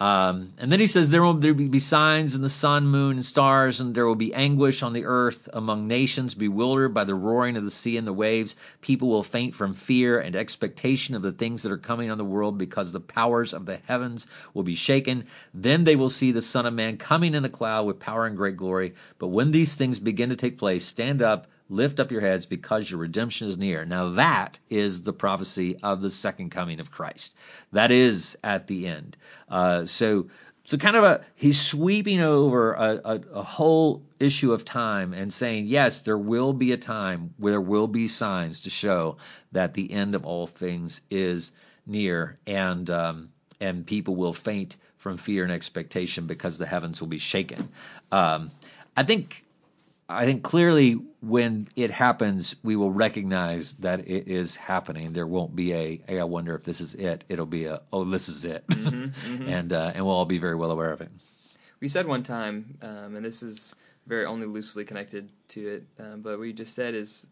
Um, 0.04 0.52
and 0.58 0.70
then 0.70 0.82
he 0.82 0.88
says 0.88 1.10
there 1.10 1.24
will 1.24 1.36
there 1.36 1.54
be 1.54 1.80
signs 1.80 2.36
in 2.36 2.42
the 2.42 2.50
sun, 2.50 2.88
moon, 2.88 3.16
and 3.16 3.26
stars, 3.26 3.80
and 3.80 3.96
there 3.96 4.06
will 4.06 4.16
be 4.16 4.34
anguish 4.34 4.84
on 4.84 4.92
the 4.92 5.06
earth 5.06 5.48
among 5.54 5.88
nations, 5.88 6.34
bewildered 6.34 6.94
by 6.94 7.06
the 7.06 7.16
roaring 7.16 7.56
of 7.56 7.64
the 7.64 7.72
sea 7.72 7.96
and 7.96 8.06
the 8.06 8.12
waves. 8.12 8.58
People 8.82 9.08
will 9.08 9.24
faint 9.24 9.56
from 9.56 9.74
fear 9.74 10.20
and 10.20 10.36
expectation 10.36 11.16
of 11.16 11.22
the 11.22 11.32
things 11.32 11.62
that 11.62 11.72
are 11.72 11.78
coming 11.78 12.12
on 12.12 12.18
the 12.18 12.26
world, 12.26 12.58
because 12.58 12.92
the 12.92 13.00
powers 13.00 13.54
of 13.54 13.66
the 13.66 13.78
heavens 13.88 14.28
will 14.54 14.64
be 14.64 14.76
shaken. 14.76 15.24
Then 15.54 15.86
they 15.86 15.96
will 15.96 16.10
see 16.10 16.34
the 16.34 16.42
Son 16.42 16.66
of 16.66 16.74
Man 16.74 16.98
coming 16.98 17.34
in 17.34 17.46
a 17.46 17.50
cloud 17.50 17.86
with 17.86 18.00
power 18.02 18.26
and 18.26 18.36
great 18.36 18.58
glory. 18.58 18.96
But 19.20 19.30
when 19.30 19.52
these 19.52 19.76
things 19.76 20.02
begin 20.02 20.32
to 20.32 20.36
take 20.36 20.58
place, 20.58 20.84
stand 20.84 21.22
up 21.22 21.48
Lift 21.70 22.00
up 22.00 22.12
your 22.12 22.22
heads 22.22 22.46
because 22.46 22.90
your 22.90 23.00
redemption 23.00 23.48
is 23.48 23.58
near. 23.58 23.86
Now 23.86 24.12
that 24.12 24.60
is 24.70 25.02
the 25.02 25.14
prophecy 25.14 25.78
of 25.82 26.02
the 26.02 26.12
second 26.12 26.52
coming 26.52 26.80
of 26.80 26.92
Christ. 26.92 27.34
That 27.72 27.92
is 27.92 28.38
at 28.44 28.68
the 28.68 28.88
end. 28.88 29.18
Uh, 29.50 29.86
so 29.86 30.28
so 30.66 30.78
kind 30.78 30.96
of 30.96 31.04
a 31.04 31.26
he's 31.36 31.60
sweeping 31.60 32.22
over 32.22 32.74
a, 32.74 33.02
a, 33.04 33.22
a, 33.34 33.44
whole 33.44 34.04
issue 34.20 34.54
of 34.54 34.64
time 34.64 35.14
and 35.14 35.32
saying 35.32 35.68
yes 35.68 36.02
there 36.02 36.18
will 36.18 36.54
be 36.54 36.72
a 36.72 36.78
time 36.78 37.34
where 37.38 37.54
there 37.54 37.62
will 37.62 37.88
be 37.88 38.08
signs 38.08 38.62
to 38.62 38.70
show 38.70 39.18
that 39.52 39.74
the 39.74 39.92
end 39.92 40.16
of 40.16 40.26
all 40.26 40.48
things 40.48 41.02
is 41.10 41.52
near 41.86 42.36
and 42.48 42.90
um, 42.90 43.30
and 43.60 43.86
people 43.86 44.16
will 44.16 44.34
faint 44.34 44.78
from 44.98 45.18
fear 45.18 45.44
and 45.44 45.52
expectation 45.52 46.28
because 46.28 46.58
the 46.58 46.66
heavens 46.66 47.02
will 47.02 47.10
be 47.10 47.20
shaken 47.20 47.68
um, 48.12 48.50
i 48.96 49.04
think 49.04 49.44
I 50.10 50.26
think 50.26 50.44
clearly 50.44 50.94
when 51.22 51.68
it 51.76 51.92
happens, 51.92 52.56
we 52.64 52.76
will 52.76 52.92
recognize 52.92 53.74
that 53.76 54.02
it 54.02 54.28
is 54.28 54.56
happening. 54.56 55.14
There 55.14 55.26
won't 55.26 55.56
be 55.56 55.72
a, 55.74 56.02
hey, 56.08 56.20
I 56.20 56.26
wonder 56.26 56.56
if 56.56 56.64
this 56.64 56.82
is 56.82 56.94
it. 56.94 57.24
It'll 57.30 57.46
be 57.46 57.66
a, 57.66 57.82
oh, 57.92 58.04
this 58.04 58.28
is 58.28 58.44
it. 58.46 58.68
Mm-hmm, 58.68 58.98
mm-hmm. 59.34 59.50
and, 59.50 59.74
uh, 59.74 59.92
and 59.96 60.06
we'll 60.06 60.16
all 60.16 60.26
be 60.26 60.40
very 60.40 60.56
well 60.56 60.72
aware 60.72 60.92
of 60.92 61.02
it. 61.02 61.10
We 61.80 61.88
said 61.88 62.06
one 62.06 62.24
time, 62.24 62.78
um, 62.82 63.16
and 63.16 63.26
this 63.26 63.44
is 63.44 63.76
very 64.06 64.26
only 64.26 64.46
loosely 64.46 64.84
connected 64.84 65.30
to 65.50 65.68
it, 65.68 65.84
um, 66.00 66.22
but 66.22 66.40
we 66.40 66.54
just 66.54 66.76
said 66.76 66.94
is, 66.94 67.26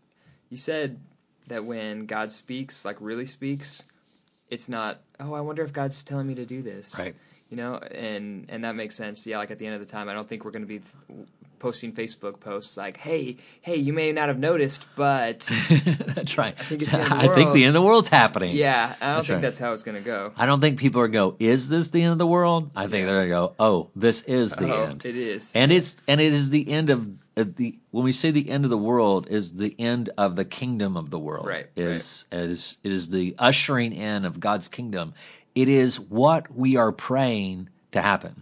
you 0.49 0.57
said 0.57 0.99
that 1.47 1.65
when 1.65 2.05
God 2.05 2.31
speaks, 2.31 2.85
like 2.85 2.97
really 2.99 3.25
speaks, 3.25 3.85
it's 4.49 4.69
not, 4.69 5.01
oh, 5.19 5.33
I 5.33 5.41
wonder 5.41 5.63
if 5.63 5.73
God's 5.73 6.03
telling 6.03 6.27
me 6.27 6.35
to 6.35 6.45
do 6.45 6.61
this. 6.61 6.97
Right 6.97 7.15
you 7.49 7.57
know, 7.57 7.75
and 7.75 8.45
and 8.47 8.63
that 8.63 8.75
makes 8.75 8.95
sense. 8.95 9.27
Yeah, 9.27 9.37
like 9.37 9.51
at 9.51 9.59
the 9.59 9.65
end 9.65 9.75
of 9.75 9.81
the 9.81 9.85
time, 9.85 10.07
I 10.07 10.13
don't 10.13 10.27
think 10.27 10.45
we're 10.45 10.51
going 10.51 10.65
to 10.65 10.79
be 10.79 10.81
posting 11.61 11.93
Facebook 11.93 12.39
posts 12.39 12.75
like, 12.75 12.97
"Hey, 12.97 13.37
hey, 13.61 13.77
you 13.77 13.93
may 13.93 14.11
not 14.11 14.27
have 14.27 14.39
noticed, 14.39 14.85
but 14.95 15.39
that's 15.69 16.37
right. 16.37 16.55
I 16.59 16.63
think 16.63 16.81
it's 16.81 16.91
the 16.91 16.99
end 16.99 17.13
of 17.13 17.21
the 17.21 17.27
world. 17.27 17.31
I 17.31 17.35
think 17.35 17.53
the 17.53 17.63
end 17.63 17.75
of 17.77 17.81
the 17.81 17.87
world's 17.87 18.09
happening." 18.09 18.55
Yeah, 18.55 18.95
I 18.99 19.05
don't 19.05 19.15
that's 19.15 19.27
think 19.27 19.35
right. 19.35 19.41
that's 19.41 19.57
how 19.59 19.73
it's 19.73 19.83
going 19.83 19.95
to 19.95 20.01
go. 20.01 20.33
I 20.35 20.45
don't 20.45 20.59
think 20.59 20.79
people 20.79 21.01
are 21.01 21.07
going 21.07 21.31
to 21.31 21.37
go, 21.37 21.51
"Is 21.51 21.69
this 21.69 21.89
the 21.89 22.01
end 22.01 22.11
of 22.11 22.17
the 22.17 22.27
world?" 22.27 22.71
I 22.75 22.87
think 22.87 23.01
yeah. 23.01 23.05
they're 23.05 23.27
going 23.27 23.29
to 23.29 23.29
go, 23.29 23.55
"Oh, 23.59 23.89
this 23.95 24.23
is 24.23 24.51
the 24.51 24.73
oh, 24.73 24.83
end." 24.83 25.05
It 25.05 25.15
is, 25.15 25.55
and 25.55 25.71
it's 25.71 25.95
and 26.07 26.19
it 26.19 26.33
is 26.33 26.49
the 26.49 26.67
end 26.67 26.89
of 26.89 27.07
the 27.35 27.77
when 27.91 28.03
we 28.03 28.11
say 28.11 28.31
the 28.31 28.49
end 28.49 28.65
of 28.65 28.69
the 28.71 28.77
world 28.77 29.27
is 29.29 29.53
the 29.53 29.73
end 29.79 30.09
of 30.17 30.35
the 30.35 30.45
kingdom 30.45 30.97
of 30.97 31.09
the 31.09 31.19
world. 31.19 31.47
Right. 31.47 31.67
Is 31.75 32.25
right. 32.31 32.39
as 32.39 32.77
it 32.83 32.91
is 32.91 33.09
the 33.09 33.35
ushering 33.37 33.93
in 33.93 34.25
of 34.25 34.39
God's 34.39 34.67
kingdom. 34.67 35.13
It 35.53 35.67
is 35.67 35.99
what 35.99 36.53
we 36.53 36.77
are 36.77 36.91
praying 36.91 37.69
to 37.91 38.01
happen. 38.01 38.41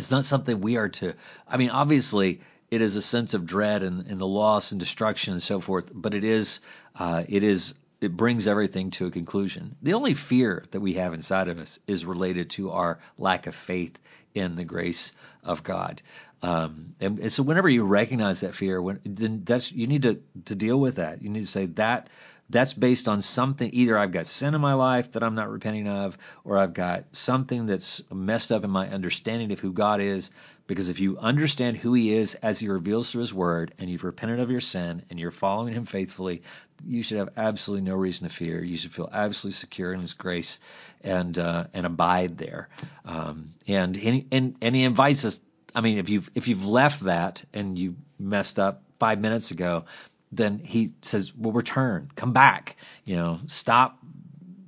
It's 0.00 0.10
not 0.10 0.24
something 0.24 0.62
we 0.62 0.78
are 0.78 0.88
to. 0.88 1.12
I 1.46 1.58
mean, 1.58 1.68
obviously, 1.68 2.40
it 2.70 2.80
is 2.80 2.96
a 2.96 3.02
sense 3.02 3.34
of 3.34 3.44
dread 3.44 3.82
and, 3.82 4.06
and 4.06 4.18
the 4.18 4.26
loss 4.26 4.72
and 4.72 4.80
destruction 4.80 5.34
and 5.34 5.42
so 5.42 5.60
forth, 5.60 5.92
but 5.94 6.14
it 6.14 6.24
is, 6.24 6.60
uh, 6.96 7.24
it 7.28 7.42
is, 7.42 7.74
it 8.00 8.16
brings 8.16 8.46
everything 8.46 8.92
to 8.92 9.06
a 9.06 9.10
conclusion. 9.10 9.76
The 9.82 9.92
only 9.92 10.14
fear 10.14 10.64
that 10.70 10.80
we 10.80 10.94
have 10.94 11.12
inside 11.12 11.48
of 11.48 11.58
us 11.58 11.78
is 11.86 12.06
related 12.06 12.48
to 12.50 12.70
our 12.70 12.98
lack 13.18 13.46
of 13.46 13.54
faith 13.54 13.98
in 14.34 14.56
the 14.56 14.64
grace 14.64 15.12
of 15.44 15.62
God. 15.62 16.00
Um, 16.42 16.94
and, 16.98 17.18
and, 17.18 17.30
so 17.30 17.42
whenever 17.42 17.68
you 17.68 17.84
recognize 17.84 18.40
that 18.40 18.54
fear, 18.54 18.80
when, 18.80 19.00
then 19.04 19.42
that's 19.44 19.70
you 19.70 19.86
need 19.86 20.04
to 20.04 20.22
to 20.46 20.54
deal 20.54 20.80
with 20.80 20.96
that. 20.96 21.20
You 21.20 21.28
need 21.28 21.40
to 21.40 21.46
say 21.46 21.66
that 21.66 22.08
that's 22.50 22.74
based 22.74 23.06
on 23.06 23.22
something 23.22 23.70
either 23.72 23.96
I've 23.96 24.12
got 24.12 24.26
sin 24.26 24.54
in 24.54 24.60
my 24.60 24.74
life 24.74 25.12
that 25.12 25.22
I'm 25.22 25.36
not 25.36 25.50
repenting 25.50 25.88
of, 25.88 26.18
or 26.44 26.58
I've 26.58 26.74
got 26.74 27.04
something 27.12 27.66
that's 27.66 28.02
messed 28.12 28.50
up 28.50 28.64
in 28.64 28.70
my 28.70 28.88
understanding 28.88 29.52
of 29.52 29.60
who 29.60 29.72
God 29.72 30.00
is. 30.00 30.30
Because 30.66 30.88
if 30.88 31.00
you 31.00 31.18
understand 31.18 31.76
who 31.76 31.94
He 31.94 32.12
is 32.12 32.36
as 32.36 32.58
He 32.58 32.68
reveals 32.68 33.10
through 33.10 33.22
His 33.22 33.34
Word, 33.34 33.74
and 33.78 33.90
you've 33.90 34.04
repented 34.04 34.38
of 34.38 34.50
your 34.50 34.60
sin 34.60 35.02
and 35.10 35.18
you're 35.18 35.32
following 35.32 35.74
Him 35.74 35.84
faithfully, 35.84 36.42
you 36.84 37.02
should 37.02 37.18
have 37.18 37.30
absolutely 37.36 37.88
no 37.88 37.96
reason 37.96 38.28
to 38.28 38.34
fear. 38.34 38.62
You 38.62 38.76
should 38.76 38.92
feel 38.92 39.08
absolutely 39.12 39.56
secure 39.56 39.92
in 39.92 40.00
His 40.00 40.12
grace 40.12 40.60
and 41.02 41.36
uh, 41.38 41.66
and 41.74 41.86
abide 41.86 42.38
there. 42.38 42.68
Um, 43.04 43.50
and, 43.66 43.96
and 44.30 44.56
and 44.60 44.76
He 44.76 44.84
invites 44.84 45.24
us. 45.24 45.40
I 45.74 45.80
mean, 45.80 45.98
if 45.98 46.08
you've 46.08 46.30
if 46.34 46.46
you've 46.46 46.66
left 46.66 47.00
that 47.00 47.44
and 47.52 47.78
you 47.78 47.96
messed 48.18 48.58
up 48.58 48.82
five 49.00 49.20
minutes 49.20 49.50
ago, 49.50 49.86
then 50.32 50.58
he 50.58 50.92
says, 51.02 51.34
"Well, 51.34 51.52
return, 51.52 52.10
come 52.14 52.32
back. 52.32 52.76
You 53.04 53.16
know, 53.16 53.40
stop, 53.48 53.98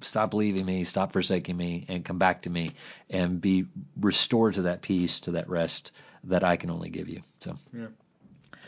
stop 0.00 0.34
leaving 0.34 0.66
me, 0.66 0.84
stop 0.84 1.12
forsaking 1.12 1.56
me, 1.56 1.86
and 1.88 2.04
come 2.04 2.18
back 2.18 2.42
to 2.42 2.50
me, 2.50 2.72
and 3.10 3.40
be 3.40 3.66
restored 4.00 4.54
to 4.54 4.62
that 4.62 4.82
peace, 4.82 5.20
to 5.20 5.32
that 5.32 5.48
rest 5.48 5.92
that 6.24 6.44
I 6.44 6.56
can 6.56 6.70
only 6.70 6.90
give 6.90 7.08
you." 7.08 7.22
So, 7.40 7.56
yeah, 7.72 7.86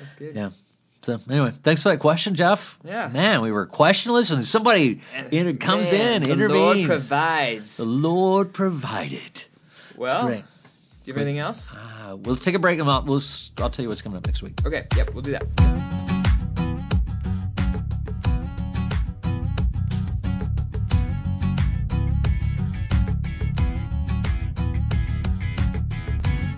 that's 0.01 0.14
good. 0.14 0.34
Yeah. 0.34 0.51
So 1.03 1.20
anyway, 1.28 1.53
thanks 1.62 1.82
for 1.82 1.90
that 1.90 1.99
question, 1.99 2.34
Jeff. 2.34 2.78
Yeah. 2.82 3.09
Man, 3.09 3.42
we 3.42 3.53
were 3.53 3.66
questionless, 3.66 4.32
and 4.32 4.42
somebody 4.42 5.01
comes 5.61 5.92
man, 5.92 6.22
in, 6.22 6.22
the 6.22 6.32
intervenes. 6.32 6.49
The 6.49 6.59
Lord 6.59 6.86
provides. 6.86 7.76
The 7.76 7.84
Lord 7.84 8.53
provided. 8.55 9.45
Well, 9.97 10.28
do 10.28 10.42
you 11.05 11.12
have 11.12 11.20
anything 11.20 11.38
else? 11.40 11.76
Uh, 11.76 12.16
we'll 12.16 12.36
take 12.36 12.55
a 12.55 12.59
break, 12.59 12.80
and 12.80 12.88
I'll, 12.88 13.03
we'll, 13.03 13.22
I'll 13.59 13.68
tell 13.68 13.82
you 13.82 13.90
what's 13.90 14.01
coming 14.01 14.16
up 14.16 14.26
next 14.26 14.42
week. 14.42 14.55
Okay. 14.64 14.86
Yep, 14.97 15.12
we'll 15.12 15.22
do 15.22 15.32
that. 15.32 16.13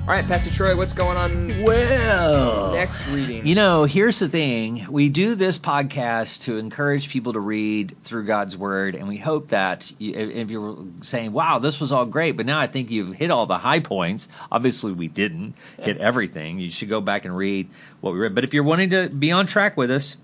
All 0.07 0.13
right, 0.13 0.25
Pastor 0.25 0.51
Troy, 0.51 0.77
what's 0.77 0.93
going 0.93 1.17
on? 1.17 1.65
Well, 1.65 2.75
next 2.75 3.05
reading. 3.09 3.45
You 3.45 3.57
know, 3.57 3.83
here's 3.83 4.21
the 4.21 4.29
thing: 4.29 4.87
we 4.89 5.09
do 5.09 5.35
this 5.35 5.59
podcast 5.59 6.43
to 6.43 6.59
encourage 6.59 7.09
people 7.09 7.33
to 7.33 7.41
read 7.41 7.97
through 8.05 8.27
God's 8.27 8.57
Word, 8.57 8.95
and 8.95 9.09
we 9.09 9.17
hope 9.17 9.49
that 9.49 9.91
you, 9.99 10.15
if 10.15 10.49
you're 10.49 10.87
saying, 11.01 11.33
"Wow, 11.33 11.59
this 11.59 11.81
was 11.81 11.91
all 11.91 12.07
great," 12.07 12.37
but 12.37 12.47
now 12.47 12.61
I 12.61 12.69
think 12.69 12.93
you've 12.93 13.17
hit 13.17 13.33
all 13.33 13.47
the 13.47 13.59
high 13.59 13.81
points. 13.81 14.29
Obviously, 14.53 14.93
we 14.93 15.09
didn't 15.09 15.57
hit 15.83 15.99
everything. 15.99 16.61
You 16.61 16.71
should 16.71 16.89
go 16.89 17.01
back 17.01 17.25
and 17.25 17.37
read 17.37 17.69
what 18.01 18.13
we 18.13 18.21
read. 18.21 18.33
But 18.37 18.45
if 18.45 18.55
you're 18.55 18.63
wanting 18.63 18.91
to 18.91 19.09
be 19.09 19.33
on 19.33 19.49
track 19.49 19.77
with 19.77 19.91
us 19.91 20.17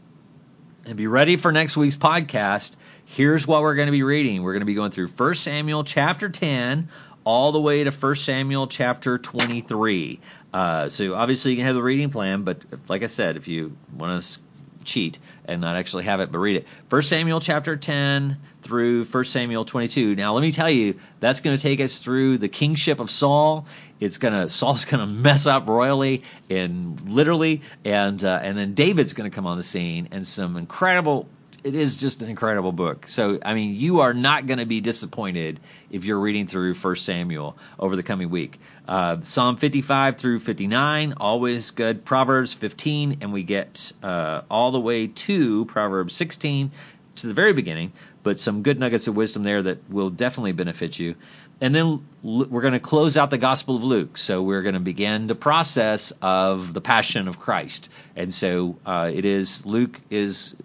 and 0.86 0.96
be 0.96 1.08
ready 1.08 1.34
for 1.34 1.50
next 1.50 1.76
week's 1.76 1.96
podcast, 1.96 2.76
here's 3.04 3.48
what 3.48 3.62
we're 3.62 3.74
going 3.74 3.86
to 3.86 3.92
be 3.92 4.04
reading. 4.04 4.44
We're 4.44 4.52
going 4.52 4.60
to 4.60 4.66
be 4.66 4.74
going 4.74 4.92
through 4.92 5.08
1 5.08 5.34
Samuel 5.34 5.82
chapter 5.82 6.28
10 6.28 6.88
all 7.24 7.52
the 7.52 7.60
way 7.60 7.84
to 7.84 7.90
1 7.90 8.16
Samuel 8.16 8.66
chapter 8.66 9.18
23. 9.18 10.20
Uh, 10.52 10.88
so 10.88 11.14
obviously 11.14 11.52
you 11.52 11.56
can 11.58 11.66
have 11.66 11.74
the 11.74 11.82
reading 11.82 12.10
plan, 12.10 12.42
but 12.42 12.62
like 12.88 13.02
I 13.02 13.06
said, 13.06 13.36
if 13.36 13.48
you 13.48 13.76
want 13.96 14.22
to 14.22 14.40
cheat 14.84 15.18
and 15.44 15.60
not 15.60 15.76
actually 15.76 16.04
have 16.04 16.20
it, 16.20 16.32
but 16.32 16.38
read 16.38 16.56
it. 16.56 16.66
1 16.88 17.02
Samuel 17.02 17.40
chapter 17.40 17.76
10 17.76 18.38
through 18.62 19.04
1 19.04 19.24
Samuel 19.24 19.64
22. 19.64 20.14
Now 20.14 20.34
let 20.34 20.40
me 20.40 20.52
tell 20.52 20.70
you, 20.70 20.98
that's 21.20 21.40
going 21.40 21.56
to 21.56 21.62
take 21.62 21.80
us 21.80 21.98
through 21.98 22.38
the 22.38 22.48
kingship 22.48 23.00
of 23.00 23.10
Saul. 23.10 23.66
It's 24.00 24.18
gonna 24.18 24.48
Saul's 24.48 24.84
gonna 24.84 25.06
mess 25.06 25.46
up 25.46 25.68
royally 25.68 26.22
and 26.50 27.00
literally, 27.08 27.62
and 27.84 28.22
uh, 28.22 28.40
and 28.42 28.58
then 28.58 28.74
David's 28.74 29.12
going 29.12 29.30
to 29.30 29.34
come 29.34 29.46
on 29.46 29.56
the 29.56 29.62
scene 29.62 30.08
and 30.10 30.26
some 30.26 30.56
incredible 30.56 31.28
it 31.64 31.74
is 31.74 31.96
just 31.96 32.22
an 32.22 32.28
incredible 32.28 32.72
book. 32.72 33.06
So, 33.06 33.38
I 33.44 33.54
mean, 33.54 33.76
you 33.76 34.00
are 34.00 34.14
not 34.14 34.46
going 34.46 34.58
to 34.58 34.66
be 34.66 34.80
disappointed 34.80 35.60
if 35.90 36.04
you're 36.04 36.18
reading 36.18 36.46
through 36.46 36.74
First 36.74 37.04
Samuel 37.04 37.56
over 37.78 37.94
the 37.96 38.02
coming 38.02 38.30
week. 38.30 38.58
Uh, 38.86 39.20
Psalm 39.20 39.56
55 39.56 40.18
through 40.18 40.40
59, 40.40 41.14
always 41.18 41.70
good. 41.70 42.04
Proverbs 42.04 42.52
15, 42.52 43.18
and 43.20 43.32
we 43.32 43.42
get 43.44 43.92
uh, 44.02 44.42
all 44.50 44.72
the 44.72 44.80
way 44.80 45.06
to 45.06 45.64
Proverbs 45.66 46.14
16 46.14 46.72
to 47.16 47.26
the 47.26 47.34
very 47.34 47.52
beginning, 47.52 47.92
but 48.22 48.38
some 48.38 48.62
good 48.62 48.78
nuggets 48.78 49.06
of 49.06 49.16
wisdom 49.16 49.42
there 49.42 49.62
that 49.62 49.90
will 49.90 50.10
definitely 50.10 50.52
benefit 50.52 50.98
you. 50.98 51.14
And 51.60 51.72
then 51.74 52.04
we're 52.22 52.60
going 52.60 52.72
to 52.72 52.80
close 52.80 53.16
out 53.16 53.30
the 53.30 53.38
Gospel 53.38 53.76
of 53.76 53.84
Luke. 53.84 54.16
So 54.16 54.42
we're 54.42 54.62
going 54.62 54.74
to 54.74 54.80
begin 54.80 55.28
the 55.28 55.36
process 55.36 56.12
of 56.20 56.74
the 56.74 56.80
Passion 56.80 57.28
of 57.28 57.38
Christ. 57.38 57.88
And 58.16 58.34
so 58.34 58.78
uh, 58.84 59.10
it 59.14 59.24
is 59.24 59.64
Luke 59.64 60.00
is 60.10 60.56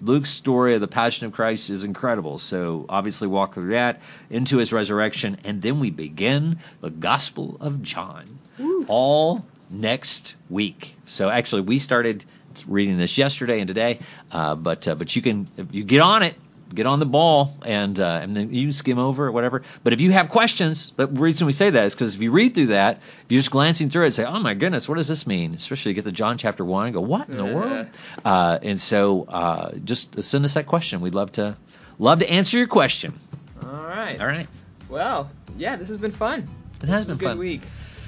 Luke's 0.00 0.30
story 0.30 0.74
of 0.74 0.80
the 0.80 0.88
Passion 0.88 1.26
of 1.26 1.32
Christ 1.32 1.70
is 1.70 1.82
incredible. 1.82 2.38
So 2.38 2.86
obviously 2.88 3.26
walk 3.26 3.54
through 3.54 3.70
that 3.70 4.00
into 4.30 4.58
his 4.58 4.72
resurrection, 4.72 5.38
and 5.44 5.60
then 5.60 5.80
we 5.80 5.90
begin 5.90 6.58
the 6.80 6.90
Gospel 6.90 7.56
of 7.60 7.82
John, 7.82 8.24
Woo. 8.58 8.84
all 8.86 9.44
next 9.70 10.36
week. 10.50 10.94
So 11.06 11.30
actually, 11.30 11.62
we 11.62 11.78
started 11.78 12.24
reading 12.66 12.98
this 12.98 13.18
yesterday 13.18 13.60
and 13.60 13.68
today, 13.68 14.00
uh, 14.30 14.54
but 14.54 14.86
uh, 14.86 14.94
but 14.94 15.14
you 15.16 15.22
can 15.22 15.46
you 15.70 15.84
get 15.84 16.00
on 16.00 16.22
it 16.22 16.36
get 16.74 16.86
on 16.86 16.98
the 16.98 17.06
ball 17.06 17.54
and 17.64 17.98
uh, 17.98 18.20
and 18.22 18.36
then 18.36 18.52
you 18.52 18.72
skim 18.72 18.98
over 18.98 19.26
or 19.26 19.32
whatever. 19.32 19.62
But 19.82 19.92
if 19.92 20.00
you 20.00 20.12
have 20.12 20.28
questions, 20.28 20.92
the 20.96 21.06
reason 21.06 21.46
we 21.46 21.52
say 21.52 21.70
that 21.70 21.84
is 21.84 21.94
because 21.94 22.14
if 22.14 22.20
you 22.20 22.32
read 22.32 22.54
through 22.54 22.66
that, 22.66 22.96
if 22.96 23.32
you're 23.32 23.40
just 23.40 23.50
glancing 23.50 23.90
through 23.90 24.06
it, 24.06 24.12
say, 24.12 24.24
"Oh 24.24 24.38
my 24.40 24.54
goodness, 24.54 24.88
what 24.88 24.96
does 24.96 25.08
this 25.08 25.26
mean?" 25.26 25.54
Especially 25.54 25.90
you 25.90 25.94
get 25.94 26.04
to 26.04 26.12
John 26.12 26.38
chapter 26.38 26.64
one 26.64 26.86
and 26.86 26.94
go, 26.94 27.00
"What 27.00 27.28
in 27.28 27.36
the 27.36 27.44
world?" 27.44 27.86
Uh, 28.24 28.58
and 28.62 28.80
so 28.80 29.24
uh, 29.24 29.72
just 29.84 30.22
send 30.22 30.44
us 30.44 30.54
that 30.54 30.66
question. 30.66 31.00
We'd 31.00 31.14
love 31.14 31.32
to 31.32 31.56
love 31.98 32.20
to 32.20 32.28
answer 32.28 32.58
your 32.58 32.66
question. 32.66 33.18
All 33.62 33.68
right. 33.68 34.20
All 34.20 34.26
right. 34.26 34.48
Well, 34.88 35.30
yeah, 35.56 35.76
this 35.76 35.88
has 35.88 35.98
been 35.98 36.10
fun. 36.10 36.40
It 36.40 36.86
this 36.86 36.90
has 36.90 37.06
been 37.06 37.16
a 37.16 37.18
good 37.18 37.26
fun. 37.26 37.38
week. 37.38 37.62